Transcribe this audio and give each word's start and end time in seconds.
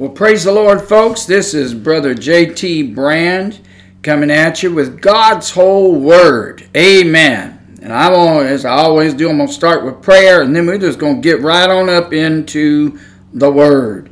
Well, 0.00 0.08
praise 0.08 0.44
the 0.44 0.52
Lord, 0.52 0.80
folks. 0.80 1.26
This 1.26 1.52
is 1.52 1.74
Brother 1.74 2.14
J.T. 2.14 2.94
Brand 2.94 3.60
coming 4.00 4.30
at 4.30 4.62
you 4.62 4.72
with 4.72 5.02
God's 5.02 5.50
whole 5.50 5.94
word. 5.94 6.66
Amen. 6.74 7.76
And 7.82 7.92
I'm 7.92 8.14
on, 8.14 8.46
as 8.46 8.64
I 8.64 8.78
always 8.78 9.12
do, 9.12 9.28
I'm 9.28 9.36
going 9.36 9.48
to 9.48 9.52
start 9.52 9.84
with 9.84 10.00
prayer 10.00 10.40
and 10.40 10.56
then 10.56 10.64
we're 10.64 10.78
just 10.78 10.98
going 10.98 11.16
to 11.16 11.20
get 11.20 11.42
right 11.42 11.68
on 11.68 11.90
up 11.90 12.14
into 12.14 12.98
the 13.34 13.50
word. 13.50 14.10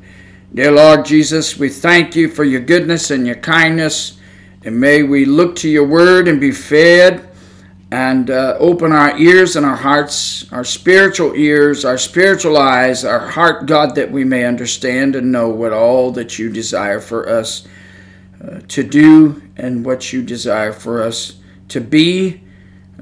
Dear 0.53 0.73
Lord 0.73 1.07
Jesus, 1.07 1.59
we 1.59 1.71
thank 1.71 2.15
you 2.15 2.29
for 2.29 2.45
your 2.45 2.61
goodness 2.61 3.11
and 3.11 3.27
your 3.27 3.37
kindness. 3.37 4.19
And 4.67 4.79
may 4.79 5.05
we 5.05 5.25
look 5.25 5.57
to 5.57 5.71
your 5.71 5.87
word 5.87 6.29
and 6.29 6.39
be 6.39 6.53
fed 6.53 7.28
and 7.91 8.31
uh, 8.31 8.57
open 8.59 8.93
our 8.93 9.17
ears 9.19 9.57
and 9.57 9.65
our 9.65 9.77
hearts, 9.77 10.51
our 10.53 10.65
spiritual 10.65 11.35
ears, 11.35 11.85
our 11.85 11.97
spiritual 11.97 12.59
eyes, 12.59 13.05
our 13.05 13.29
heart, 13.31 13.67
God, 13.67 13.95
that 13.95 14.11
we 14.11 14.25
may 14.25 14.45
understand 14.45 15.17
and 15.17 15.33
know 15.33 15.49
what 15.49 15.73
all 15.73 16.11
that 16.13 16.39
you 16.39 16.51
desire 16.51 17.01
for 17.01 17.29
us 17.29 17.67
uh, 18.45 18.61
to 18.69 18.83
do 18.83 19.43
and 19.57 19.85
what 19.85 20.13
you 20.13 20.23
desire 20.23 20.73
for 20.73 21.03
us 21.03 21.39
to 21.69 21.81
be, 21.81 22.43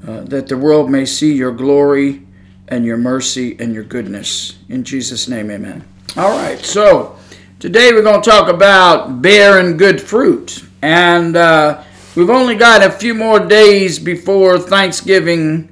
uh, 0.07 0.21
that 0.21 0.47
the 0.47 0.57
world 0.57 0.89
may 0.89 1.05
see 1.05 1.33
your 1.33 1.51
glory 1.51 2.25
and 2.69 2.85
your 2.85 2.97
mercy 2.97 3.57
and 3.59 3.73
your 3.73 3.83
goodness. 3.83 4.57
In 4.69 4.83
Jesus' 4.83 5.27
name, 5.27 5.51
amen. 5.51 5.83
All 6.15 6.31
right, 6.31 6.59
so 6.59 7.17
today 7.59 7.91
we're 7.91 8.03
going 8.03 8.21
to 8.21 8.29
talk 8.29 8.49
about 8.49 9.21
bearing 9.21 9.75
good 9.75 10.01
fruit. 10.01 10.63
And 10.81 11.35
uh, 11.35 11.83
We've 12.17 12.31
only 12.31 12.55
got 12.55 12.81
a 12.81 12.89
few 12.89 13.13
more 13.13 13.39
days 13.39 13.99
before 13.99 14.57
Thanksgiving, 14.57 15.69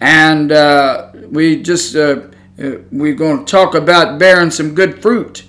and 0.00 0.52
uh, 0.52 1.10
we 1.28 1.60
just 1.60 1.96
uh, 1.96 2.20
uh, 2.56 2.70
we're 2.92 3.16
going 3.16 3.44
to 3.44 3.50
talk 3.50 3.74
about 3.74 4.16
bearing 4.16 4.52
some 4.52 4.76
good 4.76 5.02
fruit. 5.02 5.42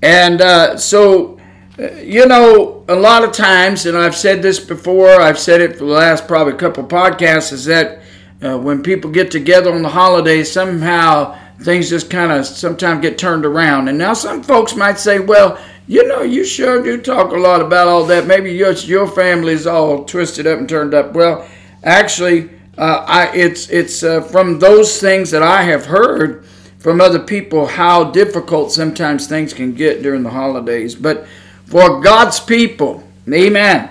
And 0.00 0.40
uh, 0.40 0.78
so, 0.78 1.38
uh, 1.78 1.92
you 1.96 2.24
know, 2.24 2.86
a 2.88 2.94
lot 2.94 3.24
of 3.24 3.32
times, 3.32 3.84
and 3.84 3.94
I've 3.94 4.16
said 4.16 4.40
this 4.40 4.58
before, 4.58 5.20
I've 5.20 5.38
said 5.38 5.60
it 5.60 5.72
for 5.72 5.84
the 5.84 5.92
last 5.92 6.26
probably 6.26 6.54
couple 6.54 6.84
podcasts, 6.84 7.52
is 7.52 7.66
that 7.66 8.00
uh, 8.42 8.56
when 8.56 8.82
people 8.82 9.10
get 9.10 9.30
together 9.30 9.70
on 9.70 9.82
the 9.82 9.90
holidays, 9.90 10.50
somehow 10.50 11.38
things 11.60 11.90
just 11.90 12.08
kind 12.08 12.32
of 12.32 12.46
sometimes 12.46 13.02
get 13.02 13.18
turned 13.18 13.44
around. 13.44 13.88
And 13.88 13.98
now 13.98 14.14
some 14.14 14.42
folks 14.42 14.74
might 14.74 14.98
say, 14.98 15.18
well, 15.18 15.62
you 15.88 16.06
know, 16.06 16.22
you 16.22 16.44
sure 16.44 16.82
do 16.82 17.00
talk 17.00 17.32
a 17.32 17.36
lot 17.36 17.60
about 17.60 17.88
all 17.88 18.04
that. 18.06 18.26
Maybe 18.26 18.52
your 18.52 18.72
your 18.72 19.08
family's 19.08 19.66
all 19.66 20.04
twisted 20.04 20.46
up 20.46 20.58
and 20.58 20.68
turned 20.68 20.94
up. 20.94 21.14
Well, 21.14 21.48
actually, 21.82 22.50
uh, 22.76 23.04
I 23.08 23.34
it's 23.34 23.68
it's 23.70 24.04
uh, 24.04 24.20
from 24.20 24.60
those 24.60 25.00
things 25.00 25.32
that 25.32 25.42
I 25.42 25.62
have 25.62 25.86
heard 25.86 26.44
from 26.78 27.00
other 27.00 27.18
people 27.18 27.66
how 27.66 28.04
difficult 28.12 28.70
sometimes 28.70 29.26
things 29.26 29.52
can 29.52 29.74
get 29.74 30.02
during 30.02 30.22
the 30.22 30.30
holidays. 30.30 30.94
But 30.94 31.26
for 31.64 32.00
God's 32.00 32.38
people, 32.38 33.02
Amen. 33.32 33.90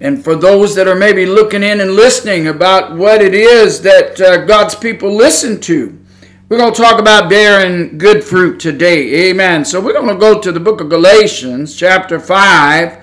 And 0.00 0.22
for 0.22 0.36
those 0.36 0.74
that 0.76 0.86
are 0.86 0.94
maybe 0.94 1.26
looking 1.26 1.62
in 1.62 1.80
and 1.80 1.92
listening 1.92 2.46
about 2.46 2.96
what 2.96 3.20
it 3.20 3.34
is 3.34 3.82
that 3.82 4.20
uh, 4.20 4.44
God's 4.44 4.74
people 4.74 5.14
listen 5.14 5.60
to, 5.62 5.98
we're 6.48 6.56
going 6.56 6.72
to 6.72 6.80
talk 6.80 6.98
about 6.98 7.28
bearing 7.28 7.98
good 7.98 8.24
fruit 8.24 8.58
today. 8.58 9.28
Amen. 9.28 9.66
So 9.66 9.82
we're 9.82 9.92
going 9.92 10.08
to 10.08 10.14
go 10.14 10.40
to 10.40 10.50
the 10.50 10.58
book 10.58 10.80
of 10.80 10.88
Galatians, 10.88 11.76
chapter 11.76 12.18
5, 12.18 12.98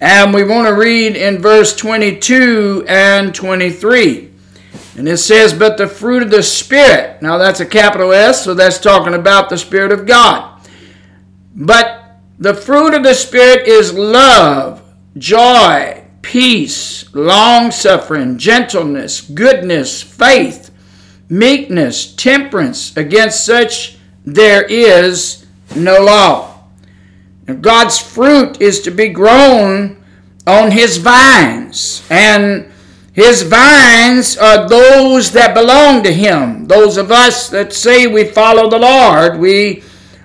and 0.00 0.34
we 0.34 0.44
want 0.44 0.68
to 0.68 0.74
read 0.74 1.16
in 1.16 1.38
verse 1.38 1.74
22 1.74 2.84
and 2.86 3.34
23. 3.34 4.30
And 4.98 5.08
it 5.08 5.16
says, 5.16 5.54
But 5.54 5.78
the 5.78 5.86
fruit 5.86 6.22
of 6.22 6.30
the 6.30 6.42
Spirit, 6.42 7.22
now 7.22 7.38
that's 7.38 7.60
a 7.60 7.66
capital 7.66 8.12
S, 8.12 8.44
so 8.44 8.52
that's 8.52 8.78
talking 8.78 9.14
about 9.14 9.48
the 9.48 9.56
Spirit 9.56 9.90
of 9.90 10.04
God. 10.04 10.60
But 11.54 12.18
the 12.38 12.52
fruit 12.52 12.92
of 12.92 13.02
the 13.02 13.14
Spirit 13.14 13.66
is 13.66 13.94
love, 13.94 14.82
joy, 15.16 16.04
peace, 16.20 17.14
long 17.14 17.70
suffering, 17.70 18.36
gentleness, 18.36 19.22
goodness, 19.22 20.02
faith 20.02 20.75
meekness, 21.28 22.14
temperance. 22.14 22.96
Against 22.96 23.44
such 23.44 23.98
there 24.24 24.64
is 24.64 25.46
no 25.74 26.02
law. 26.02 26.60
God's 27.60 27.98
fruit 27.98 28.60
is 28.60 28.80
to 28.82 28.90
be 28.90 29.08
grown 29.08 30.02
on 30.46 30.70
his 30.72 30.96
vines, 30.96 32.06
and 32.10 32.70
his 33.12 33.42
vines 33.42 34.36
are 34.36 34.68
those 34.68 35.32
that 35.32 35.54
belong 35.54 36.02
to 36.02 36.12
him. 36.12 36.66
Those 36.66 36.96
of 36.96 37.10
us 37.10 37.48
that 37.50 37.72
say 37.72 38.06
we 38.06 38.24
follow 38.24 38.68
the 38.68 38.78
Lord, 38.78 39.38
we 39.38 39.82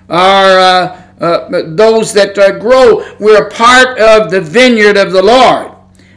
are 0.08 0.58
uh, 0.58 1.02
uh, 1.20 1.62
those 1.66 2.12
that 2.12 2.36
uh, 2.36 2.58
grow. 2.58 3.04
We're 3.18 3.48
part 3.48 3.98
of 3.98 4.30
the 4.30 4.40
vineyard 4.40 4.96
of 4.96 5.12
the 5.12 5.22
Lord. 5.22 5.71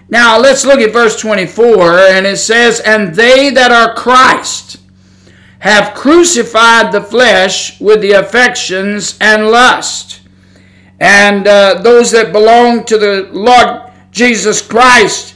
Now 0.09 0.39
let's 0.39 0.65
look 0.65 0.79
at 0.79 0.93
verse 0.93 1.19
24, 1.19 1.97
and 1.97 2.25
it 2.27 2.37
says, 2.37 2.79
And 2.79 3.15
they 3.15 3.49
that 3.49 3.71
are 3.71 3.95
Christ 3.95 4.77
have 5.59 5.95
crucified 5.95 6.91
the 6.91 7.01
flesh 7.01 7.79
with 7.81 8.01
the 8.01 8.11
affections 8.11 9.17
and 9.19 9.47
lust. 9.47 10.21
And 10.99 11.47
uh, 11.47 11.81
those 11.81 12.11
that 12.11 12.31
belong 12.31 12.85
to 12.85 12.97
the 12.97 13.29
Lord 13.31 13.91
Jesus 14.11 14.61
Christ, 14.61 15.35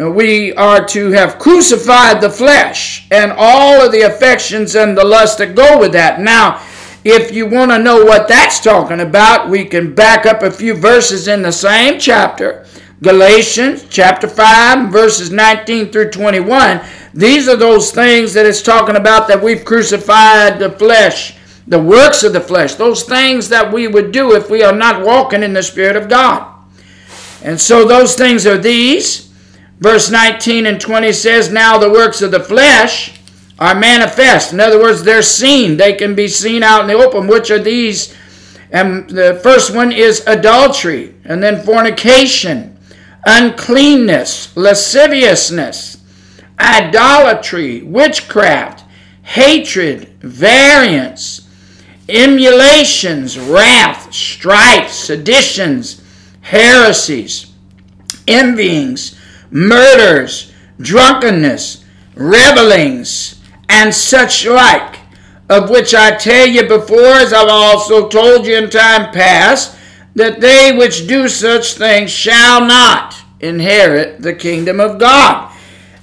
uh, 0.00 0.10
we 0.10 0.52
are 0.54 0.84
to 0.86 1.10
have 1.12 1.38
crucified 1.38 2.20
the 2.20 2.30
flesh 2.30 3.06
and 3.10 3.32
all 3.36 3.80
of 3.80 3.92
the 3.92 4.02
affections 4.02 4.74
and 4.74 4.98
the 4.98 5.04
lust 5.04 5.38
that 5.38 5.54
go 5.54 5.78
with 5.78 5.92
that. 5.92 6.20
Now, 6.20 6.60
if 7.04 7.32
you 7.32 7.46
want 7.46 7.70
to 7.70 7.78
know 7.78 8.04
what 8.04 8.28
that's 8.28 8.60
talking 8.60 9.00
about, 9.00 9.48
we 9.48 9.64
can 9.64 9.94
back 9.94 10.26
up 10.26 10.42
a 10.42 10.50
few 10.50 10.74
verses 10.74 11.28
in 11.28 11.42
the 11.42 11.52
same 11.52 11.98
chapter. 11.98 12.66
Galatians 13.00 13.86
chapter 13.88 14.26
5, 14.26 14.90
verses 14.90 15.30
19 15.30 15.92
through 15.92 16.10
21. 16.10 16.80
These 17.14 17.48
are 17.48 17.56
those 17.56 17.92
things 17.92 18.34
that 18.34 18.44
it's 18.44 18.60
talking 18.60 18.96
about 18.96 19.28
that 19.28 19.40
we've 19.42 19.64
crucified 19.64 20.58
the 20.58 20.70
flesh, 20.72 21.36
the 21.68 21.78
works 21.78 22.24
of 22.24 22.32
the 22.32 22.40
flesh, 22.40 22.74
those 22.74 23.04
things 23.04 23.48
that 23.50 23.72
we 23.72 23.86
would 23.86 24.10
do 24.10 24.34
if 24.34 24.50
we 24.50 24.64
are 24.64 24.74
not 24.74 25.04
walking 25.04 25.44
in 25.44 25.52
the 25.52 25.62
Spirit 25.62 25.94
of 25.94 26.08
God. 26.08 26.52
And 27.44 27.60
so 27.60 27.86
those 27.86 28.16
things 28.16 28.46
are 28.46 28.58
these. 28.58 29.32
Verse 29.78 30.10
19 30.10 30.66
and 30.66 30.80
20 30.80 31.12
says, 31.12 31.52
Now 31.52 31.78
the 31.78 31.90
works 31.90 32.20
of 32.20 32.32
the 32.32 32.40
flesh 32.40 33.20
are 33.60 33.78
manifest. 33.78 34.52
In 34.52 34.58
other 34.58 34.80
words, 34.80 35.04
they're 35.04 35.22
seen. 35.22 35.76
They 35.76 35.92
can 35.92 36.16
be 36.16 36.26
seen 36.26 36.64
out 36.64 36.80
in 36.80 36.88
the 36.88 36.94
open. 36.94 37.28
Which 37.28 37.52
are 37.52 37.60
these? 37.60 38.16
And 38.70 39.08
the 39.08 39.38
first 39.42 39.74
one 39.74 39.92
is 39.92 40.26
adultery, 40.26 41.14
and 41.24 41.42
then 41.42 41.64
fornication, 41.64 42.77
uncleanness, 43.26 44.56
lasciviousness 44.56 45.98
idolatry, 46.60 47.82
witchcraft, 47.82 48.84
hatred, 49.22 50.08
variance, 50.20 51.48
emulations, 52.08 53.38
wrath, 53.38 54.12
strife, 54.12 54.90
seditions, 54.90 56.02
heresies, 56.40 57.52
envyings, 58.26 59.16
murders, 59.50 60.52
drunkenness, 60.80 61.84
revelings, 62.14 63.40
and 63.68 63.94
such 63.94 64.46
like, 64.46 64.96
of 65.48 65.70
which 65.70 65.94
I 65.94 66.16
tell 66.16 66.46
you 66.46 66.66
before, 66.66 66.98
as 66.98 67.32
I've 67.32 67.48
also 67.48 68.08
told 68.08 68.46
you 68.46 68.56
in 68.56 68.70
time 68.70 69.12
past, 69.12 69.77
that 70.14 70.40
they 70.40 70.76
which 70.76 71.06
do 71.06 71.28
such 71.28 71.74
things 71.74 72.10
shall 72.10 72.64
not 72.64 73.14
inherit 73.40 74.20
the 74.20 74.34
kingdom 74.34 74.80
of 74.80 74.98
God. 74.98 75.54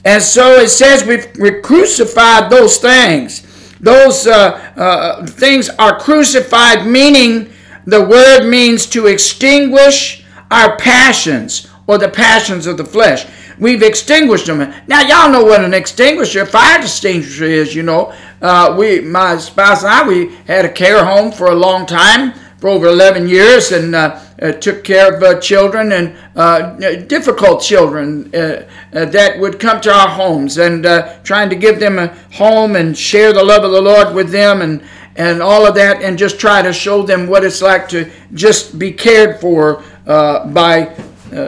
And 0.03 0.21
so 0.21 0.59
it 0.59 0.69
says 0.69 1.03
we've, 1.03 1.27
we 1.39 1.61
crucified 1.61 2.49
those 2.49 2.77
things. 2.77 3.41
Those 3.79 4.27
uh, 4.27 4.71
uh, 4.77 5.25
things 5.25 5.69
are 5.69 5.99
crucified, 5.99 6.87
meaning 6.87 7.51
the 7.85 8.05
word 8.05 8.47
means 8.47 8.85
to 8.87 9.07
extinguish 9.07 10.23
our 10.51 10.77
passions 10.77 11.67
or 11.87 11.97
the 11.97 12.09
passions 12.09 12.67
of 12.67 12.77
the 12.77 12.85
flesh. 12.85 13.27
We've 13.59 13.83
extinguished 13.83 14.47
them. 14.47 14.73
Now, 14.87 15.01
y'all 15.01 15.31
know 15.31 15.43
what 15.43 15.63
an 15.63 15.73
extinguisher, 15.73 16.45
fire 16.45 16.81
extinguisher 16.81 17.45
is, 17.45 17.73
you 17.73 17.83
know. 17.83 18.13
Uh, 18.41 18.75
we, 18.77 19.01
my 19.01 19.37
spouse 19.37 19.83
and 19.83 19.91
I, 19.91 20.07
we 20.07 20.35
had 20.45 20.65
a 20.65 20.71
care 20.71 21.03
home 21.03 21.31
for 21.31 21.47
a 21.47 21.55
long 21.55 21.85
time 21.85 22.33
for 22.65 22.69
over 22.69 22.87
11 22.87 23.27
years 23.27 23.71
and 23.71 23.93
uh, 23.93 24.19
uh, 24.41 24.51
took 24.53 24.83
care 24.83 25.15
of 25.15 25.21
uh, 25.21 25.39
children 25.39 25.91
and 25.91 26.17
uh, 26.35 26.75
difficult 27.05 27.61
children 27.61 28.33
uh, 28.33 28.67
uh, 28.91 29.05
that 29.05 29.39
would 29.39 29.59
come 29.59 29.79
to 29.79 29.93
our 29.93 30.07
homes 30.07 30.57
and 30.57 30.83
trying 31.23 31.47
to 31.47 31.55
give 31.55 31.79
them 31.79 31.99
a 31.99 32.07
home 32.33 32.75
and 32.75 32.97
share 32.97 33.31
the 33.31 33.43
love 33.43 33.63
of 33.63 33.69
the 33.69 33.79
Lord 33.79 34.15
with 34.15 34.31
them 34.31 34.63
and, 34.63 34.83
and 35.15 35.43
all 35.43 35.67
of 35.67 35.75
that 35.75 36.01
and 36.01 36.17
just 36.17 36.39
try 36.39 36.63
to 36.63 36.73
show 36.73 37.03
them 37.03 37.27
what 37.27 37.43
it's 37.43 37.61
like 37.61 37.87
to 37.89 38.09
just 38.33 38.79
be 38.79 38.91
cared 38.91 39.39
for 39.39 39.83
by 40.05 40.91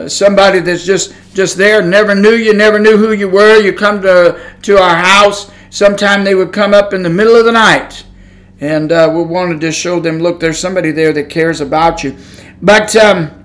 somebody 0.06 0.60
that's 0.60 0.86
just 0.86 1.16
just 1.34 1.56
there. 1.56 1.82
Never 1.82 2.14
knew 2.14 2.34
you 2.34 2.54
never 2.54 2.78
knew 2.78 2.96
who 2.96 3.10
you 3.10 3.28
were. 3.28 3.60
You 3.60 3.72
come 3.72 4.00
to 4.02 4.40
to 4.62 4.78
our 4.78 4.94
house. 4.94 5.50
Sometime 5.70 6.22
they 6.22 6.36
would 6.36 6.52
come 6.52 6.74
up 6.74 6.94
in 6.94 7.02
the 7.02 7.10
middle 7.10 7.34
of 7.34 7.44
the 7.44 7.52
night 7.52 8.04
and 8.60 8.90
uh, 8.90 9.10
we 9.14 9.22
wanted 9.22 9.60
to 9.60 9.72
show 9.72 10.00
them, 10.00 10.18
look, 10.18 10.40
there's 10.40 10.58
somebody 10.58 10.90
there 10.90 11.12
that 11.12 11.30
cares 11.30 11.60
about 11.60 12.02
you. 12.02 12.16
But 12.60 12.94
um, 12.96 13.38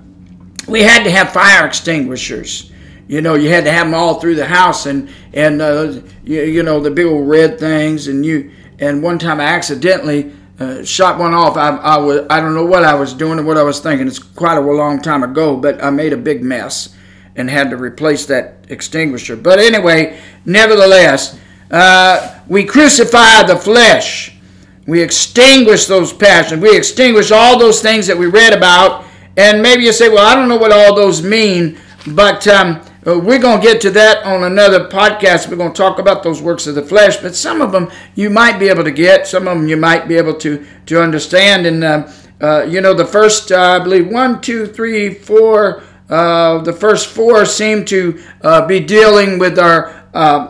we 0.66 0.82
had 0.82 1.04
to 1.04 1.10
have 1.10 1.32
fire 1.32 1.66
extinguishers. 1.66 2.72
You 3.06 3.20
know, 3.20 3.34
you 3.34 3.50
had 3.50 3.64
to 3.64 3.70
have 3.70 3.86
them 3.86 3.94
all 3.94 4.18
through 4.18 4.34
the 4.36 4.46
house, 4.46 4.86
and 4.86 5.10
and 5.34 5.60
uh, 5.60 6.00
you, 6.24 6.42
you 6.42 6.62
know 6.62 6.80
the 6.80 6.90
big 6.90 7.06
old 7.06 7.28
red 7.28 7.58
things. 7.58 8.08
And 8.08 8.24
you 8.24 8.50
and 8.78 9.02
one 9.02 9.18
time 9.18 9.40
I 9.40 9.44
accidentally 9.44 10.32
uh, 10.58 10.82
shot 10.84 11.18
one 11.18 11.34
off. 11.34 11.56
I, 11.56 11.76
I 11.76 11.98
was 11.98 12.26
I 12.30 12.40
don't 12.40 12.54
know 12.54 12.64
what 12.64 12.82
I 12.82 12.94
was 12.94 13.12
doing 13.12 13.38
or 13.38 13.42
what 13.42 13.58
I 13.58 13.62
was 13.62 13.80
thinking. 13.80 14.06
It's 14.06 14.18
quite 14.18 14.56
a 14.56 14.60
long 14.60 15.02
time 15.02 15.22
ago, 15.22 15.56
but 15.56 15.84
I 15.84 15.90
made 15.90 16.14
a 16.14 16.16
big 16.16 16.42
mess 16.42 16.96
and 17.36 17.50
had 17.50 17.70
to 17.70 17.76
replace 17.76 18.26
that 18.26 18.64
extinguisher. 18.68 19.36
But 19.36 19.58
anyway, 19.58 20.18
nevertheless, 20.46 21.38
uh, 21.70 22.40
we 22.48 22.64
crucify 22.64 23.42
the 23.42 23.56
flesh. 23.56 24.33
We 24.86 25.00
extinguish 25.00 25.86
those 25.86 26.12
passions. 26.12 26.62
We 26.62 26.76
extinguish 26.76 27.30
all 27.30 27.58
those 27.58 27.80
things 27.80 28.06
that 28.06 28.16
we 28.16 28.26
read 28.26 28.52
about. 28.52 29.04
And 29.36 29.62
maybe 29.62 29.84
you 29.84 29.92
say, 29.92 30.08
well, 30.08 30.26
I 30.26 30.34
don't 30.34 30.48
know 30.48 30.56
what 30.56 30.72
all 30.72 30.94
those 30.94 31.22
mean, 31.22 31.78
but 32.08 32.46
um, 32.46 32.82
uh, 33.06 33.18
we're 33.18 33.38
going 33.38 33.60
to 33.60 33.66
get 33.66 33.80
to 33.82 33.90
that 33.90 34.24
on 34.24 34.44
another 34.44 34.88
podcast. 34.88 35.48
We're 35.48 35.56
going 35.56 35.72
to 35.72 35.76
talk 35.76 35.98
about 35.98 36.22
those 36.22 36.40
works 36.40 36.66
of 36.66 36.74
the 36.74 36.82
flesh, 36.82 37.16
but 37.16 37.34
some 37.34 37.60
of 37.60 37.72
them 37.72 37.90
you 38.14 38.30
might 38.30 38.58
be 38.58 38.68
able 38.68 38.84
to 38.84 38.90
get, 38.90 39.26
some 39.26 39.48
of 39.48 39.58
them 39.58 39.66
you 39.66 39.76
might 39.76 40.06
be 40.06 40.16
able 40.16 40.34
to, 40.34 40.64
to 40.86 41.02
understand. 41.02 41.66
And, 41.66 41.82
uh, 41.82 42.12
uh, 42.40 42.62
you 42.68 42.80
know, 42.80 42.94
the 42.94 43.06
first, 43.06 43.50
uh, 43.50 43.60
I 43.60 43.78
believe, 43.80 44.08
one, 44.08 44.40
two, 44.40 44.66
three, 44.66 45.12
four, 45.12 45.82
uh, 46.08 46.58
the 46.58 46.72
first 46.72 47.08
four 47.08 47.44
seem 47.46 47.84
to 47.86 48.22
uh, 48.42 48.66
be 48.66 48.80
dealing 48.80 49.38
with 49.38 49.58
our 49.58 50.03
uh, 50.14 50.48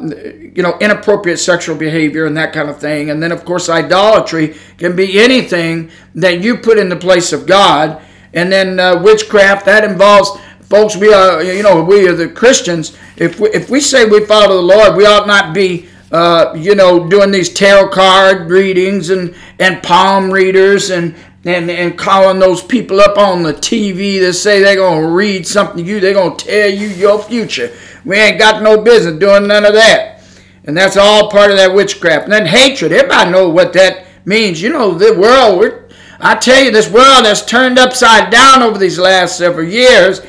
you 0.55 0.63
know, 0.63 0.77
inappropriate 0.79 1.39
sexual 1.39 1.75
behavior 1.75 2.27
and 2.27 2.37
that 2.37 2.53
kind 2.53 2.69
of 2.69 2.79
thing. 2.79 3.11
And 3.11 3.23
then, 3.23 3.33
of 3.33 3.45
course, 3.45 3.69
idolatry 3.69 4.55
can 4.77 4.95
be 4.95 5.19
anything 5.19 5.91
that 6.15 6.43
you 6.43 6.59
put 6.59 6.79
in 6.79 6.91
the 6.91 6.97
place 6.97 7.33
of 7.33 7.47
God. 7.47 8.03
And 8.35 8.53
then 8.53 8.79
uh, 8.79 9.03
witchcraft 9.03 9.65
that 9.65 9.83
involves, 9.83 10.39
folks. 10.61 10.97
We 10.97 11.13
are, 11.13 11.43
you 11.43 11.63
know, 11.63 11.83
we 11.83 12.07
are 12.07 12.15
the 12.15 12.29
Christians. 12.29 12.97
If 13.17 13.41
we, 13.41 13.49
if 13.51 13.71
we 13.71 13.81
say 13.81 14.05
we 14.05 14.27
follow 14.27 14.57
the 14.57 14.63
Lord, 14.63 14.97
we 14.97 15.07
ought 15.07 15.27
not 15.27 15.55
be. 15.55 15.89
Uh, 16.13 16.55
you 16.57 16.77
know, 16.77 17.09
doing 17.09 17.33
these 17.33 17.53
tarot 17.53 17.89
card 17.89 18.49
readings 18.49 19.11
and, 19.11 19.35
and 19.59 19.83
palm 19.83 20.31
readers 20.31 20.91
and, 20.91 21.13
and, 21.45 21.71
and 21.71 21.99
calling 21.99 22.39
those 22.39 22.63
people 22.63 23.01
up 23.01 23.19
on 23.19 23.43
the 23.43 23.53
TV 23.53 24.21
that 24.21 24.35
say 24.35 24.61
they're 24.61 24.77
going 24.77 25.03
to 25.03 25.09
read 25.09 25.47
something 25.47 25.85
to 25.85 25.91
you, 25.91 26.01
they're 26.01 26.15
going 26.15 26.37
to 26.37 26.45
tell 26.45 26.71
you 26.71 26.89
your 26.89 27.23
future. 27.23 27.77
We 28.05 28.17
ain't 28.17 28.39
got 28.39 28.63
no 28.63 28.81
business 28.81 29.19
doing 29.19 29.47
none 29.47 29.65
of 29.65 29.75
that. 29.75 30.23
And 30.65 30.77
that's 30.77 30.97
all 30.97 31.31
part 31.31 31.51
of 31.51 31.59
that 31.59 31.75
witchcraft. 31.75 32.25
And 32.25 32.33
then 32.33 32.47
hatred. 32.47 32.93
Everybody 32.93 33.31
know 33.31 33.51
what 33.51 33.75
that 33.75 34.07
means. 34.25 34.63
You 34.63 34.71
know, 34.71 34.95
the 34.95 35.13
world, 35.15 35.93
I 36.19 36.37
tell 36.37 36.63
you, 36.63 36.71
this 36.71 36.91
world 36.91 37.27
has 37.27 37.45
turned 37.45 37.79
upside 37.79 38.31
down 38.31 38.63
over 38.63 38.79
these 38.79 38.99
last 38.99 39.37
several 39.37 39.69
years. 39.69 40.23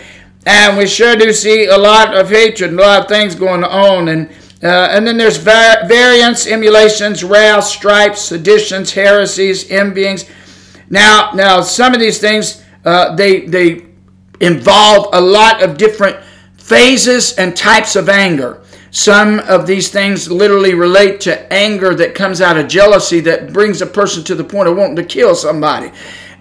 And 0.45 0.77
we 0.77 0.85
sure 0.85 1.15
do 1.15 1.31
see 1.31 1.65
a 1.67 1.77
lot 1.77 2.15
of 2.15 2.29
hatred 2.29 2.71
and 2.71 2.79
a 2.79 2.83
lot 2.83 3.01
of 3.03 3.07
things 3.07 3.35
going 3.35 3.63
on. 3.63 4.09
And 4.09 4.29
uh, 4.63 4.88
and 4.89 5.06
then 5.06 5.17
there's 5.17 5.38
var- 5.38 5.85
variance, 5.88 6.47
emulations, 6.47 7.23
wrath, 7.23 7.65
stripes, 7.65 8.21
seditions, 8.21 8.91
heresies, 8.94 9.69
envyings. 9.69 10.27
Now, 10.89 11.31
now 11.33 11.61
some 11.61 11.93
of 11.93 11.99
these 11.99 12.19
things 12.19 12.63
uh, 12.85 13.15
they 13.15 13.41
they 13.41 13.85
involve 14.39 15.09
a 15.13 15.21
lot 15.21 15.63
of 15.63 15.77
different 15.77 16.17
phases 16.57 17.33
and 17.37 17.55
types 17.55 17.95
of 17.95 18.09
anger. 18.09 18.61
Some 18.91 19.39
of 19.41 19.67
these 19.67 19.89
things 19.89 20.31
literally 20.31 20.73
relate 20.73 21.19
to 21.21 21.51
anger 21.51 21.93
that 21.95 22.15
comes 22.15 22.39
out 22.41 22.57
of 22.57 22.67
jealousy 22.67 23.19
that 23.21 23.51
brings 23.51 23.81
a 23.81 23.85
person 23.85 24.23
to 24.25 24.35
the 24.35 24.43
point 24.43 24.69
of 24.69 24.77
wanting 24.77 24.95
to 24.95 25.03
kill 25.03 25.35
somebody. 25.35 25.91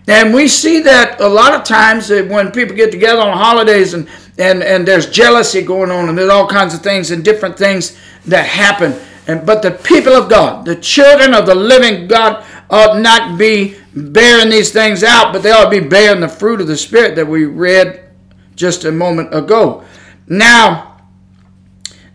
And 0.06 0.34
we 0.34 0.48
see 0.48 0.80
that 0.80 1.20
a 1.20 1.26
lot 1.26 1.54
of 1.54 1.64
times 1.64 2.10
when 2.10 2.52
people 2.52 2.76
get 2.76 2.92
together 2.92 3.22
on 3.22 3.36
holidays 3.36 3.94
and, 3.94 4.08
and, 4.38 4.62
and 4.62 4.86
there's 4.86 5.08
jealousy 5.08 5.62
going 5.62 5.90
on 5.90 6.08
and 6.08 6.16
there's 6.16 6.30
all 6.30 6.46
kinds 6.46 6.74
of 6.74 6.82
things 6.82 7.10
and 7.10 7.24
different 7.24 7.56
things 7.56 7.98
that 8.26 8.46
happen. 8.46 8.94
And, 9.26 9.46
but 9.46 9.62
the 9.62 9.70
people 9.70 10.12
of 10.12 10.28
God, 10.28 10.66
the 10.66 10.76
children 10.76 11.32
of 11.32 11.46
the 11.46 11.54
living 11.54 12.06
God, 12.06 12.43
ought 12.70 13.00
not 13.00 13.38
be 13.38 13.76
bearing 13.94 14.50
these 14.50 14.72
things 14.72 15.04
out, 15.04 15.32
but 15.32 15.42
they 15.42 15.50
ought 15.50 15.64
to 15.64 15.80
be 15.80 15.86
bearing 15.86 16.20
the 16.20 16.28
fruit 16.28 16.60
of 16.60 16.66
the 16.66 16.76
Spirit 16.76 17.14
that 17.16 17.26
we 17.26 17.44
read 17.44 18.08
just 18.54 18.84
a 18.84 18.92
moment 18.92 19.34
ago. 19.34 19.84
Now, 20.26 20.98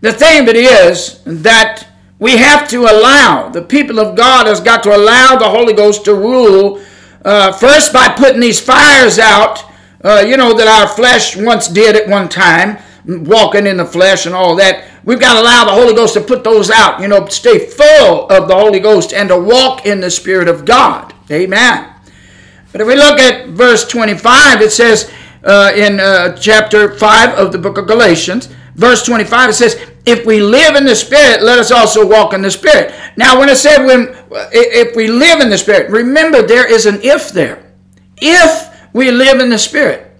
the 0.00 0.12
thing 0.12 0.42
of 0.42 0.48
it 0.48 0.56
is 0.56 1.22
that 1.24 1.86
we 2.18 2.36
have 2.36 2.68
to 2.68 2.82
allow, 2.82 3.48
the 3.48 3.62
people 3.62 3.98
of 3.98 4.16
God 4.16 4.46
has 4.46 4.60
got 4.60 4.82
to 4.82 4.94
allow 4.94 5.36
the 5.36 5.48
Holy 5.48 5.72
Ghost 5.72 6.04
to 6.04 6.14
rule, 6.14 6.82
uh, 7.24 7.52
first 7.52 7.92
by 7.92 8.08
putting 8.08 8.40
these 8.40 8.60
fires 8.60 9.18
out, 9.18 9.64
uh, 10.02 10.24
you 10.26 10.36
know, 10.36 10.54
that 10.54 10.66
our 10.66 10.88
flesh 10.88 11.36
once 11.36 11.68
did 11.68 11.96
at 11.96 12.08
one 12.08 12.28
time, 12.28 12.78
walking 13.06 13.66
in 13.66 13.76
the 13.76 13.84
flesh 13.84 14.26
and 14.26 14.34
all 14.34 14.56
that. 14.56 14.84
We've 15.04 15.20
got 15.20 15.34
to 15.34 15.40
allow 15.40 15.64
the 15.64 15.72
Holy 15.72 15.94
Ghost 15.94 16.14
to 16.14 16.20
put 16.20 16.44
those 16.44 16.70
out, 16.70 17.00
you 17.00 17.08
know, 17.08 17.26
stay 17.26 17.66
full 17.66 18.28
of 18.28 18.48
the 18.48 18.54
Holy 18.54 18.80
Ghost 18.80 19.12
and 19.12 19.28
to 19.30 19.38
walk 19.38 19.86
in 19.86 20.00
the 20.00 20.10
Spirit 20.10 20.48
of 20.48 20.64
God. 20.64 21.14
Amen. 21.30 21.94
But 22.72 22.82
if 22.82 22.86
we 22.86 22.96
look 22.96 23.18
at 23.18 23.48
verse 23.48 23.86
25, 23.88 24.60
it 24.60 24.70
says, 24.70 25.10
uh, 25.42 25.72
in 25.74 25.98
uh, 25.98 26.36
chapter 26.36 26.96
5 26.96 27.38
of 27.38 27.52
the 27.52 27.58
book 27.58 27.78
of 27.78 27.86
Galatians, 27.86 28.46
verse 28.74 29.04
25, 29.04 29.50
it 29.50 29.54
says, 29.54 29.90
If 30.04 30.26
we 30.26 30.40
live 30.40 30.76
in 30.76 30.84
the 30.84 30.94
Spirit, 30.94 31.42
let 31.42 31.58
us 31.58 31.70
also 31.70 32.06
walk 32.06 32.34
in 32.34 32.42
the 32.42 32.50
Spirit. 32.50 32.94
Now, 33.16 33.38
when 33.38 33.48
it 33.48 33.56
said, 33.56 33.84
when, 33.84 34.14
if 34.52 34.94
we 34.94 35.08
live 35.08 35.40
in 35.40 35.50
the 35.50 35.58
Spirit, 35.58 35.90
remember 35.90 36.42
there 36.42 36.70
is 36.70 36.86
an 36.86 37.00
if 37.02 37.30
there. 37.30 37.72
If 38.18 38.68
we 38.92 39.10
live 39.10 39.40
in 39.40 39.48
the 39.48 39.58
Spirit. 39.58 40.12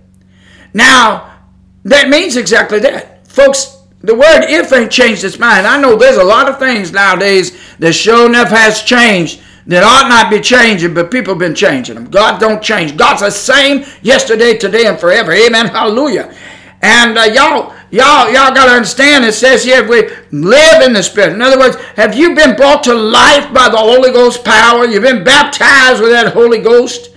Now, 0.73 1.39
that 1.85 2.09
means 2.09 2.37
exactly 2.37 2.79
that. 2.81 3.27
Folks, 3.29 3.80
the 4.03 4.15
word 4.15 4.45
if 4.49 4.73
ain't 4.73 4.91
changed 4.91 5.25
its 5.25 5.39
mind. 5.39 5.67
I 5.67 5.81
know 5.81 5.97
there's 5.97 6.17
a 6.17 6.25
lot 6.25 6.49
of 6.49 6.59
things 6.59 6.93
nowadays 6.93 7.59
that 7.79 7.93
sure 7.93 8.27
enough 8.27 8.49
has 8.49 8.83
changed 8.83 9.43
that 9.67 9.85
ought 9.85 10.09
not 10.09 10.31
be 10.31 10.41
changing, 10.41 10.95
but 10.95 11.11
people 11.11 11.35
have 11.35 11.39
been 11.39 11.55
changing 11.55 11.95
them. 11.95 12.07
God 12.11 12.41
don't 12.41 12.63
change. 12.63 12.97
God's 12.97 13.21
the 13.21 13.31
same 13.31 13.85
yesterday, 14.03 14.57
today, 14.57 14.87
and 14.87 14.99
forever. 14.99 15.33
Amen. 15.33 15.67
Hallelujah. 15.67 16.35
And 16.83 17.19
uh, 17.19 17.23
y'all, 17.25 17.75
y'all, 17.91 18.27
y'all 18.33 18.55
got 18.55 18.67
to 18.67 18.73
understand. 18.73 19.25
It 19.25 19.35
says 19.35 19.63
here, 19.63 19.87
we 19.87 20.09
live 20.33 20.83
in 20.83 20.95
the 20.95 21.03
Spirit. 21.03 21.35
In 21.35 21.43
other 21.43 21.59
words, 21.59 21.77
have 21.97 22.15
you 22.15 22.35
been 22.35 22.57
brought 22.57 22.83
to 22.85 22.95
life 22.95 23.53
by 23.53 23.69
the 23.69 23.77
Holy 23.77 24.11
Ghost 24.13 24.45
power? 24.45 24.87
You've 24.87 25.03
been 25.03 25.23
baptized 25.23 26.01
with 26.01 26.11
that 26.11 26.33
Holy 26.33 26.59
Ghost. 26.59 27.11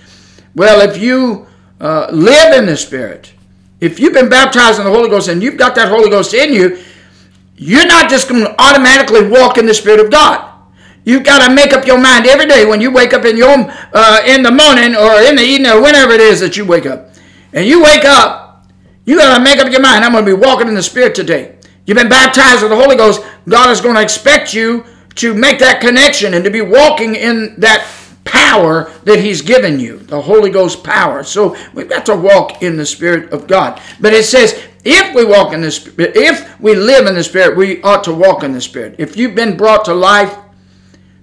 Well, 0.54 0.88
if 0.88 0.98
you 0.98 1.46
uh, 1.80 2.08
live 2.12 2.56
in 2.56 2.66
the 2.66 2.76
Spirit, 2.76 3.33
if 3.80 3.98
you've 4.00 4.12
been 4.12 4.28
baptized 4.28 4.78
in 4.78 4.84
the 4.84 4.90
Holy 4.90 5.08
Ghost 5.08 5.28
and 5.28 5.42
you've 5.42 5.56
got 5.56 5.74
that 5.74 5.88
Holy 5.88 6.08
Ghost 6.08 6.34
in 6.34 6.52
you, 6.52 6.82
you're 7.56 7.86
not 7.86 8.10
just 8.10 8.28
going 8.28 8.42
to 8.42 8.60
automatically 8.60 9.28
walk 9.28 9.58
in 9.58 9.66
the 9.66 9.74
Spirit 9.74 10.00
of 10.00 10.10
God. 10.10 10.50
You've 11.04 11.22
got 11.22 11.46
to 11.46 11.54
make 11.54 11.72
up 11.72 11.86
your 11.86 12.00
mind 12.00 12.26
every 12.26 12.46
day 12.46 12.64
when 12.64 12.80
you 12.80 12.90
wake 12.90 13.12
up 13.12 13.24
in 13.24 13.36
your 13.36 13.50
uh, 13.50 14.20
in 14.26 14.42
the 14.42 14.50
morning 14.50 14.96
or 14.96 15.20
in 15.20 15.36
the 15.36 15.42
evening 15.42 15.70
or 15.70 15.82
whenever 15.82 16.12
it 16.12 16.20
is 16.20 16.40
that 16.40 16.56
you 16.56 16.64
wake 16.64 16.86
up. 16.86 17.10
And 17.52 17.66
you 17.66 17.82
wake 17.82 18.04
up, 18.04 18.66
you 19.04 19.16
got 19.16 19.36
to 19.36 19.44
make 19.44 19.58
up 19.58 19.70
your 19.70 19.82
mind. 19.82 20.04
I'm 20.04 20.12
going 20.12 20.24
to 20.24 20.36
be 20.36 20.40
walking 20.40 20.66
in 20.66 20.74
the 20.74 20.82
Spirit 20.82 21.14
today. 21.14 21.56
You've 21.86 21.98
been 21.98 22.08
baptized 22.08 22.62
with 22.62 22.70
the 22.70 22.76
Holy 22.76 22.96
Ghost. 22.96 23.22
God 23.48 23.70
is 23.70 23.80
going 23.80 23.94
to 23.94 24.02
expect 24.02 24.54
you 24.54 24.84
to 25.16 25.34
make 25.34 25.58
that 25.58 25.80
connection 25.80 26.34
and 26.34 26.42
to 26.44 26.50
be 26.50 26.62
walking 26.62 27.14
in 27.14 27.54
that 27.58 27.82
power 28.34 28.90
that 29.04 29.20
He's 29.20 29.42
given 29.42 29.78
you, 29.78 29.98
the 29.98 30.20
Holy 30.20 30.50
Ghost 30.50 30.82
power. 30.82 31.22
So 31.22 31.56
we've 31.72 31.88
got 31.88 32.06
to 32.06 32.16
walk 32.16 32.62
in 32.62 32.76
the 32.76 32.86
Spirit 32.86 33.32
of 33.32 33.46
God. 33.46 33.80
But 34.00 34.12
it 34.12 34.24
says, 34.24 34.62
if 34.84 35.14
we 35.14 35.24
walk 35.24 35.52
in 35.52 35.60
the 35.60 35.70
Spirit, 35.70 36.16
if 36.16 36.60
we 36.60 36.74
live 36.74 37.06
in 37.06 37.14
the 37.14 37.24
Spirit, 37.24 37.56
we 37.56 37.82
ought 37.82 38.04
to 38.04 38.12
walk 38.12 38.42
in 38.42 38.52
the 38.52 38.60
Spirit. 38.60 38.96
If 38.98 39.16
you've 39.16 39.34
been 39.34 39.56
brought 39.56 39.84
to 39.86 39.94
life 39.94 40.36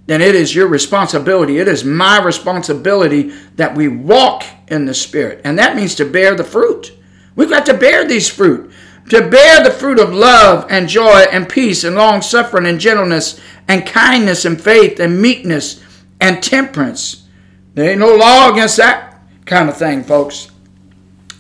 then 0.08 0.22
it 0.22 0.36
is 0.36 0.54
your 0.54 0.68
responsibility. 0.68 1.58
It 1.58 1.70
is 1.70 1.86
my 1.86 2.22
responsibility 2.22 3.30
that 3.56 3.76
we 3.76 3.88
walk 3.88 4.44
in 4.68 4.86
the 4.86 4.94
Spirit. 4.94 5.40
And 5.46 5.58
that 5.58 5.76
means 5.76 5.96
to 5.96 6.06
bear 6.06 6.36
the 6.36 6.44
fruit. 6.44 6.92
We've 7.36 7.50
got 7.50 7.66
to 7.68 7.74
bear 7.74 8.06
these 8.06 8.30
fruit. 8.30 8.72
To 9.10 9.30
bear 9.30 9.64
the 9.64 9.72
fruit 9.72 10.00
of 10.00 10.14
love 10.14 10.66
and 10.70 10.90
joy 10.90 11.26
and 11.32 11.48
peace 11.48 11.84
and 11.84 11.96
long 11.96 12.22
suffering 12.22 12.66
and 12.66 12.80
gentleness 12.80 13.40
and 13.68 13.86
kindness 13.86 14.44
and 14.44 14.62
faith 14.62 15.00
and 15.00 15.22
meekness 15.22 15.82
and 16.22 16.42
temperance. 16.42 17.28
There 17.74 17.90
ain't 17.90 18.00
no 18.00 18.16
law 18.16 18.52
against 18.52 18.78
that 18.78 19.22
kind 19.46 19.68
of 19.68 19.76
thing, 19.76 20.04
folks. 20.04 20.50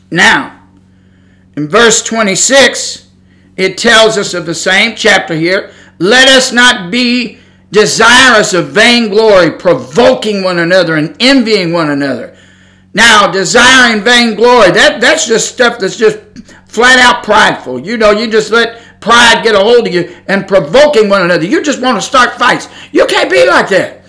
Now, 0.10 0.68
in 1.56 1.70
verse 1.70 2.04
26, 2.04 3.10
it 3.56 3.78
tells 3.78 4.18
us 4.18 4.34
of 4.34 4.46
the 4.46 4.56
same 4.56 4.96
chapter 4.96 5.36
here 5.36 5.72
let 6.00 6.28
us 6.28 6.52
not 6.52 6.90
be 6.92 7.38
desirous 7.72 8.54
of 8.54 8.70
vainglory, 8.70 9.52
provoking 9.52 10.44
one 10.44 10.58
another 10.58 10.96
and 10.96 11.16
envying 11.20 11.72
one 11.72 11.92
another. 11.92 12.36
Now, 12.94 13.32
desiring 13.32 14.04
vainglory, 14.04 14.72
that, 14.72 15.00
that's 15.00 15.28
just 15.28 15.54
stuff 15.54 15.78
that's 15.78 15.96
just 15.96 16.18
flat 16.66 17.00
out 17.00 17.24
prideful. 17.24 17.80
You 17.80 17.98
know, 17.98 18.12
you 18.12 18.30
just 18.30 18.52
let 18.52 18.82
pride 19.00 19.44
get 19.44 19.56
a 19.56 19.60
hold 19.60 19.88
of 19.88 19.94
you 19.94 20.18
and 20.28 20.48
provoking 20.48 21.08
one 21.08 21.22
another. 21.22 21.46
You 21.46 21.64
just 21.64 21.82
want 21.82 21.98
to 21.98 22.02
start 22.02 22.34
fights. 22.34 22.68
You 22.92 23.06
can't 23.06 23.30
be 23.30 23.48
like 23.48 23.70
that. 23.70 24.00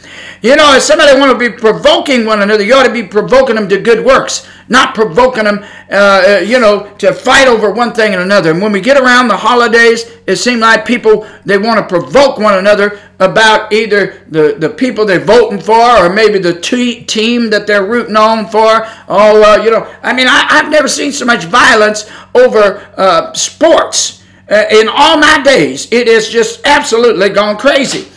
You 0.42 0.56
know, 0.56 0.74
if 0.74 0.82
somebody 0.82 1.16
want 1.16 1.30
to 1.30 1.38
be 1.38 1.56
provoking 1.56 2.26
one 2.26 2.42
another, 2.42 2.64
you 2.64 2.74
ought 2.74 2.82
to 2.82 2.92
be 2.92 3.04
provoking 3.04 3.54
them 3.54 3.68
to 3.68 3.80
good 3.80 4.04
works, 4.04 4.44
not 4.68 4.92
provoking 4.92 5.44
them, 5.44 5.64
uh, 5.88 5.94
uh, 5.94 6.38
you 6.44 6.58
know, 6.58 6.92
to 6.98 7.14
fight 7.14 7.46
over 7.46 7.70
one 7.70 7.92
thing 7.92 8.12
and 8.12 8.20
another. 8.20 8.50
And 8.50 8.60
when 8.60 8.72
we 8.72 8.80
get 8.80 9.00
around 9.00 9.28
the 9.28 9.36
holidays, 9.36 10.10
it 10.26 10.36
seems 10.36 10.60
like 10.60 10.84
people 10.84 11.28
they 11.44 11.58
want 11.58 11.78
to 11.78 11.86
provoke 11.86 12.38
one 12.38 12.58
another 12.58 12.98
about 13.20 13.72
either 13.72 14.24
the, 14.30 14.56
the 14.58 14.68
people 14.68 15.06
they're 15.06 15.20
voting 15.20 15.60
for 15.60 15.80
or 15.80 16.12
maybe 16.12 16.40
the 16.40 16.60
t- 16.60 17.04
team 17.04 17.48
that 17.50 17.68
they're 17.68 17.86
rooting 17.86 18.16
on 18.16 18.48
for. 18.48 18.84
Oh, 19.06 19.44
uh, 19.44 19.62
you 19.62 19.70
know, 19.70 19.88
I 20.02 20.12
mean, 20.12 20.26
I, 20.26 20.40
have 20.54 20.72
never 20.72 20.88
seen 20.88 21.12
so 21.12 21.24
much 21.24 21.44
violence 21.44 22.10
over 22.34 22.84
uh, 22.96 23.32
sports 23.34 24.24
uh, 24.50 24.64
in 24.72 24.88
all 24.88 25.18
my 25.18 25.40
days. 25.44 25.86
It 25.92 26.08
is 26.08 26.28
just 26.28 26.66
absolutely 26.66 27.28
gone 27.28 27.56
crazy. 27.58 28.08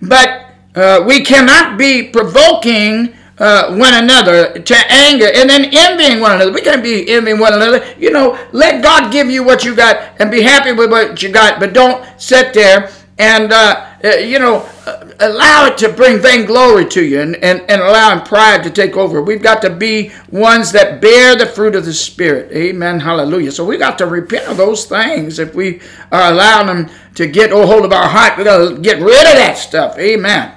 But 0.00 0.43
uh, 0.74 1.04
we 1.06 1.24
cannot 1.24 1.78
be 1.78 2.08
provoking 2.08 3.14
uh, 3.38 3.74
one 3.74 3.94
another 3.94 4.58
to 4.60 4.76
anger 4.90 5.26
and 5.34 5.50
then 5.50 5.66
envying 5.72 6.20
one 6.20 6.32
another. 6.32 6.52
We 6.52 6.60
can't 6.60 6.82
be 6.82 7.08
envying 7.08 7.38
one 7.38 7.54
another. 7.54 7.84
You 7.98 8.10
know, 8.10 8.38
let 8.52 8.82
God 8.82 9.12
give 9.12 9.30
you 9.30 9.42
what 9.42 9.64
you 9.64 9.74
got 9.74 10.20
and 10.20 10.30
be 10.30 10.42
happy 10.42 10.72
with 10.72 10.90
what 10.90 11.22
you 11.22 11.30
got, 11.30 11.60
but 11.60 11.72
don't 11.72 12.04
sit 12.20 12.54
there 12.54 12.90
and, 13.18 13.52
uh, 13.52 13.86
uh 14.04 14.08
you 14.16 14.38
know, 14.38 14.68
uh, 14.86 15.08
allow 15.20 15.66
it 15.66 15.78
to 15.78 15.88
bring 15.88 16.20
vainglory 16.20 16.84
to 16.86 17.04
you 17.04 17.20
and, 17.20 17.36
and, 17.36 17.60
and 17.68 17.80
allowing 17.80 18.20
pride 18.24 18.64
to 18.64 18.70
take 18.70 18.96
over. 18.96 19.22
We've 19.22 19.42
got 19.42 19.62
to 19.62 19.70
be 19.70 20.10
ones 20.30 20.72
that 20.72 21.00
bear 21.00 21.36
the 21.36 21.46
fruit 21.46 21.76
of 21.76 21.84
the 21.84 21.92
Spirit. 21.92 22.50
Amen. 22.52 22.98
Hallelujah. 22.98 23.52
So 23.52 23.64
we've 23.64 23.78
got 23.78 23.98
to 23.98 24.06
repent 24.06 24.48
of 24.48 24.56
those 24.56 24.86
things 24.86 25.38
if 25.38 25.54
we 25.54 25.80
are 26.10 26.32
allowing 26.32 26.66
them 26.66 26.90
to 27.14 27.26
get 27.28 27.52
a 27.52 27.66
hold 27.66 27.84
of 27.84 27.92
our 27.92 28.08
heart. 28.08 28.36
we 28.36 28.44
got 28.44 28.68
to 28.68 28.78
get 28.80 28.98
rid 28.98 29.26
of 29.26 29.36
that 29.36 29.56
stuff. 29.56 29.96
Amen. 29.98 30.52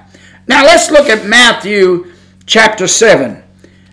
Now 0.47 0.63
let's 0.63 0.89
look 0.89 1.09
at 1.09 1.25
Matthew 1.25 2.13
chapter 2.45 2.87
7. 2.87 3.43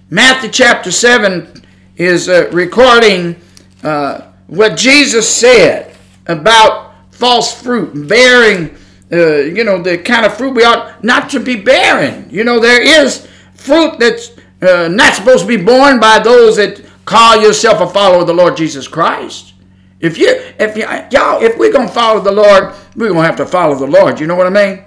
Matthew 0.09 0.51
chapter 0.51 0.93
7 0.93 1.65
is 1.97 2.29
uh, 2.29 2.49
recording 2.53 3.41
uh, 3.83 4.31
what 4.47 4.77
Jesus 4.77 5.29
said 5.29 5.97
about 6.27 6.95
false 7.11 7.61
fruit, 7.61 8.07
bearing, 8.07 8.77
uh, 9.11 9.39
you 9.39 9.65
know, 9.65 9.83
the 9.83 9.99
kind 9.99 10.25
of 10.25 10.37
fruit 10.37 10.55
we 10.55 10.63
ought 10.63 11.03
not 11.03 11.29
to 11.31 11.41
be 11.41 11.57
bearing. 11.57 12.31
You 12.31 12.45
know, 12.45 12.61
there 12.61 12.83
is 13.03 13.27
fruit 13.55 13.99
that's 13.99 14.31
uh, 14.63 14.87
not 14.87 15.15
supposed 15.15 15.43
to 15.43 15.49
be 15.49 15.63
borne 15.63 15.99
by 15.99 16.21
those 16.21 16.57
that 16.57 16.85
call 17.05 17.43
yourself 17.43 17.81
a 17.81 17.93
follower 17.93 18.21
of 18.21 18.29
the 18.29 18.35
Lord 18.35 18.57
Jesus 18.57 18.87
Christ. 18.87 19.55
If 19.99 20.19
you, 20.19 20.29
if 20.61 20.77
you, 20.77 20.85
y'all, 21.11 21.43
if 21.43 21.59
we're 21.59 21.73
gonna 21.73 21.89
follow 21.89 22.21
the 22.21 22.31
Lord, 22.31 22.75
we're 22.95 23.09
gonna 23.09 23.27
have 23.27 23.37
to 23.37 23.47
follow 23.47 23.75
the 23.75 23.87
Lord. 23.87 24.21
You 24.21 24.29
know 24.29 24.37
what 24.37 24.47
I 24.47 24.51
mean? 24.51 24.85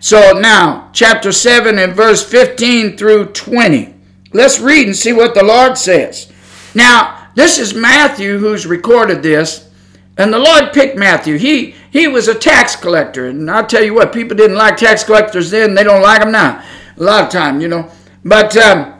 So 0.00 0.32
now, 0.32 0.90
chapter 0.92 1.30
7 1.30 1.78
and 1.78 1.94
verse 1.94 2.24
15 2.28 2.96
through 2.96 3.26
20. 3.26 3.94
Let's 4.32 4.58
read 4.58 4.86
and 4.86 4.96
see 4.96 5.12
what 5.12 5.34
the 5.34 5.44
Lord 5.44 5.76
says. 5.76 6.32
Now, 6.74 7.28
this 7.34 7.58
is 7.58 7.74
Matthew 7.74 8.38
who's 8.38 8.66
recorded 8.66 9.22
this. 9.22 9.68
And 10.16 10.32
the 10.32 10.38
Lord 10.38 10.72
picked 10.72 10.98
Matthew. 10.98 11.38
He 11.38 11.74
he 11.90 12.06
was 12.06 12.28
a 12.28 12.34
tax 12.34 12.76
collector. 12.76 13.26
And 13.26 13.50
I'll 13.50 13.66
tell 13.66 13.82
you 13.82 13.94
what, 13.94 14.12
people 14.12 14.36
didn't 14.36 14.56
like 14.56 14.76
tax 14.76 15.02
collectors 15.02 15.50
then, 15.50 15.74
they 15.74 15.84
don't 15.84 16.02
like 16.02 16.20
them 16.20 16.32
now. 16.32 16.62
A 16.96 17.02
lot 17.02 17.24
of 17.24 17.30
time, 17.30 17.60
you 17.60 17.68
know. 17.68 17.90
But 18.24 18.56
um, 18.56 18.94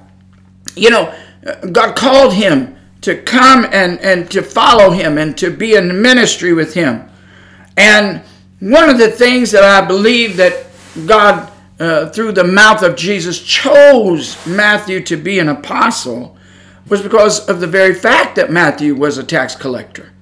you 0.76 0.90
know, 0.90 1.14
God 1.72 1.96
called 1.96 2.32
him 2.32 2.76
to 3.02 3.20
come 3.22 3.66
and, 3.70 3.98
and 4.00 4.30
to 4.30 4.42
follow 4.42 4.90
him 4.90 5.18
and 5.18 5.36
to 5.38 5.50
be 5.50 5.74
in 5.74 6.00
ministry 6.00 6.52
with 6.52 6.74
him. 6.74 7.08
And 7.76 8.22
one 8.60 8.88
of 8.90 8.98
the 8.98 9.10
things 9.10 9.50
that 9.52 9.64
I 9.64 9.86
believe 9.86 10.36
that 10.36 10.69
God, 11.06 11.50
uh, 11.78 12.08
through 12.10 12.32
the 12.32 12.44
mouth 12.44 12.82
of 12.82 12.96
Jesus, 12.96 13.40
chose 13.42 14.36
Matthew 14.46 15.00
to 15.04 15.16
be 15.16 15.38
an 15.38 15.48
apostle 15.48 16.36
was 16.88 17.02
because 17.02 17.48
of 17.48 17.60
the 17.60 17.66
very 17.66 17.94
fact 17.94 18.36
that 18.36 18.50
Matthew 18.50 18.94
was 18.94 19.16
a 19.16 19.24
tax 19.24 19.54
collector. 19.54 20.12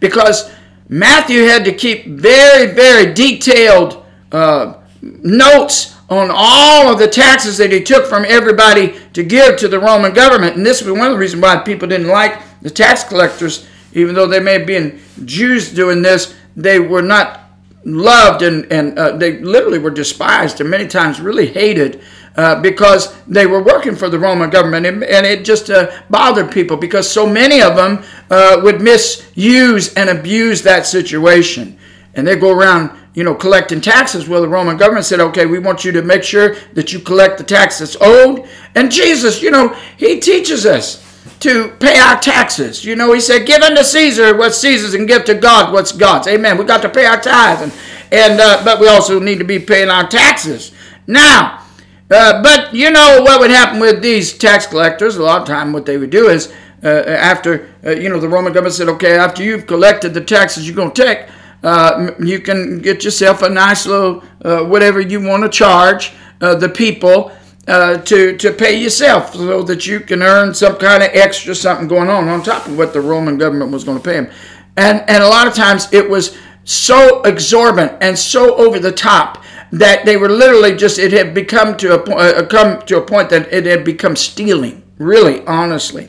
Because 0.00 0.52
Matthew 0.88 1.44
had 1.44 1.64
to 1.64 1.72
keep 1.72 2.06
very, 2.06 2.72
very 2.72 3.12
detailed 3.12 4.04
uh, 4.30 4.74
notes 5.00 5.96
on 6.10 6.30
all 6.32 6.90
of 6.90 6.98
the 6.98 7.08
taxes 7.08 7.58
that 7.58 7.72
he 7.72 7.82
took 7.82 8.06
from 8.06 8.24
everybody 8.26 8.98
to 9.12 9.22
give 9.22 9.56
to 9.56 9.68
the 9.68 9.78
Roman 9.78 10.12
government. 10.12 10.56
And 10.56 10.64
this 10.64 10.82
was 10.82 10.92
one 10.92 11.08
of 11.08 11.12
the 11.12 11.18
reasons 11.18 11.42
why 11.42 11.58
people 11.58 11.88
didn't 11.88 12.08
like 12.08 12.40
the 12.62 12.70
tax 12.70 13.04
collectors, 13.04 13.66
even 13.92 14.14
though 14.14 14.26
they 14.26 14.40
may 14.40 14.54
have 14.54 14.66
been 14.66 15.00
Jews 15.24 15.72
doing 15.72 16.02
this, 16.02 16.34
they 16.56 16.78
were 16.78 17.02
not 17.02 17.47
loved 17.84 18.42
and, 18.42 18.70
and 18.72 18.98
uh, 18.98 19.16
they 19.16 19.38
literally 19.38 19.78
were 19.78 19.90
despised 19.90 20.60
and 20.60 20.68
many 20.68 20.86
times 20.86 21.20
really 21.20 21.46
hated 21.46 22.02
uh, 22.36 22.60
because 22.60 23.16
they 23.26 23.46
were 23.46 23.62
working 23.62 23.96
for 23.96 24.08
the 24.08 24.18
Roman 24.18 24.50
government 24.50 24.86
and, 24.86 25.02
and 25.02 25.26
it 25.26 25.44
just 25.44 25.70
uh, 25.70 25.90
bothered 26.10 26.52
people 26.52 26.76
because 26.76 27.10
so 27.10 27.26
many 27.26 27.60
of 27.60 27.76
them 27.76 28.04
uh, 28.30 28.60
would 28.62 28.80
misuse 28.80 29.92
and 29.94 30.08
abuse 30.08 30.62
that 30.62 30.86
situation. 30.86 31.78
And 32.14 32.26
they 32.26 32.36
go 32.36 32.50
around, 32.50 32.90
you 33.14 33.24
know, 33.24 33.34
collecting 33.34 33.80
taxes. 33.80 34.28
Well, 34.28 34.42
the 34.42 34.48
Roman 34.48 34.76
government 34.76 35.06
said, 35.06 35.20
okay, 35.20 35.46
we 35.46 35.58
want 35.58 35.84
you 35.84 35.92
to 35.92 36.02
make 36.02 36.22
sure 36.22 36.56
that 36.74 36.92
you 36.92 36.98
collect 36.98 37.38
the 37.38 37.44
tax 37.44 37.78
that's 37.78 37.96
owed. 38.00 38.48
And 38.74 38.90
Jesus, 38.90 39.42
you 39.42 39.50
know, 39.50 39.68
he 39.96 40.20
teaches 40.20 40.66
us 40.66 41.07
to 41.40 41.68
pay 41.80 41.98
our 41.98 42.18
taxes. 42.20 42.84
You 42.84 42.96
know, 42.96 43.12
he 43.12 43.20
said, 43.20 43.46
Give 43.46 43.62
unto 43.62 43.82
Caesar 43.82 44.36
what's 44.36 44.58
Caesar's 44.58 44.94
and 44.94 45.08
give 45.08 45.24
to 45.24 45.34
God 45.34 45.72
what's 45.72 45.92
God's. 45.92 46.28
Amen. 46.28 46.58
We 46.58 46.64
got 46.64 46.82
to 46.82 46.88
pay 46.88 47.06
our 47.06 47.20
tithes, 47.20 47.62
and, 47.62 47.72
and 48.12 48.40
uh, 48.40 48.62
but 48.64 48.80
we 48.80 48.88
also 48.88 49.18
need 49.18 49.38
to 49.38 49.44
be 49.44 49.58
paying 49.58 49.88
our 49.88 50.06
taxes. 50.06 50.72
Now, 51.06 51.64
uh, 52.10 52.42
but 52.42 52.74
you 52.74 52.90
know 52.90 53.22
what 53.22 53.40
would 53.40 53.50
happen 53.50 53.80
with 53.80 54.02
these 54.02 54.36
tax 54.36 54.66
collectors? 54.66 55.16
A 55.16 55.22
lot 55.22 55.42
of 55.42 55.46
time, 55.46 55.72
what 55.72 55.86
they 55.86 55.98
would 55.98 56.10
do 56.10 56.28
is, 56.28 56.52
uh, 56.82 56.88
after 56.88 57.68
uh, 57.84 57.90
you 57.90 58.08
know, 58.08 58.20
the 58.20 58.28
Roman 58.28 58.52
government 58.52 58.74
said, 58.74 58.88
"Okay, 58.88 59.16
after 59.16 59.42
you've 59.42 59.66
collected 59.66 60.14
the 60.14 60.20
taxes 60.20 60.66
you're 60.66 60.76
going 60.76 60.92
to 60.92 61.02
take, 61.02 61.28
uh, 61.62 62.12
you 62.18 62.40
can 62.40 62.80
get 62.80 63.04
yourself 63.04 63.42
a 63.42 63.48
nice 63.48 63.86
little 63.86 64.22
uh, 64.44 64.64
whatever 64.64 65.00
you 65.00 65.20
want 65.20 65.42
to 65.42 65.48
charge 65.48 66.12
the 66.40 66.68
people." 66.68 67.32
Uh, 67.68 67.98
to, 67.98 68.36
to 68.38 68.52
pay 68.52 68.80
yourself 68.80 69.34
so 69.34 69.62
that 69.62 69.86
you 69.86 70.00
can 70.00 70.22
earn 70.22 70.54
some 70.54 70.76
kind 70.76 71.02
of 71.02 71.10
extra 71.12 71.54
something 71.54 71.86
going 71.86 72.08
on 72.08 72.28
on 72.28 72.42
top 72.42 72.66
of 72.66 72.76
what 72.76 72.92
the 72.92 73.00
Roman 73.00 73.38
government 73.38 73.70
was 73.70 73.84
going 73.84 73.98
to 73.98 74.04
pay 74.04 74.14
him. 74.14 74.30
And, 74.76 75.08
and 75.08 75.22
a 75.22 75.28
lot 75.28 75.46
of 75.46 75.54
times 75.54 75.92
it 75.92 76.08
was 76.08 76.36
so 76.64 77.22
exorbitant 77.22 77.98
and 78.00 78.18
so 78.18 78.54
over 78.56 78.78
the 78.78 78.92
top 78.92 79.44
that 79.72 80.06
they 80.06 80.16
were 80.16 80.30
literally 80.30 80.76
just, 80.76 80.98
it 80.98 81.12
had 81.12 81.34
become 81.34 81.76
to 81.76 81.94
a, 81.94 81.98
point, 81.98 82.18
uh, 82.18 82.46
come 82.46 82.80
to 82.86 82.98
a 82.98 83.02
point 83.02 83.30
that 83.30 83.52
it 83.52 83.66
had 83.66 83.84
become 83.84 84.16
stealing, 84.16 84.82
really, 84.98 85.44
honestly. 85.46 86.08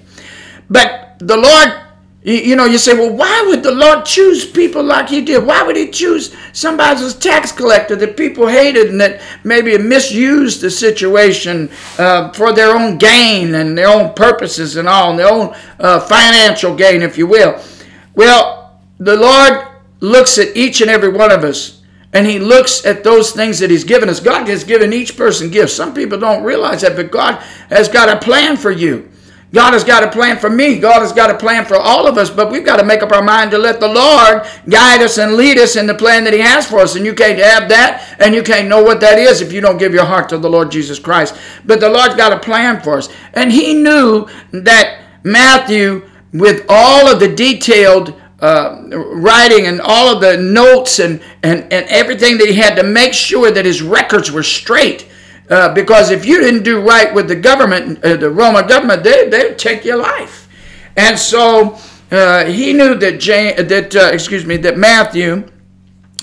But 0.69 1.17
the 1.19 1.35
Lord 1.35 1.88
you, 2.21 2.57
know, 2.57 2.65
you 2.65 2.77
say, 2.77 2.93
well, 2.93 3.13
why 3.13 3.45
would 3.47 3.63
the 3.63 3.71
Lord 3.71 4.05
choose 4.05 4.45
people 4.45 4.83
like 4.83 5.07
He 5.07 5.21
did? 5.21 5.45
Why 5.45 5.63
would 5.63 5.77
He 5.77 5.89
choose 5.89 6.35
somebody 6.51 6.99
who's 6.99 7.15
a 7.15 7.19
tax 7.19 7.51
collector 7.51 7.95
that 7.95 8.17
people 8.17 8.47
hated 8.47 8.89
and 8.89 8.99
that 8.99 9.21
maybe 9.45 9.77
misused 9.77 10.59
the 10.59 10.69
situation 10.69 11.69
uh, 11.97 12.31
for 12.33 12.51
their 12.51 12.75
own 12.75 12.97
gain 12.97 13.55
and 13.55 13.77
their 13.77 13.87
own 13.87 14.13
purposes 14.13 14.75
and 14.75 14.87
all, 14.87 15.11
and 15.11 15.19
their 15.19 15.31
own 15.31 15.55
uh, 15.79 15.99
financial 16.01 16.75
gain, 16.75 17.01
if 17.01 17.17
you 17.17 17.25
will? 17.25 17.61
Well, 18.15 18.81
the 18.99 19.15
Lord 19.15 19.67
looks 20.01 20.37
at 20.37 20.57
each 20.57 20.81
and 20.81 20.89
every 20.89 21.09
one 21.09 21.31
of 21.31 21.45
us 21.45 21.79
and 22.13 22.25
he 22.25 22.39
looks 22.39 22.85
at 22.85 23.03
those 23.03 23.31
things 23.31 23.59
that 23.59 23.69
he's 23.69 23.83
given 23.83 24.09
us. 24.09 24.19
God 24.19 24.47
has 24.47 24.63
given 24.63 24.93
each 24.93 25.15
person 25.15 25.51
gifts. 25.51 25.73
Some 25.73 25.93
people 25.93 26.19
don't 26.19 26.43
realize 26.43 26.81
that, 26.81 26.95
but 26.95 27.11
God 27.11 27.35
has 27.69 27.87
got 27.87 28.09
a 28.09 28.19
plan 28.19 28.57
for 28.57 28.71
you. 28.71 29.09
God 29.51 29.73
has 29.73 29.83
got 29.83 30.03
a 30.03 30.11
plan 30.11 30.37
for 30.37 30.49
me. 30.49 30.77
God 30.77 31.01
has 31.01 31.11
got 31.11 31.31
a 31.31 31.37
plan 31.37 31.65
for 31.65 31.75
all 31.75 32.05
of 32.05 32.17
us, 32.19 32.29
but 32.29 32.51
we've 32.51 32.65
got 32.65 32.77
to 32.77 32.85
make 32.85 33.01
up 33.01 33.11
our 33.11 33.23
mind 33.23 33.49
to 33.51 33.57
let 33.57 33.79
the 33.79 33.87
Lord 33.87 34.45
guide 34.69 35.01
us 35.01 35.17
and 35.17 35.33
lead 35.33 35.57
us 35.57 35.75
in 35.75 35.87
the 35.87 35.95
plan 35.95 36.23
that 36.25 36.33
He 36.33 36.39
has 36.39 36.67
for 36.67 36.79
us. 36.79 36.95
And 36.95 37.03
you 37.03 37.15
can't 37.15 37.39
have 37.39 37.67
that 37.69 38.15
and 38.19 38.35
you 38.35 38.43
can't 38.43 38.67
know 38.67 38.83
what 38.83 39.01
that 39.01 39.17
is 39.17 39.41
if 39.41 39.51
you 39.51 39.59
don't 39.59 39.79
give 39.79 39.93
your 39.93 40.05
heart 40.05 40.29
to 40.29 40.37
the 40.37 40.49
Lord 40.49 40.69
Jesus 40.69 40.99
Christ. 40.99 41.35
But 41.65 41.79
the 41.79 41.89
Lord's 41.89 42.15
got 42.15 42.31
a 42.31 42.39
plan 42.39 42.81
for 42.81 42.97
us. 42.97 43.09
And 43.33 43.51
He 43.51 43.73
knew 43.73 44.27
that 44.51 45.03
Matthew, 45.23 46.07
with 46.31 46.65
all 46.69 47.07
of 47.07 47.19
the 47.19 47.33
detailed 47.33 48.13
uh, 48.41 48.81
writing 48.91 49.65
and 49.65 49.81
all 49.81 50.13
of 50.13 50.21
the 50.21 50.37
notes 50.37 50.99
and, 50.99 51.21
and, 51.43 51.61
and 51.73 51.85
everything 51.89 52.37
that 52.37 52.47
he 52.47 52.53
had 52.53 52.75
to 52.75 52.83
make 52.83 53.13
sure 53.13 53.51
that 53.51 53.65
his 53.65 53.81
records 53.81 54.31
were 54.31 54.43
straight 54.43 55.08
uh, 55.49 55.73
because 55.73 56.11
if 56.11 56.25
you 56.25 56.39
didn't 56.39 56.63
do 56.63 56.81
right 56.81 57.13
with 57.13 57.27
the 57.27 57.35
government, 57.35 58.03
uh, 58.03 58.15
the 58.15 58.29
Roman 58.29 58.67
government, 58.67 59.03
they, 59.03 59.29
they'd 59.29 59.57
take 59.57 59.83
your 59.83 59.97
life. 59.97 60.47
And 60.95 61.17
so 61.17 61.77
uh, 62.11 62.45
he 62.45 62.73
knew 62.73 62.95
that, 62.95 63.19
Jane, 63.19 63.67
that 63.67 63.95
uh, 63.95 64.09
excuse 64.11 64.45
me, 64.45 64.57
that 64.57 64.77
Matthew 64.77 65.47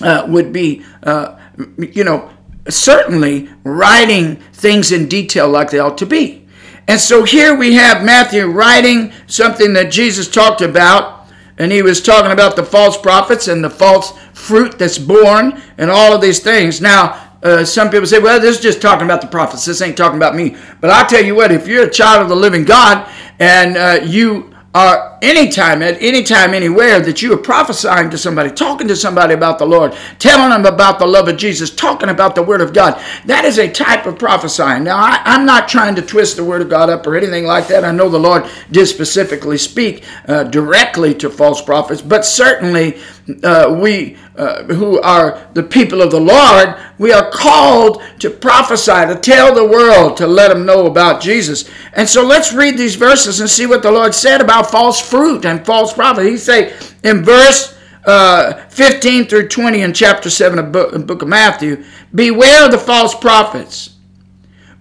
uh, 0.03 0.27
would 0.29 0.53
be, 0.53 0.85
uh, 1.03 1.39
you 1.79 2.05
know, 2.05 2.31
certainly 2.69 3.49
writing 3.65 4.37
things 4.53 4.93
in 4.93 5.09
detail 5.09 5.49
like 5.49 5.71
they 5.71 5.79
ought 5.79 5.99
to 5.99 6.07
be. 6.07 6.47
And 6.89 7.01
so 7.01 7.25
here 7.25 7.57
we 7.57 7.75
have 7.75 8.05
Matthew 8.05 8.47
writing 8.47 9.13
something 9.27 9.73
that 9.73 9.91
Jesus 9.91 10.29
talked 10.29 10.61
about, 10.61 11.27
and 11.59 11.73
he 11.73 11.83
was 11.83 12.01
talking 12.01 12.31
about 12.31 12.55
the 12.55 12.65
false 12.65 12.97
prophets 12.97 13.49
and 13.49 13.65
the 13.65 13.71
false 13.71 14.13
fruit 14.35 14.79
that's 14.79 14.99
born 14.99 15.61
and 15.79 15.91
all 15.91 16.13
of 16.15 16.21
these 16.21 16.41
things. 16.41 16.81
Now, 16.81 17.26
uh, 17.43 17.65
some 17.65 17.91
people 17.91 18.07
say, 18.07 18.19
well, 18.19 18.41
this 18.41 18.57
is 18.57 18.63
just 18.63 18.81
talking 18.81 19.05
about 19.05 19.21
the 19.21 19.27
prophets. 19.27 19.65
This 19.65 19.83
ain't 19.83 19.97
talking 19.97 20.17
about 20.17 20.35
me. 20.35 20.57
But 20.81 20.91
I 20.91 21.05
tell 21.05 21.25
you 21.25 21.35
what, 21.35 21.53
if 21.53 21.67
you're 21.69 21.85
a 21.85 21.91
child 21.91 22.23
of 22.23 22.29
the 22.29 22.37
living 22.37 22.65
God 22.65 23.09
and 23.39 23.77
uh, 23.77 24.01
you 24.05 24.55
are 24.77 25.19
anytime, 25.23 25.81
at 25.81 25.97
any 26.03 26.23
time, 26.23 26.53
anywhere 26.53 27.01
that 27.01 27.23
you 27.23 27.33
are 27.33 27.39
prophesying 27.39 28.11
to 28.11 28.19
somebody, 28.19 28.51
talking 28.51 28.87
to 28.87 28.95
somebody 28.95 29.33
about 29.33 29.59
the 29.59 29.65
Lord, 29.65 29.97
telling 30.19 30.51
them 30.51 30.71
about 30.71 30.99
the 30.99 31.07
love 31.07 31.29
of 31.29 31.39
Jesus, 31.39 31.71
talking 31.71 32.11
about 32.11 32.35
the 32.35 32.43
Word 32.43 32.61
of 32.61 32.75
God, 32.75 33.03
that 33.25 33.47
is 33.47 33.59
a 33.59 33.71
type 33.71 34.05
of 34.05 34.19
prophesying. 34.19 34.85
Now, 34.85 34.99
I, 34.99 35.35
am 35.35 35.47
not 35.47 35.67
trying 35.67 35.95
to 35.95 36.03
twist 36.03 36.37
the 36.37 36.45
Word 36.45 36.61
of 36.61 36.69
God 36.69 36.91
up 36.91 37.07
or 37.07 37.17
anything 37.17 37.47
like 37.47 37.69
that. 37.69 37.85
I 37.85 37.91
know 37.91 38.11
the 38.11 38.19
Lord 38.19 38.45
did 38.71 38.87
specifically 38.87 39.57
speak 39.57 40.05
uh, 40.29 40.45
directly 40.45 41.15
to 41.15 41.31
false 41.31 41.63
prophets, 41.63 42.03
but 42.03 42.27
certainly 42.27 43.01
uh, 43.43 43.77
we 43.81 44.17
uh, 44.37 44.63
who 44.65 45.01
are 45.01 45.49
the 45.55 45.63
people 45.63 46.01
of 46.01 46.11
the 46.11 46.21
Lord, 46.21 46.77
we 46.99 47.13
are 47.13 47.31
called 47.31 48.03
to 48.21 48.31
prophesy, 48.31 49.07
to 49.07 49.19
tell 49.21 49.55
the 49.55 49.67
world, 49.67 50.17
to 50.19 50.27
let 50.27 50.49
them 50.49 50.65
know 50.65 50.87
about 50.87 51.21
Jesus. 51.21 51.69
And 51.95 52.09
so 52.09 52.25
let's 52.25 52.53
read 52.53 52.79
these 52.79 52.95
verses 52.95 53.41
and 53.41 53.51
see 53.51 53.67
what 53.67 53.83
the 53.83 53.91
Lord 53.91 54.15
said 54.15 54.41
about 54.41 54.71
false 54.71 55.01
fruit 55.01 55.45
and 55.45 55.65
false 55.65 55.93
prophet. 55.93 56.27
He 56.27 56.37
say 56.37 56.77
in 57.03 57.25
verse 57.25 57.77
uh, 58.05 58.65
15 58.69 59.27
through 59.27 59.49
20 59.49 59.83
in 59.83 59.93
chapter 59.93 60.31
7 60.31 60.59
of 60.59 60.71
book, 60.71 61.07
book 61.07 61.23
of 61.23 61.29
Matthew, 61.29 61.85
Beware 62.15 62.67
of 62.67 62.71
the 62.71 62.79
false 62.79 63.15
prophets, 63.15 63.97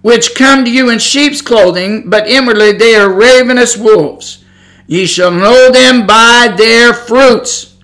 which 0.02 0.36
come 0.36 0.64
to 0.64 0.70
you 0.70 0.90
in 0.90 1.00
sheep's 1.00 1.42
clothing, 1.42 2.08
but 2.08 2.28
inwardly 2.28 2.72
they 2.72 2.94
are 2.94 3.12
ravenous 3.12 3.76
wolves. 3.76 4.44
Ye 4.86 5.06
shall 5.06 5.32
know 5.32 5.72
them 5.72 6.06
by 6.06 6.54
their 6.56 6.94
fruits. 6.94 7.75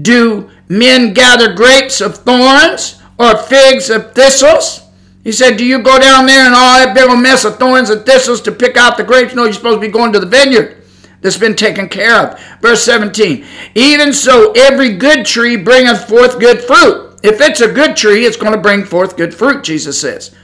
Do 0.00 0.50
men 0.68 1.12
gather 1.12 1.54
grapes 1.54 2.00
of 2.00 2.18
thorns 2.18 3.00
or 3.18 3.36
figs 3.36 3.90
of 3.90 4.14
thistles? 4.14 4.82
He 5.24 5.32
said, 5.32 5.56
Do 5.56 5.64
you 5.64 5.80
go 5.82 5.98
down 5.98 6.26
there 6.26 6.46
and 6.46 6.54
all 6.54 6.84
that 6.84 6.94
big 6.94 7.08
old 7.08 7.22
mess 7.22 7.44
of 7.44 7.58
thorns 7.58 7.90
and 7.90 8.04
thistles 8.04 8.40
to 8.42 8.52
pick 8.52 8.76
out 8.76 8.96
the 8.96 9.04
grapes? 9.04 9.34
No, 9.34 9.44
you're 9.44 9.52
supposed 9.52 9.76
to 9.76 9.86
be 9.86 9.92
going 9.92 10.12
to 10.12 10.20
the 10.20 10.26
vineyard 10.26 10.82
that's 11.20 11.38
been 11.38 11.54
taken 11.54 11.88
care 11.88 12.16
of. 12.16 12.40
Verse 12.60 12.82
17 12.82 13.44
Even 13.74 14.12
so, 14.12 14.52
every 14.52 14.96
good 14.96 15.24
tree 15.24 15.56
bringeth 15.56 16.08
forth 16.08 16.40
good 16.40 16.60
fruit. 16.60 17.20
If 17.22 17.40
it's 17.40 17.60
a 17.60 17.72
good 17.72 17.96
tree, 17.96 18.24
it's 18.24 18.36
going 18.36 18.52
to 18.52 18.58
bring 18.58 18.84
forth 18.84 19.16
good 19.16 19.32
fruit, 19.32 19.62
Jesus 19.62 20.00
says. 20.00 20.34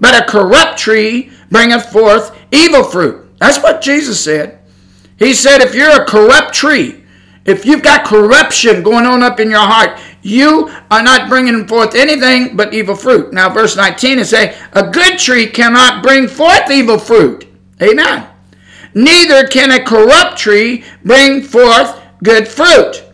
But 0.00 0.20
a 0.20 0.30
corrupt 0.30 0.78
tree 0.78 1.30
bringeth 1.50 1.90
forth 1.92 2.36
evil 2.50 2.82
fruit. 2.82 3.38
That's 3.38 3.62
what 3.62 3.80
Jesus 3.80 4.22
said. 4.22 4.58
He 5.18 5.32
said, 5.32 5.60
If 5.60 5.74
you're 5.74 6.02
a 6.02 6.04
corrupt 6.04 6.52
tree, 6.52 7.04
if 7.46 7.64
you've 7.64 7.82
got 7.82 8.04
corruption 8.04 8.82
going 8.82 9.06
on 9.06 9.22
up 9.22 9.40
in 9.40 9.50
your 9.50 9.60
heart, 9.60 9.98
you 10.22 10.70
are 10.90 11.02
not 11.02 11.28
bringing 11.28 11.66
forth 11.66 11.94
anything 11.94 12.56
but 12.56 12.74
evil 12.74 12.96
fruit. 12.96 13.32
Now, 13.32 13.48
verse 13.48 13.76
19 13.76 14.18
is 14.18 14.30
saying, 14.30 14.54
A 14.72 14.90
good 14.90 15.18
tree 15.18 15.46
cannot 15.46 16.02
bring 16.02 16.28
forth 16.28 16.70
evil 16.70 16.98
fruit. 16.98 17.46
Amen. 17.80 18.26
Neither 18.94 19.46
can 19.46 19.70
a 19.72 19.84
corrupt 19.84 20.38
tree 20.38 20.84
bring 21.04 21.42
forth 21.42 22.00
good 22.22 22.48
fruit. 22.48 23.04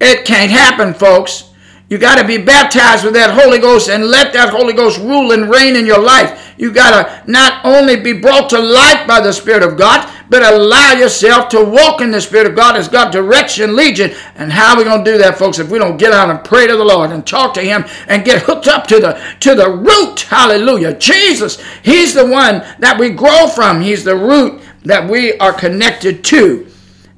It 0.00 0.24
can't 0.24 0.50
happen, 0.50 0.94
folks. 0.94 1.51
You 1.92 1.98
got 1.98 2.16
to 2.16 2.26
be 2.26 2.38
baptized 2.38 3.04
with 3.04 3.12
that 3.12 3.38
Holy 3.38 3.58
Ghost 3.58 3.90
and 3.90 4.06
let 4.06 4.32
that 4.32 4.48
Holy 4.48 4.72
Ghost 4.72 4.98
rule 4.98 5.32
and 5.32 5.50
reign 5.50 5.76
in 5.76 5.84
your 5.84 6.00
life. 6.00 6.54
You 6.56 6.72
got 6.72 6.92
to 6.92 7.30
not 7.30 7.62
only 7.66 8.00
be 8.00 8.14
brought 8.14 8.48
to 8.48 8.58
life 8.58 9.06
by 9.06 9.20
the 9.20 9.30
Spirit 9.30 9.62
of 9.62 9.76
God, 9.76 10.10
but 10.30 10.42
allow 10.42 10.92
yourself 10.92 11.50
to 11.50 11.62
walk 11.62 12.00
in 12.00 12.10
the 12.10 12.18
Spirit 12.22 12.46
of 12.46 12.56
God 12.56 12.76
as 12.76 12.88
God 12.88 13.12
directs 13.12 13.58
and 13.58 13.74
leads 13.74 13.98
you. 13.98 14.08
And 14.36 14.50
how 14.50 14.72
are 14.72 14.78
we 14.78 14.84
going 14.84 15.04
to 15.04 15.12
do 15.12 15.18
that, 15.18 15.36
folks, 15.36 15.58
if 15.58 15.68
we 15.68 15.78
don't 15.78 15.98
get 15.98 16.14
out 16.14 16.30
and 16.30 16.42
pray 16.42 16.66
to 16.66 16.78
the 16.78 16.82
Lord 16.82 17.10
and 17.10 17.26
talk 17.26 17.52
to 17.54 17.60
Him 17.60 17.84
and 18.08 18.24
get 18.24 18.40
hooked 18.40 18.68
up 18.68 18.86
to 18.86 18.98
the 18.98 19.22
to 19.40 19.54
the 19.54 19.70
root? 19.70 20.20
Hallelujah. 20.20 20.96
Jesus, 20.96 21.62
He's 21.82 22.14
the 22.14 22.24
one 22.26 22.64
that 22.78 22.96
we 22.98 23.10
grow 23.10 23.48
from. 23.48 23.82
He's 23.82 24.02
the 24.02 24.16
root 24.16 24.62
that 24.84 25.10
we 25.10 25.36
are 25.36 25.52
connected 25.52 26.24
to. 26.24 26.68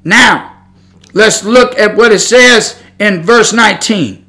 Now, 0.03 0.65
let's 1.13 1.45
look 1.45 1.79
at 1.79 1.97
what 1.97 2.11
it 2.11 2.19
says 2.19 2.83
in 2.99 3.23
verse 3.23 3.53
19. 3.53 4.24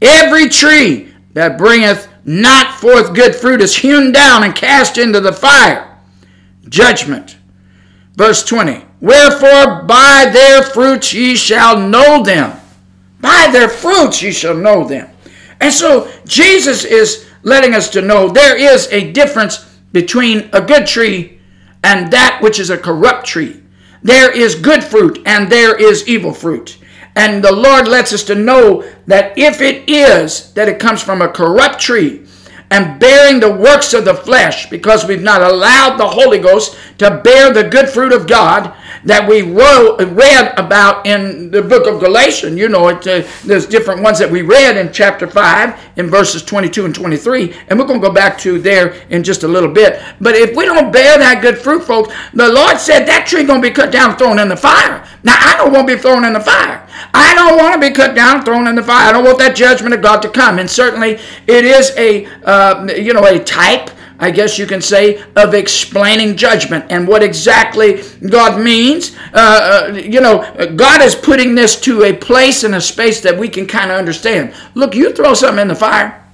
Every 0.00 0.48
tree 0.48 1.12
that 1.32 1.58
bringeth 1.58 2.08
not 2.24 2.78
forth 2.78 3.14
good 3.14 3.34
fruit 3.34 3.60
is 3.60 3.76
hewn 3.76 4.12
down 4.12 4.44
and 4.44 4.54
cast 4.54 4.98
into 4.98 5.20
the 5.20 5.32
fire. 5.32 5.98
Judgment. 6.68 7.38
Verse 8.14 8.44
20. 8.44 8.84
Wherefore 9.00 9.84
by 9.84 10.28
their 10.32 10.62
fruits 10.62 11.12
ye 11.14 11.36
shall 11.36 11.78
know 11.78 12.22
them. 12.22 12.58
By 13.20 13.48
their 13.52 13.68
fruits 13.68 14.22
ye 14.22 14.32
shall 14.32 14.56
know 14.56 14.86
them. 14.86 15.08
And 15.60 15.72
so 15.72 16.10
Jesus 16.24 16.84
is 16.84 17.28
letting 17.42 17.74
us 17.74 17.88
to 17.90 18.02
know 18.02 18.28
there 18.28 18.56
is 18.56 18.88
a 18.88 19.12
difference 19.12 19.64
between 19.92 20.50
a 20.52 20.60
good 20.60 20.86
tree 20.86 21.40
and 21.84 22.12
that 22.12 22.40
which 22.42 22.58
is 22.58 22.70
a 22.70 22.78
corrupt 22.78 23.26
tree. 23.26 23.62
There 24.02 24.36
is 24.36 24.54
good 24.54 24.84
fruit 24.84 25.20
and 25.26 25.50
there 25.50 25.76
is 25.76 26.06
evil 26.06 26.32
fruit. 26.32 26.77
And 27.18 27.42
the 27.42 27.52
Lord 27.52 27.88
lets 27.88 28.12
us 28.12 28.22
to 28.24 28.36
know 28.36 28.88
that 29.08 29.36
if 29.36 29.60
it 29.60 29.90
is 29.90 30.52
that 30.52 30.68
it 30.68 30.78
comes 30.78 31.02
from 31.02 31.20
a 31.20 31.26
corrupt 31.26 31.80
tree 31.80 32.24
and 32.70 33.00
bearing 33.00 33.40
the 33.40 33.52
works 33.52 33.92
of 33.92 34.04
the 34.04 34.14
flesh, 34.14 34.70
because 34.70 35.04
we've 35.04 35.20
not 35.20 35.42
allowed 35.42 35.96
the 35.96 36.06
Holy 36.06 36.38
Ghost 36.38 36.78
to 36.98 37.20
bear 37.24 37.52
the 37.52 37.68
good 37.68 37.88
fruit 37.88 38.12
of 38.12 38.28
God, 38.28 38.72
that 39.04 39.28
we 39.28 39.42
read 39.42 40.58
about 40.58 41.06
in 41.06 41.50
the 41.50 41.62
book 41.62 41.86
of 41.86 42.00
Galatians. 42.00 42.58
You 42.58 42.68
know, 42.68 42.88
it, 42.88 43.06
uh, 43.06 43.26
there's 43.44 43.66
different 43.66 44.02
ones 44.02 44.18
that 44.18 44.30
we 44.30 44.42
read 44.42 44.76
in 44.76 44.92
chapter 44.92 45.26
5 45.26 45.80
in 45.96 46.08
verses 46.08 46.42
22 46.42 46.84
and 46.84 46.94
23, 46.94 47.54
and 47.68 47.78
we're 47.78 47.86
going 47.86 48.00
to 48.00 48.06
go 48.06 48.12
back 48.12 48.38
to 48.38 48.58
there 48.58 48.94
in 49.10 49.22
just 49.22 49.42
a 49.42 49.48
little 49.48 49.70
bit. 49.70 50.02
But 50.20 50.34
if 50.34 50.56
we 50.56 50.64
don't 50.64 50.92
bear 50.92 51.18
that 51.18 51.42
good 51.42 51.58
fruit, 51.58 51.84
folks, 51.84 52.14
the 52.34 52.48
Lord 52.48 52.78
said 52.78 53.04
that 53.06 53.26
tree 53.26 53.44
going 53.44 53.62
to 53.62 53.68
be 53.68 53.74
cut 53.74 53.92
down 53.92 54.16
thrown 54.16 54.38
in 54.38 54.48
the 54.48 54.56
fire. 54.56 55.06
Now, 55.22 55.36
I 55.38 55.56
don't 55.56 55.72
want 55.72 55.88
to 55.88 55.96
be 55.96 56.00
thrown 56.00 56.24
in 56.24 56.32
the 56.32 56.40
fire. 56.40 56.86
I 57.14 57.34
don't 57.34 57.56
want 57.56 57.74
to 57.74 57.88
be 57.88 57.94
cut 57.94 58.14
down 58.14 58.44
thrown 58.44 58.66
in 58.66 58.74
the 58.74 58.82
fire. 58.82 59.08
I 59.08 59.12
don't 59.12 59.24
want 59.24 59.38
that 59.38 59.56
judgment 59.56 59.94
of 59.94 60.02
God 60.02 60.20
to 60.22 60.28
come. 60.28 60.58
And 60.58 60.70
certainly 60.70 61.18
it 61.46 61.64
is 61.64 61.92
a, 61.96 62.26
uh, 62.44 62.86
you 62.96 63.12
know, 63.12 63.24
a 63.24 63.42
type 63.42 63.90
I 64.20 64.32
guess 64.32 64.58
you 64.58 64.66
can 64.66 64.80
say, 64.80 65.22
of 65.36 65.54
explaining 65.54 66.36
judgment 66.36 66.86
and 66.90 67.06
what 67.06 67.22
exactly 67.22 68.02
God 68.28 68.60
means. 68.60 69.16
Uh, 69.32 69.90
uh, 69.92 69.94
you 69.94 70.20
know, 70.20 70.40
God 70.74 71.02
is 71.02 71.14
putting 71.14 71.54
this 71.54 71.80
to 71.82 72.02
a 72.02 72.12
place 72.12 72.64
and 72.64 72.74
a 72.74 72.80
space 72.80 73.20
that 73.20 73.38
we 73.38 73.48
can 73.48 73.66
kind 73.66 73.92
of 73.92 73.96
understand. 73.96 74.54
Look, 74.74 74.94
you 74.94 75.12
throw 75.12 75.34
something 75.34 75.62
in 75.62 75.68
the 75.68 75.76
fire, 75.76 76.24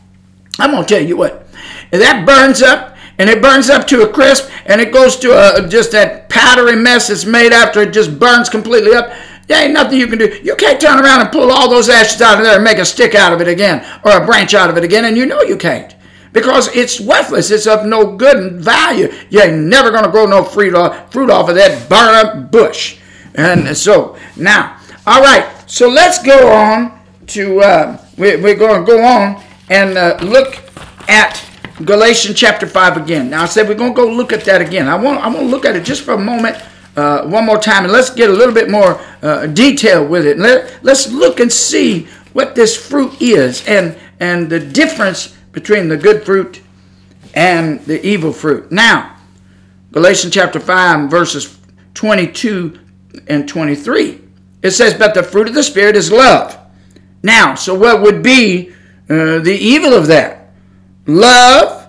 I'm 0.58 0.70
going 0.70 0.84
to 0.84 0.94
tell 0.94 1.04
you 1.04 1.16
what, 1.16 1.46
that 1.90 2.24
burns 2.26 2.62
up, 2.62 2.96
and 3.18 3.28
it 3.28 3.42
burns 3.42 3.68
up 3.68 3.86
to 3.88 4.02
a 4.02 4.12
crisp, 4.12 4.50
and 4.66 4.80
it 4.80 4.92
goes 4.92 5.16
to 5.16 5.32
a, 5.32 5.68
just 5.68 5.92
that 5.92 6.28
powdery 6.30 6.76
mess 6.76 7.10
it's 7.10 7.26
made 7.26 7.52
after 7.52 7.82
it 7.82 7.92
just 7.92 8.18
burns 8.18 8.48
completely 8.48 8.94
up. 8.94 9.12
There 9.46 9.62
ain't 9.62 9.74
nothing 9.74 9.98
you 9.98 10.06
can 10.06 10.18
do. 10.18 10.40
You 10.42 10.56
can't 10.56 10.80
turn 10.80 10.98
around 11.04 11.20
and 11.20 11.30
pull 11.30 11.52
all 11.52 11.68
those 11.68 11.90
ashes 11.90 12.22
out 12.22 12.38
of 12.38 12.44
there 12.44 12.54
and 12.54 12.64
make 12.64 12.78
a 12.78 12.84
stick 12.84 13.14
out 13.14 13.34
of 13.34 13.42
it 13.42 13.48
again 13.48 13.84
or 14.04 14.12
a 14.12 14.24
branch 14.24 14.54
out 14.54 14.70
of 14.70 14.78
it 14.78 14.84
again, 14.84 15.04
and 15.04 15.18
you 15.18 15.26
know 15.26 15.42
you 15.42 15.58
can't 15.58 15.93
because 16.34 16.68
it's 16.76 17.00
worthless. 17.00 17.50
It's 17.50 17.66
of 17.66 17.86
no 17.86 18.16
good 18.16 18.60
value. 18.60 19.10
You 19.30 19.40
ain't 19.40 19.62
never 19.62 19.90
going 19.90 20.04
to 20.04 20.10
grow 20.10 20.26
no 20.26 20.44
fruit 20.44 20.74
off, 20.74 21.14
of 21.14 21.54
that 21.54 21.88
burn 21.88 22.26
up 22.26 22.50
bush. 22.50 22.98
And 23.34 23.74
so 23.74 24.18
now, 24.36 24.78
all 25.06 25.22
right. 25.22 25.50
So 25.66 25.88
let's 25.88 26.22
go 26.22 26.52
on 26.52 27.00
to 27.28 27.60
uh, 27.60 28.06
we, 28.18 28.36
we're 28.36 28.56
going 28.56 28.84
to 28.84 28.86
go 28.86 29.02
on 29.02 29.42
and 29.70 29.96
uh, 29.96 30.18
look 30.22 30.60
at 31.08 31.42
Galatians 31.84 32.38
chapter 32.38 32.66
five 32.66 32.96
again. 32.96 33.30
Now 33.30 33.44
I 33.44 33.46
said 33.46 33.68
we're 33.68 33.74
going 33.74 33.94
to 33.94 34.02
go 34.02 34.06
look 34.06 34.32
at 34.32 34.44
that 34.44 34.60
again. 34.60 34.88
I 34.88 34.96
want 34.96 35.20
I 35.20 35.28
want 35.28 35.40
to 35.40 35.46
look 35.46 35.64
at 35.64 35.74
it 35.74 35.84
just 35.84 36.02
for 36.02 36.14
a 36.14 36.18
moment. 36.18 36.56
Uh, 36.96 37.26
one 37.26 37.44
more 37.44 37.58
time 37.58 37.82
and 37.82 37.92
let's 37.92 38.10
get 38.10 38.30
a 38.30 38.32
little 38.32 38.54
bit 38.54 38.70
more 38.70 39.00
uh, 39.22 39.46
detail 39.48 40.06
with 40.06 40.24
it. 40.24 40.38
Let, 40.38 40.84
let's 40.84 41.10
look 41.10 41.40
and 41.40 41.52
see 41.52 42.06
what 42.34 42.54
this 42.54 42.76
fruit 42.76 43.20
is 43.20 43.66
and 43.66 43.96
and 44.20 44.48
the 44.48 44.60
difference 44.60 45.36
between 45.54 45.88
the 45.88 45.96
good 45.96 46.24
fruit 46.24 46.60
and 47.34 47.80
the 47.86 48.04
evil 48.06 48.32
fruit. 48.32 48.70
Now, 48.70 49.16
Galatians 49.92 50.34
chapter 50.34 50.60
5, 50.60 51.10
verses 51.10 51.58
22 51.94 52.78
and 53.28 53.48
23. 53.48 54.20
It 54.62 54.70
says, 54.72 54.94
But 54.94 55.14
the 55.14 55.22
fruit 55.22 55.48
of 55.48 55.54
the 55.54 55.62
Spirit 55.62 55.96
is 55.96 56.10
love. 56.10 56.58
Now, 57.22 57.54
so 57.54 57.74
what 57.74 58.02
would 58.02 58.22
be 58.22 58.70
uh, 59.08 59.38
the 59.38 59.56
evil 59.58 59.94
of 59.94 60.08
that? 60.08 60.50
Love 61.06 61.88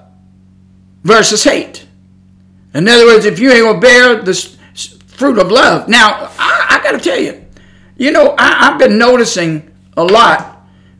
versus 1.03 1.43
hate. 1.43 1.87
In 2.73 2.87
other 2.87 3.05
words, 3.05 3.25
if 3.25 3.39
you 3.39 3.51
ain't 3.51 3.75
to 3.75 3.79
bear 3.79 4.21
the 4.21 4.33
fruit 5.15 5.39
of 5.39 5.51
love. 5.51 5.87
Now, 5.87 6.29
I, 6.37 6.67
I 6.69 6.83
got 6.83 6.91
to 6.91 6.99
tell 6.99 7.19
you, 7.19 7.45
you 7.97 8.11
know, 8.11 8.35
I, 8.37 8.69
I've 8.69 8.79
been 8.79 8.97
noticing 8.97 9.71
a 9.97 10.03
lot 10.03 10.54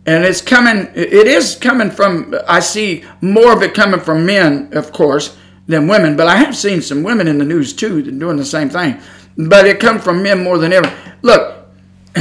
and 0.06 0.24
it's 0.24 0.42
coming 0.42 0.88
it 0.96 1.28
is 1.28 1.56
coming 1.56 1.90
from 1.90 2.34
i 2.48 2.60
see 2.60 3.04
more 3.22 3.54
of 3.54 3.62
it 3.62 3.74
coming 3.74 4.00
from 4.00 4.26
men 4.26 4.70
of 4.74 4.92
course 4.92 5.38
than 5.68 5.88
women 5.88 6.16
but 6.16 6.28
i 6.28 6.36
have 6.36 6.56
seen 6.56 6.82
some 6.82 7.04
women 7.04 7.28
in 7.28 7.38
the 7.38 7.46
news 7.46 7.74
too 7.74 8.02
doing 8.02 8.38
the 8.38 8.46
same 8.46 8.70
thing 8.70 9.00
but 9.38 9.66
it 9.66 9.80
comes 9.80 10.04
from 10.04 10.24
men 10.24 10.44
more 10.44 10.58
than 10.58 10.74
ever 10.74 10.94
look 11.22 11.68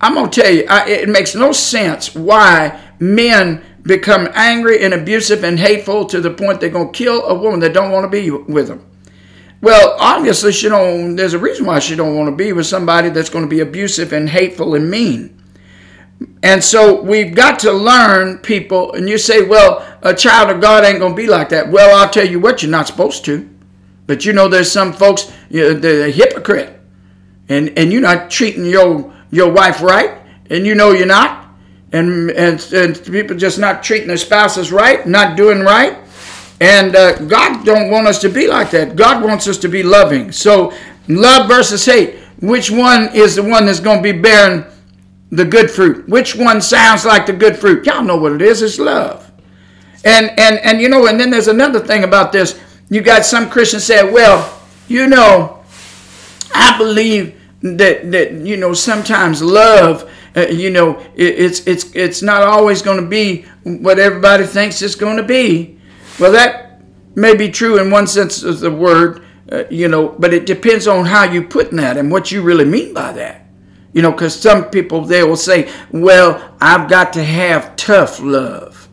i'm 0.00 0.14
going 0.14 0.30
to 0.30 0.40
tell 0.40 0.52
you 0.52 0.64
I, 0.68 0.88
it 0.88 1.08
makes 1.08 1.34
no 1.34 1.52
sense 1.52 2.14
why 2.14 2.80
men 2.98 3.62
become 3.84 4.28
angry 4.34 4.82
and 4.82 4.94
abusive 4.94 5.44
and 5.44 5.58
hateful 5.58 6.06
to 6.06 6.20
the 6.20 6.30
point 6.30 6.60
they're 6.60 6.70
going 6.70 6.92
to 6.92 6.98
kill 6.98 7.24
a 7.26 7.34
woman 7.34 7.60
that 7.60 7.74
don't 7.74 7.92
want 7.92 8.04
to 8.04 8.08
be 8.08 8.30
with 8.30 8.68
them. 8.68 8.84
Well, 9.60 9.96
obviously 9.98 10.52
she 10.52 10.68
don't. 10.68 11.16
There's 11.16 11.34
a 11.34 11.38
reason 11.38 11.66
why 11.66 11.78
she 11.78 11.96
don't 11.96 12.16
want 12.16 12.30
to 12.30 12.36
be 12.36 12.52
with 12.52 12.66
somebody 12.66 13.10
that's 13.10 13.30
going 13.30 13.44
to 13.44 13.48
be 13.48 13.60
abusive 13.60 14.12
and 14.12 14.28
hateful 14.28 14.74
and 14.74 14.90
mean. 14.90 15.40
And 16.44 16.62
so 16.62 17.00
we've 17.00 17.34
got 17.34 17.58
to 17.60 17.72
learn 17.72 18.36
people. 18.36 18.92
And 18.92 19.08
you 19.08 19.16
say, 19.16 19.42
well, 19.42 19.84
a 20.02 20.12
child 20.12 20.50
of 20.50 20.60
God 20.60 20.84
ain't 20.84 20.98
going 20.98 21.12
to 21.12 21.16
be 21.16 21.26
like 21.26 21.48
that. 21.48 21.70
Well, 21.70 21.96
I'll 21.96 22.10
tell 22.10 22.28
you 22.28 22.38
what, 22.38 22.62
you're 22.62 22.70
not 22.70 22.86
supposed 22.86 23.24
to. 23.24 23.48
But 24.06 24.26
you 24.26 24.34
know, 24.34 24.48
there's 24.48 24.70
some 24.70 24.92
folks, 24.92 25.32
you 25.48 25.62
know, 25.62 25.72
they're 25.72 26.08
a 26.08 26.10
hypocrite, 26.10 26.78
and 27.48 27.70
and 27.78 27.90
you're 27.90 28.02
not 28.02 28.30
treating 28.30 28.66
your 28.66 29.14
your 29.30 29.50
wife 29.50 29.80
right, 29.80 30.18
and 30.50 30.66
you 30.66 30.74
know 30.74 30.92
you're 30.92 31.06
not, 31.06 31.48
and 31.90 32.30
and, 32.32 32.60
and 32.74 33.02
people 33.06 33.34
just 33.34 33.58
not 33.58 33.82
treating 33.82 34.08
their 34.08 34.18
spouses 34.18 34.70
right, 34.70 35.06
not 35.08 35.38
doing 35.38 35.60
right, 35.60 35.96
and 36.60 36.94
uh, 36.94 37.16
God 37.20 37.64
don't 37.64 37.90
want 37.90 38.06
us 38.06 38.20
to 38.20 38.28
be 38.28 38.46
like 38.46 38.70
that. 38.72 38.94
God 38.94 39.24
wants 39.24 39.48
us 39.48 39.56
to 39.58 39.68
be 39.68 39.82
loving. 39.82 40.32
So 40.32 40.74
love 41.08 41.48
versus 41.48 41.86
hate. 41.86 42.16
Which 42.42 42.70
one 42.70 43.08
is 43.14 43.36
the 43.36 43.42
one 43.42 43.64
that's 43.64 43.80
going 43.80 44.02
to 44.02 44.12
be 44.12 44.20
bearing 44.20 44.66
the 45.36 45.44
good 45.44 45.70
fruit? 45.70 46.08
Which 46.08 46.34
one 46.34 46.60
sounds 46.60 47.04
like 47.04 47.26
the 47.26 47.32
good 47.32 47.56
fruit? 47.56 47.86
Y'all 47.86 48.02
know 48.02 48.16
what 48.16 48.32
it 48.32 48.42
is. 48.42 48.62
It's 48.62 48.78
love. 48.78 49.30
And 50.04 50.30
and 50.38 50.58
and 50.58 50.80
you 50.80 50.88
know, 50.88 51.06
and 51.06 51.18
then 51.18 51.30
there's 51.30 51.48
another 51.48 51.80
thing 51.80 52.04
about 52.04 52.32
this 52.32 52.60
you 52.88 53.00
got 53.00 53.24
some 53.24 53.48
Christians 53.48 53.84
say, 53.84 54.08
well, 54.10 54.60
you 54.88 55.06
know, 55.06 55.62
I 56.54 56.76
believe 56.78 57.40
that 57.62 58.10
that 58.12 58.32
you 58.32 58.56
know 58.56 58.74
sometimes 58.74 59.42
love, 59.42 60.10
uh, 60.36 60.42
you 60.42 60.70
know, 60.70 60.98
it, 61.16 61.38
it's 61.38 61.66
it's 61.66 61.94
it's 61.94 62.22
not 62.22 62.42
always 62.42 62.82
going 62.82 63.02
to 63.02 63.08
be 63.08 63.46
what 63.64 63.98
everybody 63.98 64.44
thinks 64.44 64.82
it's 64.82 64.94
going 64.94 65.16
to 65.16 65.22
be. 65.22 65.78
Well, 66.20 66.32
that 66.32 66.82
may 67.14 67.34
be 67.34 67.48
true 67.48 67.78
in 67.78 67.90
one 67.90 68.06
sense 68.06 68.42
of 68.42 68.60
the 68.60 68.70
word, 68.70 69.24
uh, 69.50 69.64
you 69.70 69.88
know, 69.88 70.10
but 70.10 70.34
it 70.34 70.46
depends 70.46 70.86
on 70.86 71.06
how 71.06 71.24
you 71.24 71.42
put 71.42 71.70
that 71.72 71.96
and 71.96 72.10
what 72.10 72.30
you 72.30 72.42
really 72.42 72.64
mean 72.64 72.92
by 72.92 73.12
that. 73.12 73.43
You 73.94 74.02
know, 74.02 74.10
because 74.12 74.38
some 74.38 74.66
people 74.70 75.00
they 75.02 75.22
will 75.24 75.36
say, 75.36 75.72
well, 75.90 76.54
I've 76.60 76.90
got 76.90 77.14
to 77.14 77.24
have 77.24 77.76
tough 77.76 78.20
love. 78.20 78.88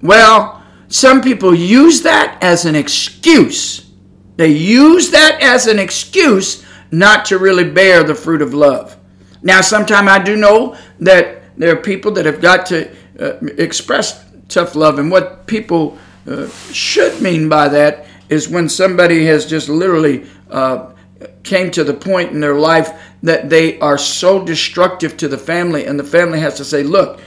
Well, 0.00 0.62
some 0.88 1.20
people 1.20 1.54
use 1.54 2.02
that 2.02 2.38
as 2.40 2.64
an 2.64 2.74
excuse. 2.74 3.90
They 4.36 4.48
use 4.48 5.10
that 5.10 5.42
as 5.42 5.66
an 5.66 5.78
excuse 5.78 6.64
not 6.90 7.24
to 7.26 7.38
really 7.38 7.68
bear 7.68 8.04
the 8.04 8.14
fruit 8.14 8.40
of 8.40 8.54
love. 8.54 8.96
Now, 9.42 9.60
sometimes 9.60 10.08
I 10.08 10.22
do 10.22 10.36
know 10.36 10.76
that 11.00 11.42
there 11.58 11.72
are 11.72 11.80
people 11.80 12.12
that 12.12 12.24
have 12.24 12.40
got 12.40 12.66
to 12.66 12.90
uh, 13.18 13.38
express 13.58 14.24
tough 14.48 14.74
love, 14.74 14.98
and 14.98 15.10
what 15.10 15.46
people 15.46 15.98
uh, 16.26 16.48
should 16.72 17.20
mean 17.20 17.48
by 17.48 17.68
that 17.68 18.06
is 18.28 18.48
when 18.48 18.68
somebody 18.68 19.26
has 19.26 19.46
just 19.46 19.68
literally 19.68 20.26
uh, 20.50 20.93
came 21.42 21.70
to 21.72 21.84
the 21.84 21.94
point 21.94 22.32
in 22.32 22.40
their 22.40 22.54
life 22.54 22.90
that 23.22 23.50
they 23.50 23.78
are 23.80 23.98
so 23.98 24.44
destructive 24.44 25.16
to 25.18 25.28
the 25.28 25.38
family, 25.38 25.86
and 25.86 25.98
the 25.98 26.04
family 26.04 26.40
has 26.40 26.54
to 26.54 26.64
say, 26.64 26.82
"Look, 26.82 27.20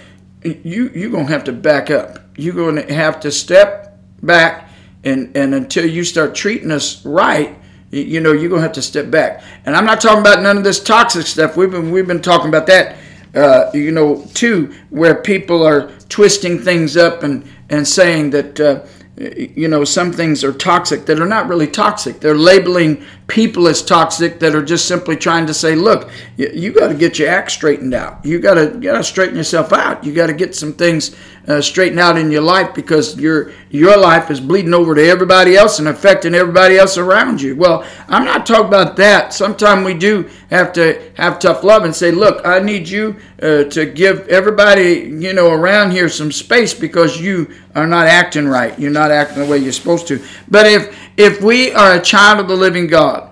you 0.43 0.91
you're 0.93 1.10
gonna 1.10 1.27
have 1.27 1.43
to 1.45 1.53
back 1.53 1.89
up. 1.89 2.19
You're 2.36 2.55
gonna 2.55 2.91
have 2.93 3.19
to 3.21 3.31
step 3.31 3.99
back, 4.21 4.69
and 5.03 5.36
and 5.36 5.53
until 5.53 5.86
you 5.86 6.03
start 6.03 6.36
treating 6.36 6.71
us 6.71 7.05
right, 7.05 7.57
you 7.91 8.19
know 8.19 8.31
you're 8.31 8.49
gonna 8.49 8.62
have 8.62 8.73
to 8.73 8.81
step 8.81 9.10
back. 9.10 9.43
And 9.65 9.75
I'm 9.75 9.86
not 9.86 10.01
talking 10.01 10.21
about 10.21 10.41
none 10.41 10.57
of 10.57 10.63
this 10.63 10.81
toxic 10.81 11.25
stuff. 11.25 11.57
We've 11.57 11.71
been 11.71 11.91
we've 11.91 12.07
been 12.07 12.21
talking 12.21 12.49
about 12.49 12.67
that, 12.67 12.97
uh, 13.36 13.71
you 13.73 13.91
know, 13.91 14.25
too, 14.33 14.73
where 14.89 15.15
people 15.15 15.65
are 15.65 15.91
twisting 16.10 16.60
things 16.60 16.97
up 16.97 17.23
and 17.23 17.45
and 17.69 17.88
saying 17.88 18.31
that. 18.31 18.60
Uh, 18.60 18.86
you 19.19 19.67
know, 19.67 19.83
some 19.83 20.13
things 20.13 20.43
are 20.43 20.53
toxic 20.53 21.07
that 21.07 21.19
are 21.19 21.25
not 21.25 21.47
really 21.47 21.65
toxic. 21.65 22.19
They're 22.19 22.38
labeling 22.38 23.03
people 23.27 23.67
as 23.67 23.83
toxic 23.83 24.39
that 24.39 24.55
are 24.55 24.63
just 24.63 24.87
simply 24.87 25.15
trying 25.15 25.45
to 25.45 25.53
say, 25.53 25.75
look, 25.75 26.09
you, 26.37 26.49
you 26.53 26.71
got 26.73 26.87
to 26.87 26.93
get 26.93 27.19
your 27.19 27.29
act 27.29 27.51
straightened 27.51 27.93
out. 27.93 28.25
You 28.25 28.39
got 28.39 28.55
to 28.55 28.69
got 28.79 28.97
to 28.97 29.03
straighten 29.03 29.35
yourself 29.35 29.73
out. 29.73 30.03
You 30.03 30.13
got 30.13 30.27
to 30.27 30.33
get 30.33 30.55
some 30.55 30.73
things 30.73 31.15
uh, 31.47 31.61
straightened 31.61 31.99
out 31.99 32.17
in 32.17 32.31
your 32.31 32.41
life 32.41 32.73
because 32.73 33.17
your 33.19 33.51
your 33.69 33.97
life 33.97 34.31
is 34.31 34.39
bleeding 34.39 34.73
over 34.73 34.95
to 34.95 35.05
everybody 35.05 35.55
else 35.55 35.79
and 35.79 35.87
affecting 35.87 36.35
everybody 36.35 36.77
else 36.77 36.97
around 36.97 37.41
you. 37.41 37.55
Well, 37.55 37.85
I'm 38.07 38.25
not 38.25 38.45
talking 38.45 38.67
about 38.67 38.95
that. 38.97 39.33
Sometimes 39.33 39.85
we 39.85 39.93
do 39.93 40.29
have 40.49 40.71
to 40.73 41.11
have 41.15 41.39
tough 41.39 41.63
love 41.63 41.83
and 41.83 41.95
say, 41.95 42.11
look, 42.11 42.45
I 42.45 42.59
need 42.59 42.87
you 42.87 43.17
uh, 43.41 43.65
to 43.65 43.85
give 43.85 44.27
everybody 44.29 45.15
you 45.19 45.33
know 45.33 45.51
around 45.51 45.91
here 45.91 46.09
some 46.09 46.31
space 46.31 46.73
because 46.73 47.19
you 47.19 47.53
are 47.75 47.87
not 47.87 48.07
acting 48.07 48.47
right. 48.47 48.77
You're 48.79 48.91
not 48.91 49.11
acting 49.11 49.43
the 49.43 49.49
way 49.49 49.57
you're 49.57 49.73
supposed 49.73 50.07
to. 50.07 50.23
But 50.49 50.65
if 50.65 50.97
if 51.17 51.41
we 51.41 51.73
are 51.73 51.95
a 51.95 52.01
child 52.01 52.39
of 52.39 52.47
the 52.47 52.56
living 52.56 52.88
God 52.88 53.27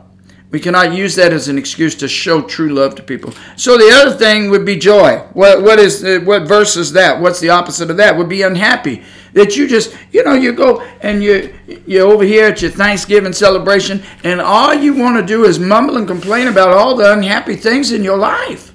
we 0.55 0.61
cannot 0.61 0.93
use 0.93 1.15
that 1.15 1.33
as 1.33 1.49
an 1.49 1.57
excuse 1.57 1.95
to 1.95 2.07
show 2.07 2.41
true 2.41 2.69
love 2.69 2.95
to 2.95 3.03
people. 3.03 3.33
So 3.57 3.77
the 3.77 3.91
other 3.93 4.15
thing 4.15 4.49
would 4.51 4.63
be 4.63 4.77
joy. 4.77 5.17
What 5.33 5.61
what 5.61 5.79
is 5.79 6.01
uh, 6.01 6.21
what 6.23 6.47
verse 6.47 6.77
is 6.77 6.93
that? 6.93 7.19
What's 7.19 7.41
the 7.41 7.49
opposite 7.49 7.89
of 7.89 7.97
that? 7.97 8.15
Would 8.15 8.29
be 8.29 8.43
unhappy. 8.43 9.03
That 9.33 9.57
you 9.57 9.67
just 9.67 9.93
you 10.13 10.23
know 10.23 10.33
you 10.33 10.53
go 10.53 10.81
and 11.01 11.21
you 11.21 11.53
you're 11.85 12.07
over 12.07 12.23
here 12.23 12.45
at 12.45 12.61
your 12.61 12.71
Thanksgiving 12.71 13.33
celebration 13.33 14.01
and 14.23 14.39
all 14.39 14.73
you 14.73 14.93
want 14.93 15.17
to 15.17 15.25
do 15.25 15.43
is 15.43 15.59
mumble 15.59 15.97
and 15.97 16.07
complain 16.07 16.47
about 16.47 16.69
all 16.69 16.95
the 16.95 17.11
unhappy 17.11 17.57
things 17.57 17.91
in 17.91 18.01
your 18.01 18.17
life. 18.17 18.73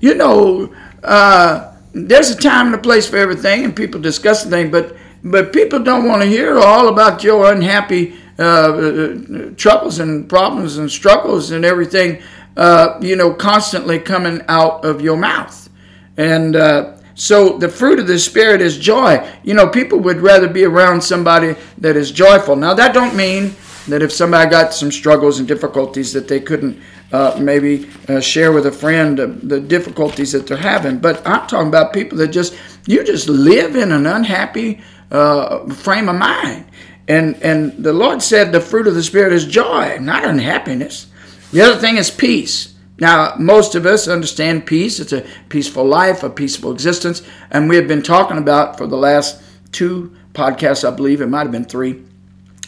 You 0.00 0.16
know, 0.16 0.74
uh, 1.04 1.76
there's 1.92 2.30
a 2.30 2.36
time 2.36 2.66
and 2.66 2.74
a 2.74 2.78
place 2.78 3.08
for 3.08 3.18
everything, 3.18 3.64
and 3.64 3.76
people 3.76 4.00
discuss 4.00 4.42
the 4.42 4.50
thing, 4.50 4.72
but 4.72 4.96
but 5.22 5.52
people 5.52 5.78
don't 5.78 6.08
want 6.08 6.22
to 6.22 6.26
hear 6.26 6.58
all 6.58 6.88
about 6.88 7.22
your 7.22 7.52
unhappy 7.52 8.16
uh, 8.42 8.46
uh, 8.46 9.50
troubles 9.56 9.98
and 9.98 10.28
problems 10.28 10.78
and 10.78 10.90
struggles 10.90 11.50
and 11.50 11.64
everything, 11.64 12.22
uh, 12.56 12.98
you 13.00 13.16
know, 13.16 13.32
constantly 13.32 13.98
coming 13.98 14.40
out 14.48 14.84
of 14.84 15.00
your 15.00 15.16
mouth. 15.16 15.68
And 16.16 16.56
uh, 16.56 16.96
so 17.14 17.58
the 17.58 17.68
fruit 17.68 17.98
of 17.98 18.06
the 18.06 18.18
Spirit 18.18 18.60
is 18.60 18.78
joy. 18.78 19.26
You 19.44 19.54
know, 19.54 19.68
people 19.68 19.98
would 20.00 20.18
rather 20.18 20.48
be 20.48 20.64
around 20.64 21.02
somebody 21.02 21.54
that 21.78 21.96
is 21.96 22.10
joyful. 22.10 22.56
Now, 22.56 22.74
that 22.74 22.94
don't 22.94 23.14
mean 23.14 23.54
that 23.88 24.02
if 24.02 24.12
somebody 24.12 24.48
got 24.50 24.72
some 24.72 24.92
struggles 24.92 25.38
and 25.38 25.48
difficulties 25.48 26.12
that 26.12 26.28
they 26.28 26.40
couldn't 26.40 26.80
uh, 27.12 27.36
maybe 27.40 27.90
uh, 28.08 28.20
share 28.20 28.52
with 28.52 28.66
a 28.66 28.72
friend 28.72 29.20
uh, 29.20 29.26
the 29.42 29.60
difficulties 29.60 30.32
that 30.32 30.46
they're 30.46 30.56
having. 30.56 30.98
But 30.98 31.26
I'm 31.26 31.46
talking 31.46 31.68
about 31.68 31.92
people 31.92 32.18
that 32.18 32.28
just 32.28 32.56
you 32.86 33.04
just 33.04 33.28
live 33.28 33.76
in 33.76 33.92
an 33.92 34.06
unhappy 34.06 34.80
uh, 35.10 35.66
frame 35.74 36.08
of 36.08 36.16
mind. 36.16 36.64
And, 37.08 37.36
and 37.42 37.82
the 37.82 37.92
Lord 37.92 38.22
said 38.22 38.52
the 38.52 38.60
fruit 38.60 38.86
of 38.86 38.94
the 38.94 39.02
Spirit 39.02 39.32
is 39.32 39.46
joy, 39.46 39.98
not 40.00 40.24
unhappiness. 40.24 41.08
The 41.52 41.62
other 41.62 41.78
thing 41.78 41.96
is 41.96 42.10
peace. 42.10 42.74
Now, 42.98 43.34
most 43.38 43.74
of 43.74 43.84
us 43.84 44.06
understand 44.06 44.66
peace. 44.66 45.00
It's 45.00 45.12
a 45.12 45.26
peaceful 45.48 45.84
life, 45.84 46.22
a 46.22 46.30
peaceful 46.30 46.70
existence. 46.70 47.22
And 47.50 47.68
we 47.68 47.76
have 47.76 47.88
been 47.88 48.02
talking 48.02 48.38
about 48.38 48.78
for 48.78 48.86
the 48.86 48.96
last 48.96 49.42
two 49.72 50.16
podcasts, 50.34 50.86
I 50.86 50.94
believe, 50.94 51.20
it 51.20 51.26
might 51.26 51.42
have 51.42 51.52
been 51.52 51.64
three, 51.64 52.02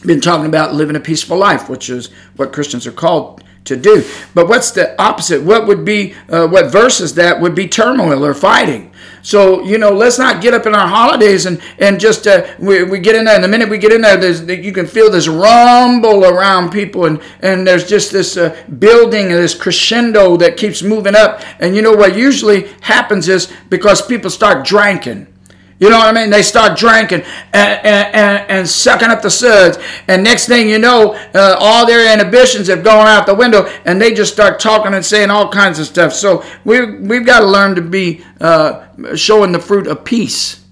been 0.05 0.21
talking 0.21 0.47
about 0.47 0.73
living 0.73 0.95
a 0.95 0.99
peaceful 0.99 1.37
life, 1.37 1.69
which 1.69 1.89
is 1.89 2.09
what 2.35 2.53
Christians 2.53 2.85
are 2.85 2.91
called 2.91 3.43
to 3.65 3.75
do. 3.75 4.03
But 4.33 4.47
what's 4.47 4.71
the 4.71 4.99
opposite? 5.01 5.41
What 5.41 5.67
would 5.67 5.85
be, 5.85 6.13
uh, 6.29 6.47
what 6.47 6.71
verses 6.71 7.15
that 7.15 7.41
would 7.41 7.55
be 7.55 7.67
turmoil 7.67 8.25
or 8.25 8.33
fighting? 8.33 8.91
So, 9.25 9.63
you 9.63 9.79
know, 9.79 9.89
let's 9.89 10.19
not 10.19 10.39
get 10.39 10.53
up 10.53 10.67
in 10.67 10.75
our 10.75 10.87
holidays 10.87 11.47
and, 11.47 11.59
and 11.79 11.99
just, 11.99 12.27
uh, 12.27 12.45
we, 12.59 12.83
we 12.83 12.99
get 12.99 13.15
in 13.15 13.25
there, 13.25 13.33
and 13.33 13.43
the 13.43 13.47
minute 13.47 13.67
we 13.69 13.79
get 13.79 13.91
in 13.91 14.01
there, 14.01 14.17
there's, 14.17 14.43
you 14.43 14.71
can 14.71 14.85
feel 14.85 15.09
this 15.09 15.27
rumble 15.27 16.25
around 16.25 16.69
people, 16.69 17.05
and, 17.05 17.19
and 17.39 17.65
there's 17.65 17.89
just 17.89 18.11
this 18.11 18.37
uh, 18.37 18.55
building, 18.77 19.29
this 19.29 19.55
crescendo 19.55 20.37
that 20.37 20.57
keeps 20.57 20.83
moving 20.83 21.15
up. 21.15 21.41
And 21.59 21.75
you 21.75 21.81
know 21.81 21.93
what 21.93 22.15
usually 22.15 22.67
happens 22.81 23.27
is 23.27 23.51
because 23.67 23.99
people 24.05 24.29
start 24.29 24.63
drinking 24.63 25.25
you 25.79 25.89
know 25.89 25.97
what 25.97 26.07
I 26.07 26.13
mean? 26.13 26.29
They 26.29 26.41
start 26.41 26.77
drinking 26.77 27.23
and, 27.51 27.85
and, 27.85 28.49
and, 28.49 28.69
sucking 28.69 29.09
up 29.09 29.21
the 29.21 29.29
suds. 29.29 29.77
And 30.07 30.23
next 30.23 30.47
thing 30.47 30.69
you 30.69 30.79
know, 30.79 31.15
uh, 31.33 31.57
all 31.59 31.85
their 31.85 32.13
inhibitions 32.13 32.67
have 32.67 32.81
gone 32.81 33.07
out 33.07 33.25
the 33.25 33.35
window 33.35 33.65
and 33.83 34.01
they 34.01 34.13
just 34.13 34.31
start 34.31 34.59
talking 34.59 34.93
and 34.93 35.03
saying 35.03 35.29
all 35.29 35.51
kinds 35.51 35.77
of 35.79 35.85
stuff. 35.85 36.13
So 36.13 36.45
we, 36.63 36.99
we've 36.99 37.25
got 37.25 37.39
to 37.41 37.45
learn 37.45 37.75
to 37.75 37.81
be 37.81 38.23
uh, 38.39 38.85
showing 39.15 39.51
the 39.51 39.59
fruit 39.59 39.87
of 39.87 40.05
peace, 40.05 40.63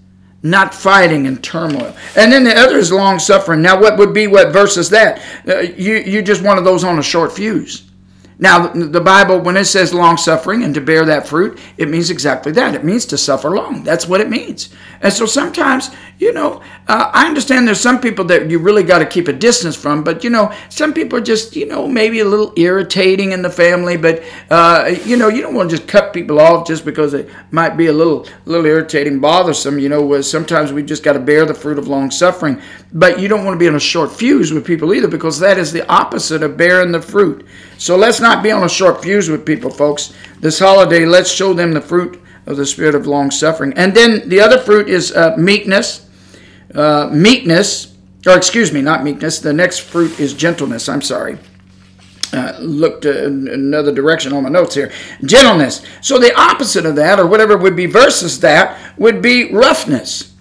not 0.41 0.73
fighting 0.73 1.27
and 1.27 1.43
turmoil. 1.43 1.93
And 2.15 2.31
then 2.31 2.45
the 2.45 2.55
other 2.55 2.77
is 2.77 2.89
long 2.89 3.19
suffering. 3.19 3.61
Now, 3.61 3.79
what 3.81 3.97
would 3.97 4.13
be 4.13 4.27
what 4.27 4.53
verse 4.53 4.77
is 4.77 4.89
that? 4.91 5.21
Uh, 5.45 5.59
you, 5.59 5.95
you 5.95 6.21
just 6.21 6.41
one 6.41 6.57
of 6.57 6.63
those 6.63 6.85
on 6.85 6.97
a 6.97 7.03
short 7.03 7.33
fuse. 7.33 7.89
Now, 8.39 8.67
the 8.67 9.01
Bible, 9.01 9.39
when 9.39 9.57
it 9.57 9.65
says 9.65 9.93
long 9.93 10.17
suffering 10.17 10.63
and 10.63 10.73
to 10.73 10.81
bear 10.81 11.05
that 11.05 11.27
fruit, 11.27 11.59
it 11.77 11.89
means 11.89 12.09
exactly 12.09 12.51
that. 12.53 12.75
It 12.75 12.83
means 12.83 13.05
to 13.07 13.17
suffer 13.17 13.51
long. 13.51 13.83
That's 13.83 14.07
what 14.07 14.21
it 14.21 14.29
means. 14.29 14.69
And 15.01 15.13
so 15.13 15.25
sometimes, 15.25 15.91
you 16.17 16.33
know, 16.33 16.61
uh, 16.87 17.11
I 17.13 17.27
understand 17.27 17.67
there's 17.67 17.79
some 17.79 18.01
people 18.01 18.25
that 18.25 18.49
you 18.49 18.59
really 18.59 18.83
got 18.83 18.99
to 18.99 19.05
keep 19.05 19.27
a 19.27 19.33
distance 19.33 19.75
from, 19.75 20.03
but, 20.03 20.23
you 20.23 20.29
know, 20.29 20.53
some 20.69 20.93
people 20.93 21.19
are 21.19 21.23
just, 21.23 21.55
you 21.55 21.65
know, 21.65 21.87
maybe 21.87 22.21
a 22.21 22.25
little 22.25 22.53
irritating 22.55 23.33
in 23.33 23.41
the 23.41 23.49
family, 23.49 23.97
but, 23.97 24.23
uh, 24.49 24.93
you 25.05 25.17
know, 25.17 25.27
you 25.27 25.41
don't 25.41 25.53
want 25.53 25.69
to 25.69 25.75
just 25.75 25.87
cut 25.87 26.13
people 26.13 26.39
off 26.39 26.65
just 26.65 26.85
because 26.85 27.13
it 27.13 27.29
might 27.51 27.77
be 27.77 27.87
a 27.87 27.93
little, 27.93 28.27
little 28.45 28.65
irritating, 28.65 29.19
bothersome. 29.19 29.77
You 29.77 29.89
know, 29.89 30.21
sometimes 30.21 30.73
we 30.73 30.83
just 30.83 31.03
got 31.03 31.13
to 31.13 31.19
bear 31.19 31.45
the 31.45 31.53
fruit 31.53 31.77
of 31.77 31.87
long 31.87 32.09
suffering, 32.09 32.61
but 32.93 33.19
you 33.19 33.27
don't 33.27 33.45
want 33.45 33.55
to 33.55 33.59
be 33.59 33.67
on 33.67 33.75
a 33.75 33.79
short 33.79 34.11
fuse 34.11 34.51
with 34.53 34.65
people 34.65 34.93
either 34.93 35.07
because 35.07 35.39
that 35.39 35.57
is 35.57 35.71
the 35.71 35.87
opposite 35.87 36.43
of 36.43 36.57
bearing 36.57 36.91
the 36.91 37.01
fruit. 37.01 37.45
So 37.77 37.95
let's 37.95 38.19
not 38.19 38.43
be 38.43 38.51
on 38.51 38.63
a 38.63 38.69
short 38.69 39.01
fuse 39.03 39.29
with 39.29 39.45
people, 39.45 39.69
folks. 39.69 40.13
This 40.39 40.59
holiday, 40.59 41.05
let's 41.05 41.31
show 41.31 41.53
them 41.53 41.73
the 41.73 41.81
fruit 41.81 42.21
of 42.45 42.57
the 42.57 42.65
spirit 42.65 42.95
of 42.95 43.07
long 43.07 43.31
suffering. 43.31 43.73
And 43.73 43.93
then 43.93 44.27
the 44.29 44.39
other 44.39 44.59
fruit 44.59 44.89
is 44.89 45.11
uh, 45.11 45.35
meekness. 45.37 46.09
Uh, 46.73 47.09
meekness, 47.11 47.95
or 48.25 48.35
excuse 48.35 48.71
me, 48.71 48.81
not 48.81 49.03
meekness. 49.03 49.39
The 49.39 49.53
next 49.53 49.79
fruit 49.79 50.19
is 50.19 50.33
gentleness. 50.33 50.89
I'm 50.89 51.01
sorry. 51.01 51.37
Uh, 52.33 52.57
looked 52.59 53.05
another 53.05 53.93
direction 53.93 54.33
on 54.33 54.41
my 54.41 54.49
notes 54.49 54.73
here. 54.73 54.91
Gentleness. 55.23 55.85
So 56.01 56.17
the 56.17 56.33
opposite 56.35 56.85
of 56.85 56.95
that, 56.95 57.19
or 57.19 57.27
whatever 57.27 57.55
would 57.57 57.75
be 57.75 57.85
versus 57.85 58.39
that, 58.39 58.97
would 58.97 59.21
be 59.21 59.51
roughness. 59.53 60.32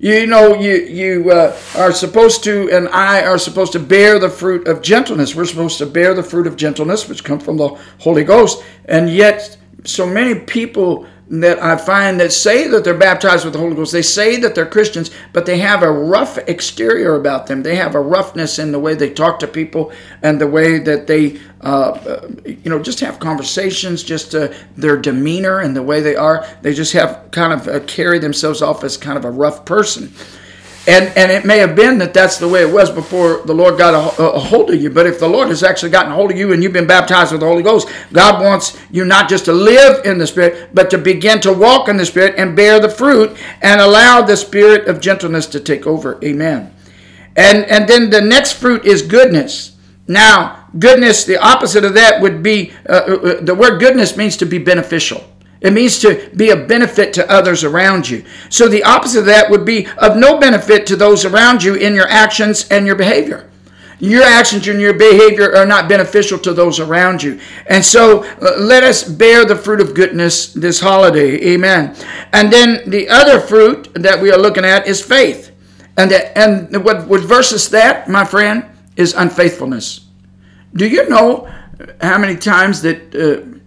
You 0.00 0.28
know, 0.28 0.54
you 0.60 0.76
you 0.76 1.32
uh, 1.32 1.56
are 1.76 1.92
supposed 1.92 2.44
to, 2.44 2.70
and 2.70 2.88
I 2.90 3.24
are 3.24 3.36
supposed 3.38 3.72
to 3.72 3.80
bear 3.80 4.20
the 4.20 4.30
fruit 4.30 4.68
of 4.68 4.80
gentleness. 4.80 5.34
We're 5.34 5.44
supposed 5.44 5.78
to 5.78 5.86
bear 5.86 6.14
the 6.14 6.22
fruit 6.22 6.46
of 6.46 6.54
gentleness, 6.56 7.08
which 7.08 7.24
come 7.24 7.40
from 7.40 7.56
the 7.56 7.70
Holy 7.98 8.22
Ghost. 8.22 8.62
And 8.84 9.10
yet, 9.10 9.56
so 9.84 10.06
many 10.06 10.38
people 10.40 11.06
that 11.30 11.62
I 11.62 11.76
find 11.76 12.18
that 12.20 12.32
say 12.32 12.68
that 12.68 12.84
they're 12.84 12.96
baptized 12.96 13.44
with 13.44 13.52
the 13.52 13.58
Holy 13.58 13.74
Ghost. 13.74 13.92
They 13.92 14.02
say 14.02 14.36
that 14.36 14.54
they're 14.54 14.66
Christians, 14.66 15.10
but 15.32 15.44
they 15.44 15.58
have 15.58 15.82
a 15.82 15.90
rough 15.90 16.38
exterior 16.48 17.16
about 17.16 17.46
them. 17.46 17.62
They 17.62 17.76
have 17.76 17.94
a 17.94 18.00
roughness 18.00 18.58
in 18.58 18.72
the 18.72 18.78
way 18.78 18.94
they 18.94 19.10
talk 19.10 19.38
to 19.40 19.46
people 19.46 19.92
and 20.22 20.40
the 20.40 20.46
way 20.46 20.78
that 20.78 21.06
they, 21.06 21.38
uh, 21.62 21.90
uh 21.90 22.28
you 22.44 22.70
know, 22.70 22.82
just 22.82 23.00
have 23.00 23.18
conversations, 23.18 24.02
just 24.02 24.34
uh, 24.34 24.52
their 24.76 24.96
demeanor 24.96 25.60
and 25.60 25.76
the 25.76 25.82
way 25.82 26.00
they 26.00 26.16
are. 26.16 26.46
They 26.62 26.72
just 26.72 26.94
have 26.94 27.30
kind 27.30 27.52
of 27.52 27.68
uh, 27.68 27.80
carry 27.80 28.18
themselves 28.18 28.62
off 28.62 28.82
as 28.82 28.96
kind 28.96 29.18
of 29.18 29.24
a 29.24 29.30
rough 29.30 29.66
person. 29.66 30.12
And, 30.88 31.14
and 31.18 31.30
it 31.30 31.44
may 31.44 31.58
have 31.58 31.76
been 31.76 31.98
that 31.98 32.14
that's 32.14 32.38
the 32.38 32.48
way 32.48 32.62
it 32.62 32.72
was 32.72 32.90
before 32.90 33.42
the 33.44 33.52
Lord 33.52 33.76
got 33.76 33.92
a, 33.92 34.22
a, 34.22 34.38
hold 34.38 34.70
of 34.70 34.80
you. 34.80 34.88
But 34.88 35.04
if 35.04 35.20
the 35.20 35.28
Lord 35.28 35.48
has 35.48 35.62
actually 35.62 35.90
gotten 35.90 36.12
a 36.12 36.14
hold 36.14 36.30
of 36.30 36.38
you 36.38 36.54
and 36.54 36.62
you've 36.62 36.72
been 36.72 36.86
baptized 36.86 37.30
with 37.30 37.42
the 37.42 37.46
Holy 37.46 37.62
Ghost, 37.62 37.88
God 38.10 38.42
wants 38.42 38.80
you 38.90 39.04
not 39.04 39.28
just 39.28 39.44
to 39.44 39.52
live 39.52 40.06
in 40.06 40.16
the 40.16 40.26
Spirit, 40.26 40.70
but 40.72 40.88
to 40.88 40.96
begin 40.96 41.42
to 41.42 41.52
walk 41.52 41.90
in 41.90 41.98
the 41.98 42.06
Spirit 42.06 42.36
and 42.38 42.56
bear 42.56 42.80
the 42.80 42.88
fruit 42.88 43.36
and 43.60 43.82
allow 43.82 44.22
the 44.22 44.34
Spirit 44.34 44.88
of 44.88 44.98
gentleness 44.98 45.44
to 45.48 45.60
take 45.60 45.86
over. 45.86 46.18
Amen. 46.24 46.74
And, 47.36 47.66
and 47.66 47.86
then 47.86 48.08
the 48.08 48.22
next 48.22 48.54
fruit 48.54 48.86
is 48.86 49.02
goodness. 49.02 49.76
Now, 50.06 50.68
goodness, 50.78 51.24
the 51.24 51.36
opposite 51.36 51.84
of 51.84 51.92
that 51.94 52.22
would 52.22 52.42
be 52.42 52.72
uh, 52.88 52.92
uh, 52.92 53.14
uh 53.14 53.40
the 53.42 53.54
word 53.54 53.78
goodness 53.78 54.16
means 54.16 54.38
to 54.38 54.46
be 54.46 54.56
beneficial. 54.56 55.22
It 55.60 55.72
means 55.72 55.98
to 56.00 56.30
be 56.36 56.50
a 56.50 56.56
benefit 56.56 57.12
to 57.14 57.30
others 57.30 57.64
around 57.64 58.08
you. 58.08 58.24
So 58.48 58.68
the 58.68 58.84
opposite 58.84 59.20
of 59.20 59.26
that 59.26 59.50
would 59.50 59.64
be 59.64 59.88
of 59.98 60.16
no 60.16 60.38
benefit 60.38 60.86
to 60.86 60.96
those 60.96 61.24
around 61.24 61.64
you 61.64 61.74
in 61.74 61.94
your 61.94 62.08
actions 62.08 62.68
and 62.68 62.86
your 62.86 62.94
behavior. 62.94 63.50
Your 64.00 64.22
actions 64.22 64.68
and 64.68 64.80
your 64.80 64.94
behavior 64.94 65.56
are 65.56 65.66
not 65.66 65.88
beneficial 65.88 66.38
to 66.40 66.52
those 66.52 66.78
around 66.78 67.20
you. 67.20 67.40
And 67.66 67.84
so 67.84 68.22
uh, 68.22 68.56
let 68.58 68.84
us 68.84 69.02
bear 69.02 69.44
the 69.44 69.56
fruit 69.56 69.80
of 69.80 69.94
goodness 69.94 70.52
this 70.52 70.78
holiday. 70.78 71.54
Amen. 71.54 71.96
And 72.32 72.52
then 72.52 72.88
the 72.88 73.08
other 73.08 73.40
fruit 73.40 73.92
that 73.94 74.22
we 74.22 74.30
are 74.30 74.38
looking 74.38 74.64
at 74.64 74.86
is 74.86 75.02
faith. 75.02 75.50
And, 75.96 76.12
that, 76.12 76.38
and 76.38 76.84
what, 76.84 77.08
what 77.08 77.22
versus 77.22 77.68
that, 77.70 78.08
my 78.08 78.24
friend, 78.24 78.64
is 78.96 79.14
unfaithfulness. 79.14 80.06
Do 80.74 80.86
you 80.86 81.08
know 81.08 81.52
how 82.00 82.18
many 82.18 82.36
times 82.36 82.82
that 82.82 83.14
uh, 83.16 83.57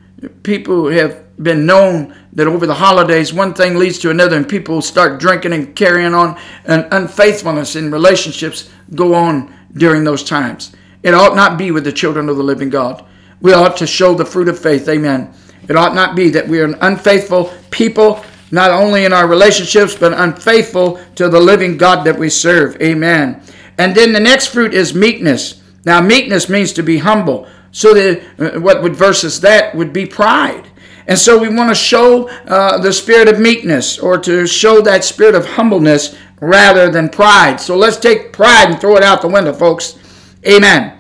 people 0.43 0.89
have 0.89 1.23
been 1.41 1.65
known 1.65 2.15
that 2.33 2.47
over 2.47 2.67
the 2.67 2.73
holidays 2.73 3.33
one 3.33 3.53
thing 3.53 3.75
leads 3.75 3.97
to 3.99 4.11
another 4.11 4.37
and 4.37 4.47
people 4.47 4.81
start 4.81 5.19
drinking 5.19 5.53
and 5.53 5.75
carrying 5.75 6.13
on 6.13 6.39
and 6.65 6.87
unfaithfulness 6.91 7.75
in 7.75 7.91
relationships 7.91 8.69
go 8.95 9.13
on 9.13 9.53
during 9.73 10.03
those 10.03 10.23
times. 10.23 10.75
It 11.03 11.13
ought 11.13 11.35
not 11.35 11.57
be 11.57 11.71
with 11.71 11.83
the 11.83 11.91
children 11.91 12.29
of 12.29 12.37
the 12.37 12.43
living 12.43 12.69
god. 12.69 13.05
We 13.41 13.53
ought 13.53 13.77
to 13.77 13.87
show 13.87 14.13
the 14.13 14.25
fruit 14.25 14.47
of 14.47 14.59
faith 14.59 14.87
amen. 14.87 15.33
It 15.67 15.75
ought 15.75 15.95
not 15.95 16.15
be 16.15 16.29
that 16.29 16.47
we 16.47 16.59
are 16.59 16.65
an 16.65 16.77
unfaithful 16.81 17.51
people 17.71 18.23
not 18.51 18.69
only 18.69 19.05
in 19.05 19.13
our 19.13 19.27
relationships 19.27 19.95
but 19.95 20.13
unfaithful 20.13 21.01
to 21.15 21.29
the 21.29 21.39
living 21.39 21.77
god 21.77 22.03
that 22.03 22.19
we 22.19 22.29
serve 22.29 22.79
amen. 22.81 23.41
And 23.77 23.95
then 23.95 24.13
the 24.13 24.19
next 24.19 24.47
fruit 24.47 24.73
is 24.75 24.93
meekness. 24.93 25.61
Now 25.85 26.01
meekness 26.01 26.49
means 26.49 26.73
to 26.73 26.83
be 26.83 26.99
humble 26.99 27.47
so 27.71 27.93
that 27.93 28.21
uh, 28.39 28.59
what 28.59 28.83
would 28.83 28.95
versus 28.95 29.41
that 29.41 29.73
would 29.75 29.91
be 29.93 30.05
pride 30.05 30.71
and 31.07 31.17
so 31.17 31.37
we 31.37 31.49
want 31.49 31.69
to 31.69 31.75
show 31.75 32.29
uh, 32.29 32.77
the 32.77 32.93
spirit 32.93 33.27
of 33.27 33.39
meekness 33.39 33.99
or 33.99 34.17
to 34.19 34.45
show 34.47 34.81
that 34.81 35.03
spirit 35.03 35.35
of 35.35 35.45
humbleness 35.45 36.15
rather 36.39 36.89
than 36.89 37.09
pride. 37.09 37.59
So 37.59 37.75
let's 37.75 37.97
take 37.97 38.31
pride 38.31 38.69
and 38.69 38.79
throw 38.79 38.95
it 38.97 39.03
out 39.03 39.21
the 39.21 39.27
window, 39.27 39.53
folks. 39.53 39.97
Amen. 40.47 40.97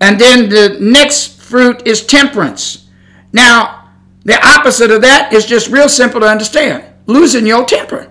And 0.00 0.20
then 0.20 0.48
the 0.48 0.76
next 0.80 1.40
fruit 1.40 1.86
is 1.86 2.04
temperance. 2.04 2.88
Now, 3.32 3.90
the 4.24 4.38
opposite 4.46 4.90
of 4.90 5.02
that 5.02 5.32
is 5.32 5.46
just 5.46 5.68
real 5.68 5.88
simple 5.88 6.20
to 6.20 6.26
understand 6.26 6.84
losing 7.06 7.46
your 7.46 7.64
temper. 7.64 8.10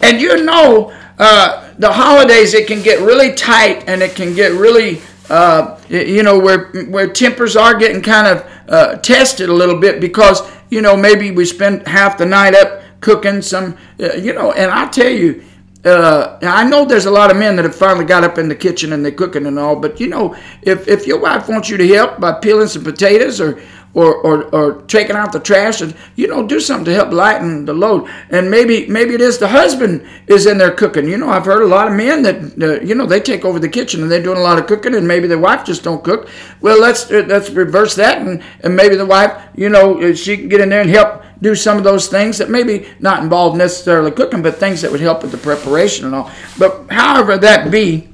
And 0.00 0.20
you 0.20 0.44
know, 0.44 0.92
uh, 1.18 1.74
the 1.78 1.92
holidays, 1.92 2.54
it 2.54 2.66
can 2.66 2.82
get 2.82 3.00
really 3.00 3.34
tight 3.34 3.84
and 3.86 4.02
it 4.02 4.14
can 4.14 4.34
get 4.34 4.52
really 4.52 5.00
uh, 5.30 5.80
you 5.88 6.22
know, 6.22 6.38
where 6.38 6.70
where 6.88 7.08
tempers 7.08 7.56
are 7.56 7.74
getting 7.74 8.02
kind 8.02 8.26
of 8.26 8.52
uh, 8.68 8.96
tested 8.96 9.48
a 9.48 9.52
little 9.52 9.78
bit 9.78 10.00
because 10.00 10.42
you 10.70 10.80
know 10.80 10.96
maybe 10.96 11.30
we 11.30 11.44
spend 11.44 11.86
half 11.86 12.18
the 12.18 12.26
night 12.26 12.54
up 12.54 12.82
cooking 13.00 13.40
some, 13.40 13.78
uh, 14.00 14.12
you 14.14 14.32
know, 14.32 14.52
and 14.52 14.70
I 14.70 14.88
tell 14.88 15.10
you. 15.10 15.44
Uh, 15.82 16.38
I 16.42 16.68
know 16.68 16.84
there's 16.84 17.06
a 17.06 17.10
lot 17.10 17.30
of 17.30 17.38
men 17.38 17.56
that 17.56 17.64
have 17.64 17.74
finally 17.74 18.04
got 18.04 18.22
up 18.22 18.36
in 18.36 18.50
the 18.50 18.54
kitchen 18.54 18.92
and 18.92 19.02
they're 19.02 19.12
cooking 19.12 19.46
and 19.46 19.58
all, 19.58 19.74
but 19.74 19.98
you 19.98 20.08
know, 20.08 20.36
if, 20.60 20.86
if 20.86 21.06
your 21.06 21.18
wife 21.18 21.48
wants 21.48 21.70
you 21.70 21.78
to 21.78 21.88
help 21.88 22.20
by 22.20 22.32
peeling 22.32 22.68
some 22.68 22.84
potatoes 22.84 23.40
or 23.40 23.58
or, 23.92 24.14
or, 24.14 24.44
or 24.54 24.82
taking 24.82 25.16
out 25.16 25.32
the 25.32 25.40
trash 25.40 25.80
and 25.80 25.94
you 26.14 26.28
know 26.28 26.46
do 26.46 26.60
something 26.60 26.84
to 26.84 26.94
help 26.94 27.12
lighten 27.12 27.64
the 27.64 27.72
load. 27.72 28.08
And 28.30 28.50
maybe 28.50 28.86
maybe 28.86 29.14
it 29.14 29.20
is 29.20 29.38
the 29.38 29.48
husband 29.48 30.06
is 30.26 30.46
in 30.46 30.58
there 30.58 30.70
cooking. 30.70 31.08
You 31.08 31.16
know 31.16 31.28
i've 31.28 31.44
heard 31.44 31.62
a 31.62 31.66
lot 31.66 31.88
of 31.88 31.94
men 31.94 32.22
that 32.22 32.62
uh, 32.62 32.80
you 32.84 32.94
know 32.94 33.06
they 33.06 33.20
take 33.20 33.44
over 33.44 33.58
the 33.58 33.68
kitchen 33.68 34.02
and 34.02 34.10
they're 34.10 34.22
doing 34.22 34.38
a 34.38 34.42
lot 34.42 34.58
of 34.58 34.66
cooking 34.66 34.94
and 34.94 35.06
maybe 35.06 35.26
their 35.26 35.38
wife 35.38 35.64
just 35.64 35.82
don't 35.82 36.04
cook. 36.04 36.28
Well 36.60 36.80
let's 36.80 37.10
uh, 37.10 37.24
let's 37.26 37.50
reverse 37.50 37.94
that 37.96 38.18
and, 38.18 38.42
and 38.60 38.76
maybe 38.76 38.96
the 38.96 39.06
wife 39.06 39.42
you 39.54 39.68
know 39.68 40.00
uh, 40.00 40.14
she 40.14 40.36
can 40.36 40.48
get 40.48 40.60
in 40.60 40.68
there 40.68 40.82
and 40.82 40.90
help 40.90 41.24
do 41.42 41.54
some 41.54 41.78
of 41.78 41.84
those 41.84 42.06
things 42.06 42.36
that 42.38 42.50
maybe 42.50 42.86
not 43.00 43.22
involve 43.22 43.56
necessarily 43.56 44.10
cooking 44.10 44.42
but 44.42 44.56
things 44.56 44.82
that 44.82 44.92
would 44.92 45.00
help 45.00 45.22
with 45.22 45.32
the 45.32 45.38
preparation 45.38 46.06
and 46.06 46.14
all. 46.14 46.30
But 46.58 46.90
however 46.90 47.38
that 47.38 47.70
be 47.70 48.08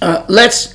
uh, 0.00 0.24
let's 0.28 0.74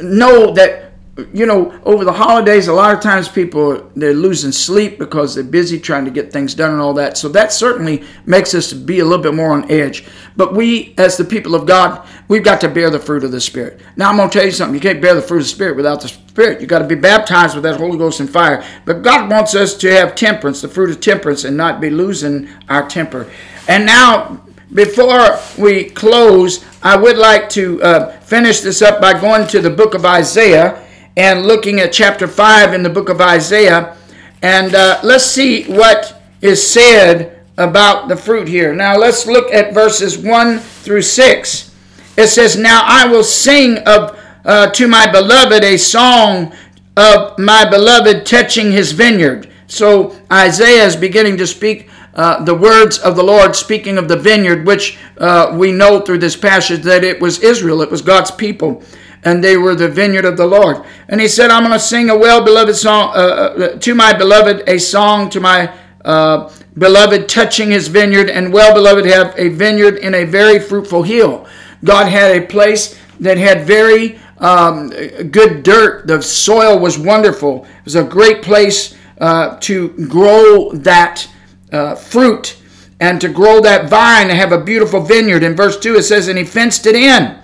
know 0.00 0.52
that 0.52 0.89
you 1.32 1.46
know, 1.46 1.78
over 1.84 2.04
the 2.04 2.12
holidays, 2.12 2.68
a 2.68 2.72
lot 2.72 2.94
of 2.94 3.00
times 3.00 3.28
people 3.28 3.90
they're 3.96 4.14
losing 4.14 4.52
sleep 4.52 4.98
because 4.98 5.34
they're 5.34 5.44
busy 5.44 5.78
trying 5.78 6.04
to 6.04 6.10
get 6.10 6.32
things 6.32 6.54
done 6.54 6.72
and 6.72 6.80
all 6.80 6.94
that. 6.94 7.16
So 7.18 7.28
that 7.30 7.52
certainly 7.52 8.04
makes 8.26 8.54
us 8.54 8.72
be 8.72 9.00
a 9.00 9.04
little 9.04 9.22
bit 9.22 9.34
more 9.34 9.52
on 9.52 9.70
edge. 9.70 10.04
But 10.36 10.54
we, 10.54 10.94
as 10.98 11.16
the 11.16 11.24
people 11.24 11.54
of 11.54 11.66
God, 11.66 12.06
we've 12.28 12.44
got 12.44 12.60
to 12.62 12.68
bear 12.68 12.90
the 12.90 12.98
fruit 12.98 13.24
of 13.24 13.32
the 13.32 13.40
Spirit. 13.40 13.80
Now 13.96 14.10
I'm 14.10 14.16
to 14.16 14.28
tell 14.28 14.46
you 14.46 14.52
something: 14.52 14.74
you 14.74 14.80
can't 14.80 15.00
bear 15.00 15.14
the 15.14 15.22
fruit 15.22 15.38
of 15.38 15.44
the 15.44 15.48
Spirit 15.48 15.76
without 15.76 16.00
the 16.00 16.08
Spirit. 16.08 16.60
You 16.60 16.66
got 16.66 16.80
to 16.80 16.86
be 16.86 16.94
baptized 16.94 17.54
with 17.54 17.64
that 17.64 17.78
Holy 17.78 17.98
Ghost 17.98 18.20
and 18.20 18.30
fire. 18.30 18.64
But 18.84 19.02
God 19.02 19.30
wants 19.30 19.54
us 19.54 19.74
to 19.78 19.90
have 19.90 20.14
temperance, 20.14 20.60
the 20.60 20.68
fruit 20.68 20.90
of 20.90 21.00
temperance, 21.00 21.44
and 21.44 21.56
not 21.56 21.80
be 21.80 21.90
losing 21.90 22.48
our 22.68 22.88
temper. 22.88 23.30
And 23.68 23.86
now, 23.86 24.42
before 24.72 25.38
we 25.58 25.90
close, 25.90 26.64
I 26.82 26.96
would 26.96 27.18
like 27.18 27.48
to 27.50 27.82
uh, 27.82 28.18
finish 28.20 28.60
this 28.60 28.82
up 28.82 29.00
by 29.00 29.20
going 29.20 29.46
to 29.48 29.60
the 29.60 29.70
book 29.70 29.94
of 29.94 30.04
Isaiah 30.04 30.86
and 31.16 31.46
looking 31.46 31.80
at 31.80 31.92
chapter 31.92 32.26
5 32.26 32.74
in 32.74 32.82
the 32.82 32.90
book 32.90 33.08
of 33.08 33.20
Isaiah. 33.20 33.96
And 34.42 34.74
uh, 34.74 35.00
let's 35.02 35.24
see 35.24 35.64
what 35.64 36.22
is 36.40 36.66
said 36.66 37.40
about 37.58 38.08
the 38.08 38.16
fruit 38.16 38.48
here. 38.48 38.74
Now 38.74 38.96
let's 38.96 39.26
look 39.26 39.52
at 39.52 39.74
verses 39.74 40.16
1 40.16 40.58
through 40.58 41.02
6. 41.02 41.74
It 42.16 42.28
says, 42.28 42.56
Now 42.56 42.82
I 42.84 43.06
will 43.06 43.24
sing 43.24 43.78
of 43.78 44.18
uh, 44.44 44.70
to 44.70 44.88
my 44.88 45.10
beloved 45.10 45.62
a 45.64 45.76
song 45.76 46.52
of 46.96 47.38
my 47.38 47.68
beloved 47.68 48.26
touching 48.26 48.72
his 48.72 48.92
vineyard. 48.92 49.50
So 49.66 50.16
Isaiah 50.32 50.84
is 50.84 50.96
beginning 50.96 51.36
to 51.38 51.46
speak 51.46 51.88
uh, 52.14 52.42
the 52.42 52.54
words 52.54 52.98
of 52.98 53.16
the 53.16 53.22
Lord, 53.22 53.54
speaking 53.54 53.96
of 53.96 54.08
the 54.08 54.16
vineyard, 54.16 54.66
which 54.66 54.98
uh, 55.18 55.54
we 55.56 55.70
know 55.70 56.00
through 56.00 56.18
this 56.18 56.36
passage 56.36 56.82
that 56.82 57.04
it 57.04 57.20
was 57.20 57.38
Israel, 57.40 57.82
it 57.82 57.90
was 57.90 58.02
God's 58.02 58.30
people. 58.30 58.82
And 59.24 59.44
they 59.44 59.56
were 59.56 59.74
the 59.74 59.88
vineyard 59.88 60.24
of 60.24 60.36
the 60.36 60.46
Lord. 60.46 60.84
And 61.08 61.20
he 61.20 61.28
said, 61.28 61.50
I'm 61.50 61.62
going 61.62 61.72
to 61.72 61.78
sing 61.78 62.10
a 62.10 62.16
well 62.16 62.44
beloved 62.44 62.74
song 62.76 63.12
uh, 63.14 63.18
uh, 63.18 63.78
to 63.78 63.94
my 63.94 64.12
beloved, 64.12 64.68
a 64.68 64.78
song 64.78 65.30
to 65.30 65.40
my 65.40 65.74
uh, 66.04 66.50
beloved 66.78 67.28
touching 67.28 67.70
his 67.70 67.88
vineyard, 67.88 68.30
and 68.30 68.52
well 68.52 68.74
beloved 68.74 69.04
have 69.06 69.34
a 69.38 69.48
vineyard 69.48 69.96
in 69.96 70.14
a 70.14 70.24
very 70.24 70.58
fruitful 70.58 71.02
hill. 71.02 71.46
God 71.84 72.08
had 72.08 72.36
a 72.36 72.46
place 72.46 72.98
that 73.20 73.36
had 73.36 73.66
very 73.66 74.18
um, 74.38 74.88
good 74.88 75.62
dirt. 75.62 76.06
The 76.06 76.22
soil 76.22 76.78
was 76.78 76.98
wonderful. 76.98 77.64
It 77.64 77.84
was 77.84 77.96
a 77.96 78.04
great 78.04 78.42
place 78.42 78.96
uh, 79.18 79.58
to 79.60 79.88
grow 80.08 80.72
that 80.72 81.28
uh, 81.72 81.94
fruit 81.94 82.56
and 83.00 83.20
to 83.20 83.28
grow 83.28 83.60
that 83.60 83.88
vine 83.88 84.28
and 84.28 84.38
have 84.38 84.52
a 84.52 84.62
beautiful 84.62 85.00
vineyard. 85.00 85.42
In 85.42 85.54
verse 85.54 85.78
2, 85.78 85.96
it 85.96 86.02
says, 86.02 86.28
And 86.28 86.38
he 86.38 86.44
fenced 86.44 86.86
it 86.86 86.94
in 86.94 87.38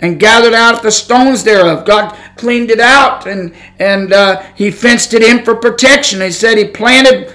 and 0.00 0.20
gathered 0.20 0.54
out 0.54 0.82
the 0.82 0.90
stones 0.90 1.44
thereof. 1.44 1.84
God 1.84 2.16
cleaned 2.36 2.70
it 2.70 2.80
out 2.80 3.26
and, 3.26 3.54
and 3.78 4.12
uh, 4.12 4.42
he 4.54 4.70
fenced 4.70 5.14
it 5.14 5.22
in 5.22 5.44
for 5.44 5.54
protection. 5.54 6.20
He 6.20 6.30
said 6.30 6.58
he 6.58 6.66
planted 6.66 7.34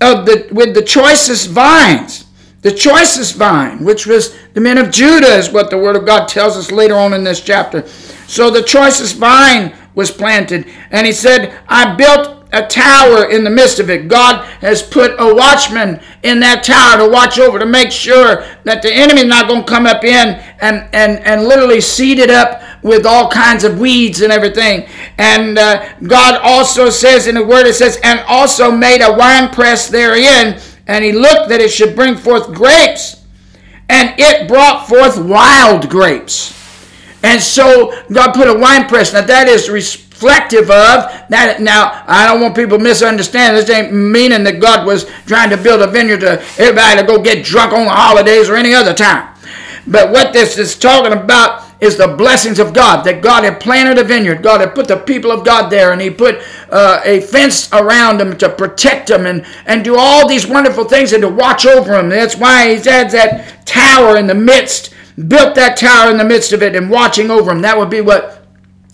of 0.00 0.26
the, 0.26 0.48
with 0.52 0.74
the 0.74 0.82
choicest 0.82 1.50
vines. 1.50 2.26
The 2.62 2.72
choicest 2.72 3.36
vine, 3.36 3.84
which 3.84 4.06
was 4.06 4.36
the 4.52 4.60
men 4.60 4.76
of 4.76 4.90
Judah, 4.90 5.34
is 5.36 5.50
what 5.50 5.70
the 5.70 5.78
Word 5.78 5.96
of 5.96 6.04
God 6.04 6.28
tells 6.28 6.58
us 6.58 6.70
later 6.70 6.94
on 6.94 7.14
in 7.14 7.24
this 7.24 7.40
chapter. 7.40 7.86
So 8.26 8.50
the 8.50 8.62
choicest 8.62 9.16
vine 9.16 9.74
was 9.94 10.10
planted. 10.10 10.66
And 10.90 11.06
he 11.06 11.12
said, 11.12 11.58
I 11.68 11.94
built 11.94 12.39
a 12.52 12.66
tower 12.66 13.30
in 13.30 13.44
the 13.44 13.50
midst 13.50 13.78
of 13.78 13.90
it. 13.90 14.08
God 14.08 14.44
has 14.60 14.82
put 14.82 15.12
a 15.18 15.34
watchman 15.34 16.00
in 16.22 16.40
that 16.40 16.64
tower 16.64 16.98
to 17.04 17.12
watch 17.12 17.38
over, 17.38 17.58
to 17.58 17.66
make 17.66 17.92
sure 17.92 18.44
that 18.64 18.82
the 18.82 18.92
enemy 18.92 19.20
is 19.20 19.26
not 19.26 19.48
going 19.48 19.64
to 19.64 19.70
come 19.70 19.86
up 19.86 20.04
in 20.04 20.34
and, 20.60 20.88
and, 20.92 21.20
and 21.20 21.44
literally 21.44 21.80
seed 21.80 22.18
it 22.18 22.30
up 22.30 22.62
with 22.82 23.06
all 23.06 23.30
kinds 23.30 23.64
of 23.64 23.78
weeds 23.78 24.20
and 24.20 24.32
everything. 24.32 24.88
And 25.18 25.58
uh, 25.58 25.92
God 26.02 26.40
also 26.42 26.90
says 26.90 27.26
in 27.26 27.34
the 27.34 27.44
word, 27.44 27.66
it 27.66 27.74
says, 27.74 28.00
and 28.02 28.20
also 28.26 28.70
made 28.70 29.02
a 29.02 29.12
wine 29.12 29.50
press 29.50 29.88
therein, 29.88 30.60
and 30.86 31.04
he 31.04 31.12
looked 31.12 31.50
that 31.50 31.60
it 31.60 31.70
should 31.70 31.94
bring 31.94 32.16
forth 32.16 32.52
grapes, 32.52 33.24
and 33.88 34.14
it 34.18 34.48
brought 34.48 34.88
forth 34.88 35.18
wild 35.18 35.88
grapes. 35.88 36.56
And 37.22 37.40
so 37.40 37.92
God 38.10 38.32
put 38.32 38.48
a 38.48 38.58
wine 38.58 38.88
press. 38.88 39.12
Now 39.12 39.22
that 39.22 39.46
is 39.46 39.68
reflective 40.20 40.64
of 40.64 41.10
that. 41.30 41.58
Now, 41.60 42.04
I 42.06 42.26
don't 42.26 42.40
want 42.40 42.54
people 42.54 42.78
to 42.78 42.84
misunderstand. 42.84 43.56
This 43.56 43.70
ain't 43.70 43.92
meaning 43.92 44.44
that 44.44 44.60
God 44.60 44.86
was 44.86 45.06
trying 45.26 45.50
to 45.50 45.56
build 45.56 45.80
a 45.80 45.86
vineyard 45.86 46.20
to 46.20 46.40
everybody 46.58 47.00
to 47.00 47.06
go 47.06 47.22
get 47.22 47.44
drunk 47.44 47.72
on 47.72 47.86
the 47.86 47.90
holidays 47.90 48.50
or 48.50 48.56
any 48.56 48.74
other 48.74 48.92
time. 48.92 49.34
But 49.86 50.10
what 50.10 50.32
this 50.32 50.58
is 50.58 50.76
talking 50.76 51.12
about 51.12 51.64
is 51.80 51.96
the 51.96 52.08
blessings 52.08 52.58
of 52.58 52.74
God. 52.74 53.02
That 53.04 53.22
God 53.22 53.44
had 53.44 53.60
planted 53.60 53.98
a 53.98 54.04
vineyard. 54.04 54.42
God 54.42 54.60
had 54.60 54.74
put 54.74 54.88
the 54.88 54.98
people 54.98 55.32
of 55.32 55.44
God 55.44 55.70
there, 55.70 55.92
and 55.92 56.00
He 56.02 56.10
put 56.10 56.42
uh, 56.68 57.00
a 57.02 57.22
fence 57.22 57.72
around 57.72 58.18
them 58.18 58.36
to 58.38 58.50
protect 58.50 59.08
them 59.08 59.24
and, 59.24 59.46
and 59.64 59.82
do 59.82 59.96
all 59.96 60.28
these 60.28 60.46
wonderful 60.46 60.84
things 60.84 61.14
and 61.14 61.22
to 61.22 61.30
watch 61.30 61.64
over 61.64 61.92
them. 61.92 62.10
That's 62.10 62.36
why 62.36 62.68
He 62.68 62.74
has 62.74 63.12
that 63.12 63.64
tower 63.64 64.18
in 64.18 64.26
the 64.26 64.34
midst, 64.34 64.92
built 65.28 65.54
that 65.54 65.78
tower 65.78 66.10
in 66.10 66.18
the 66.18 66.24
midst 66.24 66.52
of 66.52 66.62
it, 66.62 66.76
and 66.76 66.90
watching 66.90 67.30
over 67.30 67.50
them. 67.50 67.62
That 67.62 67.78
would 67.78 67.90
be 67.90 68.02
what 68.02 68.39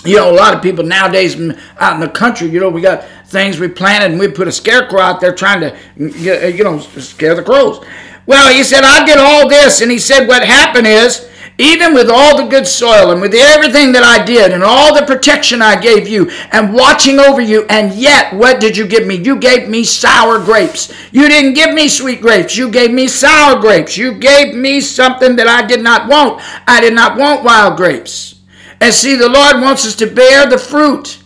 you 0.05 0.17
know, 0.17 0.31
a 0.31 0.37
lot 0.37 0.55
of 0.55 0.63
people 0.63 0.85
nowadays 0.85 1.35
out 1.79 1.95
in 1.95 2.01
the 2.01 2.09
country, 2.09 2.49
you 2.49 2.61
know, 2.61 2.69
we 2.69 2.81
got 2.81 3.05
things 3.27 3.59
we 3.59 3.69
planted 3.69 4.11
and 4.11 4.21
we 4.21 4.29
put 4.29 4.47
a 4.47 4.53
scarecrow 4.53 5.01
out 5.01 5.21
there 5.21 5.35
trying 5.35 5.61
to, 5.61 5.77
mm, 5.99 6.45
uh, 6.45 6.47
you 6.47 6.65
know, 6.65 6.79
scare 6.79 7.35
the 7.35 7.43
crows. 7.43 7.85
Well, 8.27 8.53
he 8.53 8.63
said, 8.63 8.83
I 8.85 9.05
did 9.05 9.19
all 9.19 9.49
this. 9.49 9.81
And 9.81 9.91
he 9.91 9.99
said, 9.99 10.27
what 10.27 10.45
happened 10.45 10.87
is, 10.87 11.29
even 11.59 11.95
with 11.95 12.11
all 12.11 12.37
the 12.37 12.49
good 12.49 12.67
soil 12.67 13.13
and 13.13 13.21
with 13.21 13.33
everything 13.35 13.93
that 13.93 14.03
I 14.03 14.23
did 14.23 14.53
and 14.53 14.63
all 14.63 14.95
the 14.95 15.07
protection 15.07 15.63
I 15.63 15.81
gave 15.81 16.07
you 16.07 16.31
and 16.53 16.75
watching 16.75 17.19
over 17.19 17.41
you, 17.41 17.65
and 17.71 17.95
yet 17.95 18.35
what 18.35 18.61
did 18.61 18.77
you 18.77 18.87
give 18.87 19.07
me? 19.07 19.17
You 19.17 19.39
gave 19.39 19.69
me 19.69 19.83
sour 19.83 20.39
grapes. 20.39 20.93
You 21.13 21.29
didn't 21.29 21.55
give 21.55 21.73
me 21.73 21.89
sweet 21.89 22.21
grapes. 22.21 22.57
You 22.57 22.71
gave 22.71 22.91
me 22.91 23.09
sour 23.09 23.59
grapes. 23.59 23.97
You 23.97 24.13
gave 24.13 24.55
me 24.55 24.83
something 24.83 25.37
that 25.37 25.49
I 25.49 25.67
did 25.67 25.83
not 25.83 26.09
want. 26.09 26.43
I 26.69 26.81
did 26.81 26.93
not 26.93 27.17
want 27.17 27.43
wild 27.43 27.79
grapes. 27.79 28.36
And 28.81 28.93
see, 28.93 29.17
the 29.17 29.29
Lord 29.29 29.61
wants 29.61 29.87
us 29.87 29.95
to 29.97 30.07
bear 30.07 30.47
the 30.47 30.59
fruit. 30.59 31.19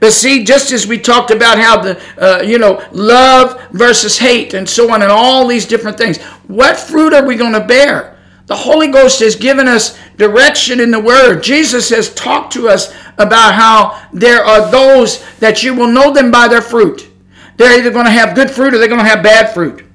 But 0.00 0.12
see, 0.12 0.44
just 0.44 0.72
as 0.72 0.86
we 0.86 0.98
talked 0.98 1.30
about 1.30 1.58
how 1.58 1.80
the, 1.80 2.02
uh, 2.18 2.42
you 2.42 2.58
know, 2.58 2.84
love 2.92 3.60
versus 3.70 4.18
hate 4.18 4.54
and 4.54 4.68
so 4.68 4.92
on 4.92 5.02
and 5.02 5.10
all 5.10 5.46
these 5.46 5.66
different 5.66 5.96
things, 5.96 6.18
what 6.48 6.76
fruit 6.76 7.14
are 7.14 7.24
we 7.24 7.36
going 7.36 7.54
to 7.54 7.64
bear? 7.64 8.16
The 8.46 8.56
Holy 8.56 8.88
Ghost 8.88 9.20
has 9.20 9.34
given 9.34 9.66
us 9.66 9.98
direction 10.16 10.80
in 10.80 10.90
the 10.90 11.00
Word. 11.00 11.42
Jesus 11.42 11.88
has 11.90 12.14
talked 12.14 12.52
to 12.52 12.68
us 12.68 12.94
about 13.18 13.54
how 13.54 14.08
there 14.12 14.44
are 14.44 14.70
those 14.70 15.24
that 15.38 15.62
you 15.62 15.74
will 15.74 15.88
know 15.88 16.12
them 16.12 16.30
by 16.30 16.46
their 16.46 16.62
fruit. 16.62 17.08
They're 17.56 17.78
either 17.78 17.90
going 17.90 18.04
to 18.04 18.10
have 18.10 18.34
good 18.34 18.50
fruit 18.50 18.74
or 18.74 18.78
they're 18.78 18.88
going 18.88 19.00
to 19.00 19.08
have 19.08 19.22
bad 19.22 19.52
fruit. 19.54 19.85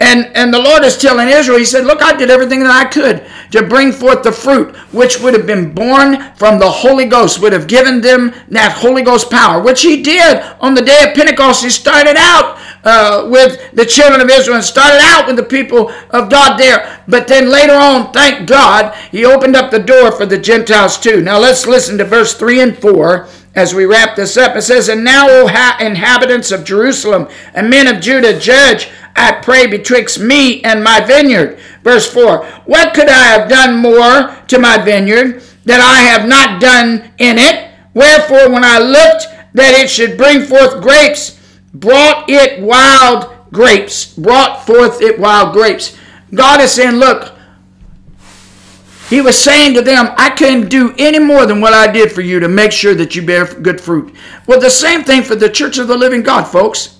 And, 0.00 0.26
and 0.36 0.52
the 0.52 0.60
Lord 0.60 0.82
is 0.82 0.98
telling 0.98 1.28
Israel, 1.28 1.58
He 1.58 1.64
said, 1.64 1.86
Look, 1.86 2.02
I 2.02 2.16
did 2.16 2.30
everything 2.30 2.60
that 2.60 2.70
I 2.70 2.88
could 2.88 3.24
to 3.52 3.66
bring 3.66 3.92
forth 3.92 4.22
the 4.22 4.32
fruit, 4.32 4.74
which 4.92 5.20
would 5.20 5.34
have 5.34 5.46
been 5.46 5.72
borne 5.72 6.32
from 6.34 6.58
the 6.58 6.70
Holy 6.70 7.04
Ghost, 7.04 7.40
would 7.40 7.52
have 7.52 7.68
given 7.68 8.00
them 8.00 8.34
that 8.48 8.72
Holy 8.72 9.02
Ghost 9.02 9.30
power, 9.30 9.62
which 9.62 9.82
He 9.82 10.02
did 10.02 10.42
on 10.60 10.74
the 10.74 10.82
day 10.82 11.04
of 11.08 11.14
Pentecost. 11.14 11.62
He 11.62 11.70
started 11.70 12.16
out 12.18 12.58
uh, 12.82 13.28
with 13.30 13.72
the 13.72 13.86
children 13.86 14.20
of 14.20 14.28
Israel 14.28 14.56
and 14.56 14.64
started 14.64 15.00
out 15.00 15.26
with 15.26 15.36
the 15.36 15.42
people 15.42 15.90
of 16.10 16.28
God 16.28 16.58
there. 16.58 17.02
But 17.06 17.28
then 17.28 17.48
later 17.48 17.74
on, 17.74 18.12
thank 18.12 18.48
God, 18.48 18.94
He 19.12 19.24
opened 19.24 19.54
up 19.54 19.70
the 19.70 19.78
door 19.78 20.10
for 20.10 20.26
the 20.26 20.38
Gentiles 20.38 20.98
too. 20.98 21.22
Now 21.22 21.38
let's 21.38 21.66
listen 21.66 21.98
to 21.98 22.04
verse 22.04 22.34
3 22.34 22.60
and 22.60 22.78
4 22.78 23.28
as 23.54 23.74
we 23.74 23.84
wrap 23.84 24.16
this 24.16 24.36
up. 24.36 24.56
It 24.56 24.62
says, 24.62 24.88
And 24.88 25.04
now, 25.04 25.26
O 25.28 25.46
inhabitants 25.80 26.50
of 26.50 26.64
Jerusalem 26.64 27.28
and 27.54 27.70
men 27.70 27.86
of 27.86 28.00
Judah, 28.00 28.38
judge 28.38 28.90
I 29.16 29.32
pray 29.32 29.66
betwixt 29.66 30.18
me 30.18 30.62
and 30.62 30.82
my 30.82 31.00
vineyard. 31.00 31.58
Verse 31.82 32.12
4 32.12 32.44
What 32.66 32.94
could 32.94 33.08
I 33.08 33.24
have 33.24 33.48
done 33.48 33.78
more 33.78 34.36
to 34.48 34.58
my 34.58 34.78
vineyard 34.78 35.42
that 35.64 35.80
I 35.80 36.02
have 36.02 36.28
not 36.28 36.60
done 36.60 37.10
in 37.18 37.38
it? 37.38 37.70
Wherefore, 37.94 38.50
when 38.50 38.64
I 38.64 38.78
looked 38.78 39.26
that 39.54 39.74
it 39.74 39.88
should 39.88 40.16
bring 40.16 40.42
forth 40.42 40.82
grapes, 40.82 41.40
brought 41.72 42.28
it 42.28 42.60
wild 42.60 43.30
grapes. 43.52 44.14
Brought 44.14 44.66
forth 44.66 45.00
it 45.00 45.18
wild 45.18 45.52
grapes. 45.52 45.96
God 46.34 46.60
is 46.60 46.72
saying, 46.72 46.96
Look, 46.96 47.33
he 49.14 49.20
was 49.20 49.40
saying 49.40 49.74
to 49.74 49.80
them, 49.80 50.12
I 50.16 50.30
couldn't 50.30 50.68
do 50.68 50.92
any 50.98 51.20
more 51.20 51.46
than 51.46 51.60
what 51.60 51.72
I 51.72 51.86
did 51.90 52.10
for 52.10 52.20
you 52.20 52.40
to 52.40 52.48
make 52.48 52.72
sure 52.72 52.96
that 52.96 53.14
you 53.14 53.24
bear 53.24 53.46
good 53.46 53.80
fruit. 53.80 54.12
Well, 54.48 54.58
the 54.58 54.68
same 54.68 55.04
thing 55.04 55.22
for 55.22 55.36
the 55.36 55.48
church 55.48 55.78
of 55.78 55.86
the 55.86 55.96
living 55.96 56.24
God, 56.24 56.42
folks. 56.44 56.98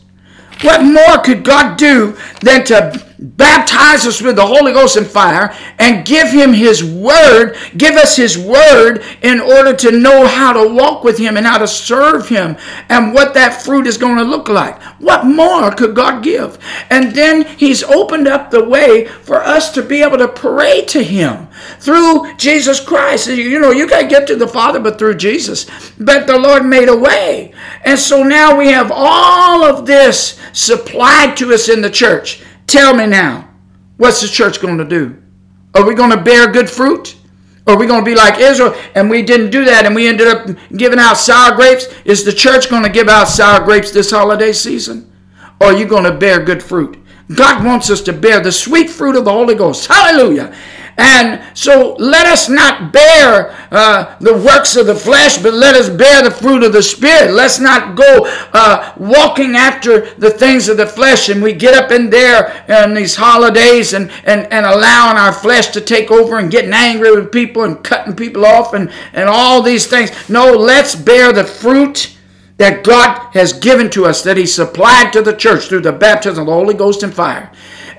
What 0.63 0.83
more 0.83 1.19
could 1.23 1.45
God 1.45 1.77
do 1.77 2.17
than 2.41 2.65
to 2.67 3.05
baptize 3.19 4.07
us 4.07 4.21
with 4.21 4.37
the 4.37 4.47
Holy 4.47 4.73
Ghost 4.73 4.97
and 4.97 5.07
fire 5.07 5.55
and 5.79 6.07
give 6.07 6.29
Him 6.31 6.53
His 6.53 6.85
Word, 6.85 7.57
give 7.77 7.95
us 7.95 8.17
His 8.17 8.37
Word 8.37 9.03
in 9.23 9.41
order 9.41 9.75
to 9.77 9.93
know 9.93 10.27
how 10.27 10.53
to 10.53 10.73
walk 10.73 11.05
with 11.05 11.19
Him 11.19 11.37
and 11.37 11.47
how 11.47 11.59
to 11.59 11.67
serve 11.67 12.29
Him 12.29 12.57
and 12.89 13.15
what 13.15 13.35
that 13.35 13.63
fruit 13.63 13.87
is 13.87 13.97
going 13.97 14.17
to 14.17 14.25
look 14.25 14.49
like? 14.49 14.81
What 15.01 15.27
more 15.27 15.71
could 15.71 15.95
God 15.95 16.23
give? 16.23 16.59
And 16.91 17.13
then 17.13 17.47
He's 17.57 17.83
opened 17.83 18.29
up 18.29 18.51
the 18.51 18.65
way 18.65 19.07
for 19.07 19.37
us 19.37 19.73
to 19.73 19.83
be 19.83 20.03
able 20.03 20.19
to 20.19 20.29
pray 20.29 20.85
to 20.87 21.03
Him 21.03 21.49
through 21.79 22.35
Jesus 22.37 22.81
Christ. 22.81 23.29
You 23.29 23.61
know, 23.61 23.71
you 23.71 23.87
can't 23.87 24.11
get 24.11 24.27
to 24.27 24.37
the 24.37 24.49
Father 24.49 24.81
but 24.81 24.99
through 24.99 25.17
Jesus. 25.17 25.67
But 25.99 26.27
the 26.27 26.39
Lord 26.39 26.67
made 26.67 26.89
a 26.89 26.97
way. 26.97 27.53
And 27.85 27.99
so 27.99 28.23
now 28.23 28.57
we 28.59 28.69
have 28.69 28.91
all 28.93 29.65
of 29.65 29.87
this 29.87 30.39
supplied 30.55 31.37
to 31.37 31.53
us 31.53 31.69
in 31.69 31.83
the 31.83 31.91
church. 31.91 32.43
Tell 32.67 32.95
me 32.95 33.07
now, 33.07 33.51
what's 33.99 34.23
the 34.23 34.29
church 34.29 34.61
going 34.61 34.79
to 34.79 34.85
do? 34.85 35.23
Are 35.75 35.85
we 35.85 35.95
going 35.95 36.11
to 36.11 36.23
bear 36.23 36.51
good 36.51 36.71
fruit? 36.71 37.17
Are 37.67 37.77
we 37.77 37.87
going 37.87 38.05
to 38.05 38.11
be 38.11 38.15
like 38.15 38.39
Israel 38.39 38.75
and 38.95 39.11
we 39.11 39.23
didn't 39.23 39.51
do 39.51 39.65
that 39.65 39.87
and 39.87 39.95
we 39.95 40.07
ended 40.07 40.29
up 40.29 40.49
giving 40.77 40.99
out 40.99 41.15
sour 41.15 41.57
grapes? 41.57 41.87
Is 42.05 42.25
the 42.25 42.33
church 42.33 42.71
going 42.71 42.83
to 42.83 42.91
give 42.91 43.09
out 43.09 43.29
sour 43.29 43.65
grapes 43.65 43.91
this 43.91 44.11
holiday 44.11 44.53
season? 44.53 45.11
Or 45.61 45.69
are 45.69 45.77
you 45.77 45.87
going 45.87 46.05
to 46.05 46.13
bear 46.13 46.45
good 46.45 46.63
fruit? 46.63 46.99
God 47.35 47.65
wants 47.65 47.89
us 47.91 48.03
to 48.03 48.13
bear 48.13 48.41
the 48.41 48.53
sweet 48.53 48.91
fruit 48.91 49.17
of 49.17 49.25
the 49.25 49.33
Holy 49.33 49.55
Ghost. 49.55 49.87
Hallelujah. 49.87 50.55
And 50.97 51.43
so 51.57 51.95
let 51.99 52.27
us 52.27 52.49
not 52.49 52.93
bear 52.93 53.57
uh, 53.71 54.17
the 54.21 54.35
works 54.35 54.77
of 54.77 54.87
the 54.87 54.95
flesh, 54.95 55.39
but 55.39 55.55
let 55.55 55.75
us 55.75 55.89
bear 55.89 56.23
the 56.23 56.31
fruit 56.31 56.63
of 56.63 56.73
the 56.73 56.83
Spirit. 56.83 57.33
Let's 57.33 57.59
not 57.59 57.97
go 57.97 58.27
uh, 58.53 58.93
walking 58.97 59.57
after 59.57 60.15
the 60.15 60.31
things 60.31 60.69
of 60.69 60.77
the 60.77 60.87
flesh 60.87 61.29
and 61.29 61.43
we 61.43 61.53
get 61.53 61.75
up 61.75 61.91
in 61.91 62.11
there 62.11 62.65
on 62.69 62.95
these 62.95 63.17
holidays 63.17 63.93
and, 63.93 64.11
and, 64.25 64.53
and 64.53 64.67
allowing 64.67 65.17
our 65.17 65.33
flesh 65.33 65.69
to 65.69 65.81
take 65.81 66.11
over 66.11 66.39
and 66.39 66.51
getting 66.51 66.73
angry 66.73 67.11
with 67.15 67.33
people 67.33 67.65
and 67.65 67.83
cutting 67.83 68.15
people 68.15 68.45
off 68.45 68.75
and, 68.75 68.93
and 69.13 69.29
all 69.29 69.63
these 69.63 69.87
things. 69.87 70.11
No, 70.29 70.53
let's 70.53 70.95
bear 70.95 71.33
the 71.33 71.45
fruit 71.45 72.17
that 72.57 72.85
God 72.85 73.33
has 73.33 73.53
given 73.53 73.91
to 73.91 74.07
us, 74.07 74.23
that 74.23 74.37
He 74.37 74.47
supplied 74.47 75.13
to 75.13 75.23
the 75.23 75.35
church 75.35 75.65
through 75.65 75.81
the 75.81 75.93
baptism 75.93 76.43
of 76.43 76.47
the 76.47 76.53
Holy 76.53 76.75
Ghost 76.75 77.03
and 77.03 77.13
fire. 77.13 77.51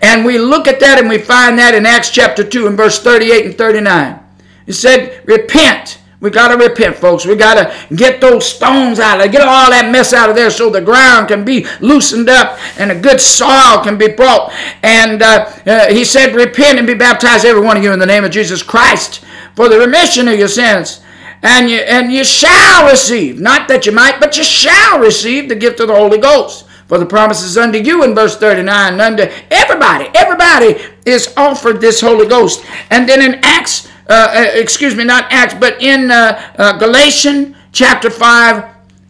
And 0.02 0.26
we 0.26 0.38
look 0.38 0.68
at 0.68 0.80
that 0.80 1.00
and 1.00 1.10
we 1.10 1.18
find 1.18 1.58
that 1.60 1.74
in 1.76 1.86
Acts 1.86 2.10
chapter 2.10 2.44
2 2.44 2.68
and 2.68 2.78
verse 2.78 3.02
38 3.02 3.46
and 3.46 3.58
39. 3.58 4.20
It 4.68 4.74
said, 4.74 5.22
Repent 5.26 6.00
We 6.20 6.30
got 6.30 6.48
to 6.48 6.58
repent, 6.58 6.96
folks. 6.96 7.26
We 7.26 7.36
got 7.36 7.56
to 7.56 7.96
get 7.96 8.22
those 8.22 8.48
stones 8.48 9.00
out 9.00 9.18
of 9.18 9.24
there. 9.24 9.32
get 9.32 9.48
all 9.48 9.70
that 9.70 9.92
mess 9.92 10.14
out 10.14 10.30
of 10.30 10.36
there 10.36 10.50
so 10.50 10.70
the 10.70 10.82
ground 10.82 11.28
can 11.28 11.46
be 11.46 11.66
loosened 11.82 12.30
up 12.30 12.60
and 12.80 12.92
a 12.92 13.00
good 13.00 13.22
soil 13.22 13.84
can 13.84 13.98
be 13.98 14.08
brought. 14.08 14.52
And 14.82 15.22
uh, 15.22 15.52
uh, 15.66 15.92
he 15.92 16.04
said, 16.04 16.36
Repent 16.36 16.78
and 16.78 16.88
be 16.88 16.96
baptized, 16.96 17.46
every 17.46 17.62
one 17.62 17.78
of 17.78 17.84
you, 17.84 17.92
in 17.92 18.00
the 18.00 18.06
name 18.06 18.24
of 18.24 18.32
Jesus 18.32 18.64
Christ 18.64 19.24
for 19.56 19.70
the 19.70 19.80
remission 19.80 20.28
of 20.28 20.38
your 20.38 20.48
sins. 20.48 21.02
And 21.42 21.70
you, 21.70 21.78
and 21.78 22.12
you 22.12 22.24
shall 22.24 22.90
receive, 22.90 23.40
not 23.40 23.68
that 23.68 23.86
you 23.86 23.92
might, 23.92 24.20
but 24.20 24.38
you 24.38 24.44
shall 24.44 25.00
receive 25.00 25.48
the 25.48 25.56
gift 25.56 25.80
of 25.80 25.88
the 25.88 25.96
Holy 25.96 26.18
Ghost. 26.18 26.65
For 26.88 26.98
the 27.00 27.06
promises 27.06 27.58
unto 27.58 27.80
you 27.80 28.04
in 28.04 28.14
verse 28.14 28.38
39, 28.38 28.94
and 28.94 29.02
unto 29.02 29.24
everybody, 29.50 30.10
everybody 30.14 30.84
is 31.06 31.34
offered 31.36 31.82
this 31.82 32.00
Holy 32.00 32.28
Ghost. 32.28 32.64
And 32.92 33.10
then 33.10 33.22
in 33.22 33.40
Acts, 33.44 33.88
uh, 34.08 34.14
uh 34.32 34.52
excuse 34.54 34.96
me, 34.96 35.04
not 35.04 35.32
Acts, 35.32 35.56
but 35.56 35.82
in 35.82 36.12
uh, 36.12 36.54
uh, 36.58 36.78
Galatians 36.78 37.56
chapter 37.72 38.10
5 38.10 38.64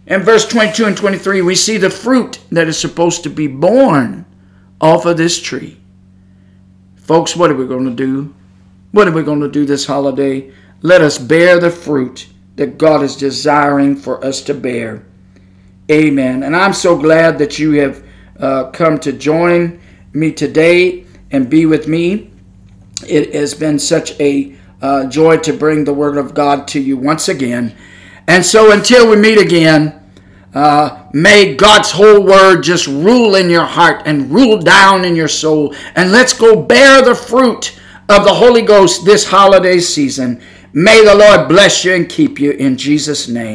and 0.08 0.24
verse 0.24 0.48
22 0.48 0.86
and 0.86 0.98
23, 0.98 1.42
we 1.42 1.56
see 1.56 1.78
the 1.78 1.90
fruit 1.90 2.40
that 2.50 2.68
is 2.68 2.80
supposed 2.80 3.24
to 3.24 3.30
be 3.30 3.48
borne 3.48 4.26
off 4.80 5.06
of 5.06 5.18
this 5.18 5.42
tree. 5.42 5.78
Folks, 6.96 7.36
what 7.36 7.52
are 7.52 7.56
we 7.56 7.68
going 7.68 7.86
to 7.86 7.92
do? 7.92 8.34
What 8.92 9.08
are 9.08 9.12
we 9.12 9.24
going 9.24 9.42
to 9.42 9.52
do 9.52 9.66
this 9.66 9.86
holiday? 9.86 10.52
Let 10.82 11.02
us 11.02 11.18
bear 11.18 11.60
the 11.60 11.70
fruit 11.70 12.28
that 12.56 12.78
God 12.78 13.04
is 13.04 13.18
desiring 13.18 13.96
for 13.96 14.24
us 14.24 14.42
to 14.44 14.54
bear. 14.54 15.04
Amen. 15.92 16.42
And 16.42 16.56
I'm 16.56 16.74
so 16.74 16.98
glad 16.98 17.38
that 17.38 17.60
you 17.60 17.74
have 17.74 18.04
uh, 18.40 18.72
come 18.72 18.98
to 19.00 19.14
join 19.14 19.80
me 20.14 20.32
today 20.32 21.06
and 21.30 21.50
be 21.50 21.68
with 21.68 21.88
me. 21.88 22.32
It 23.08 23.36
has 23.36 23.54
been 23.54 23.78
such 23.78 24.20
a 24.20 24.56
uh, 24.82 25.06
joy 25.08 25.38
to 25.38 25.54
bring 25.54 25.84
the 25.84 25.94
Word 25.94 26.18
of 26.18 26.34
God 26.34 26.68
to 26.70 26.80
you 26.80 26.98
once 26.98 27.30
again. 27.30 27.76
And 28.28 28.44
so 28.44 28.72
until 28.72 29.10
we 29.10 29.16
meet 29.16 29.38
again, 29.38 30.02
uh, 30.56 31.08
may 31.14 31.54
God's 31.54 31.92
whole 31.92 32.24
Word 32.24 32.62
just 32.62 32.88
rule 32.88 33.36
in 33.36 33.50
your 33.50 33.66
heart 33.66 34.04
and 34.06 34.32
rule 34.32 34.58
down 34.58 35.06
in 35.06 35.16
your 35.16 35.28
soul. 35.28 35.76
And 35.96 36.12
let's 36.12 36.34
go 36.34 36.64
bear 36.64 37.04
the 37.04 37.14
fruit 37.14 37.80
of 38.10 38.24
the 38.24 38.34
Holy 38.34 38.64
Ghost 38.64 39.06
this 39.06 39.26
holiday 39.26 39.80
season. 39.80 40.42
May 40.74 41.06
the 41.06 41.16
Lord 41.16 41.48
bless 41.48 41.86
you 41.86 41.94
and 41.94 42.10
keep 42.10 42.40
you 42.40 42.52
in 42.52 42.76
Jesus' 42.76 43.28
name. 43.28 43.54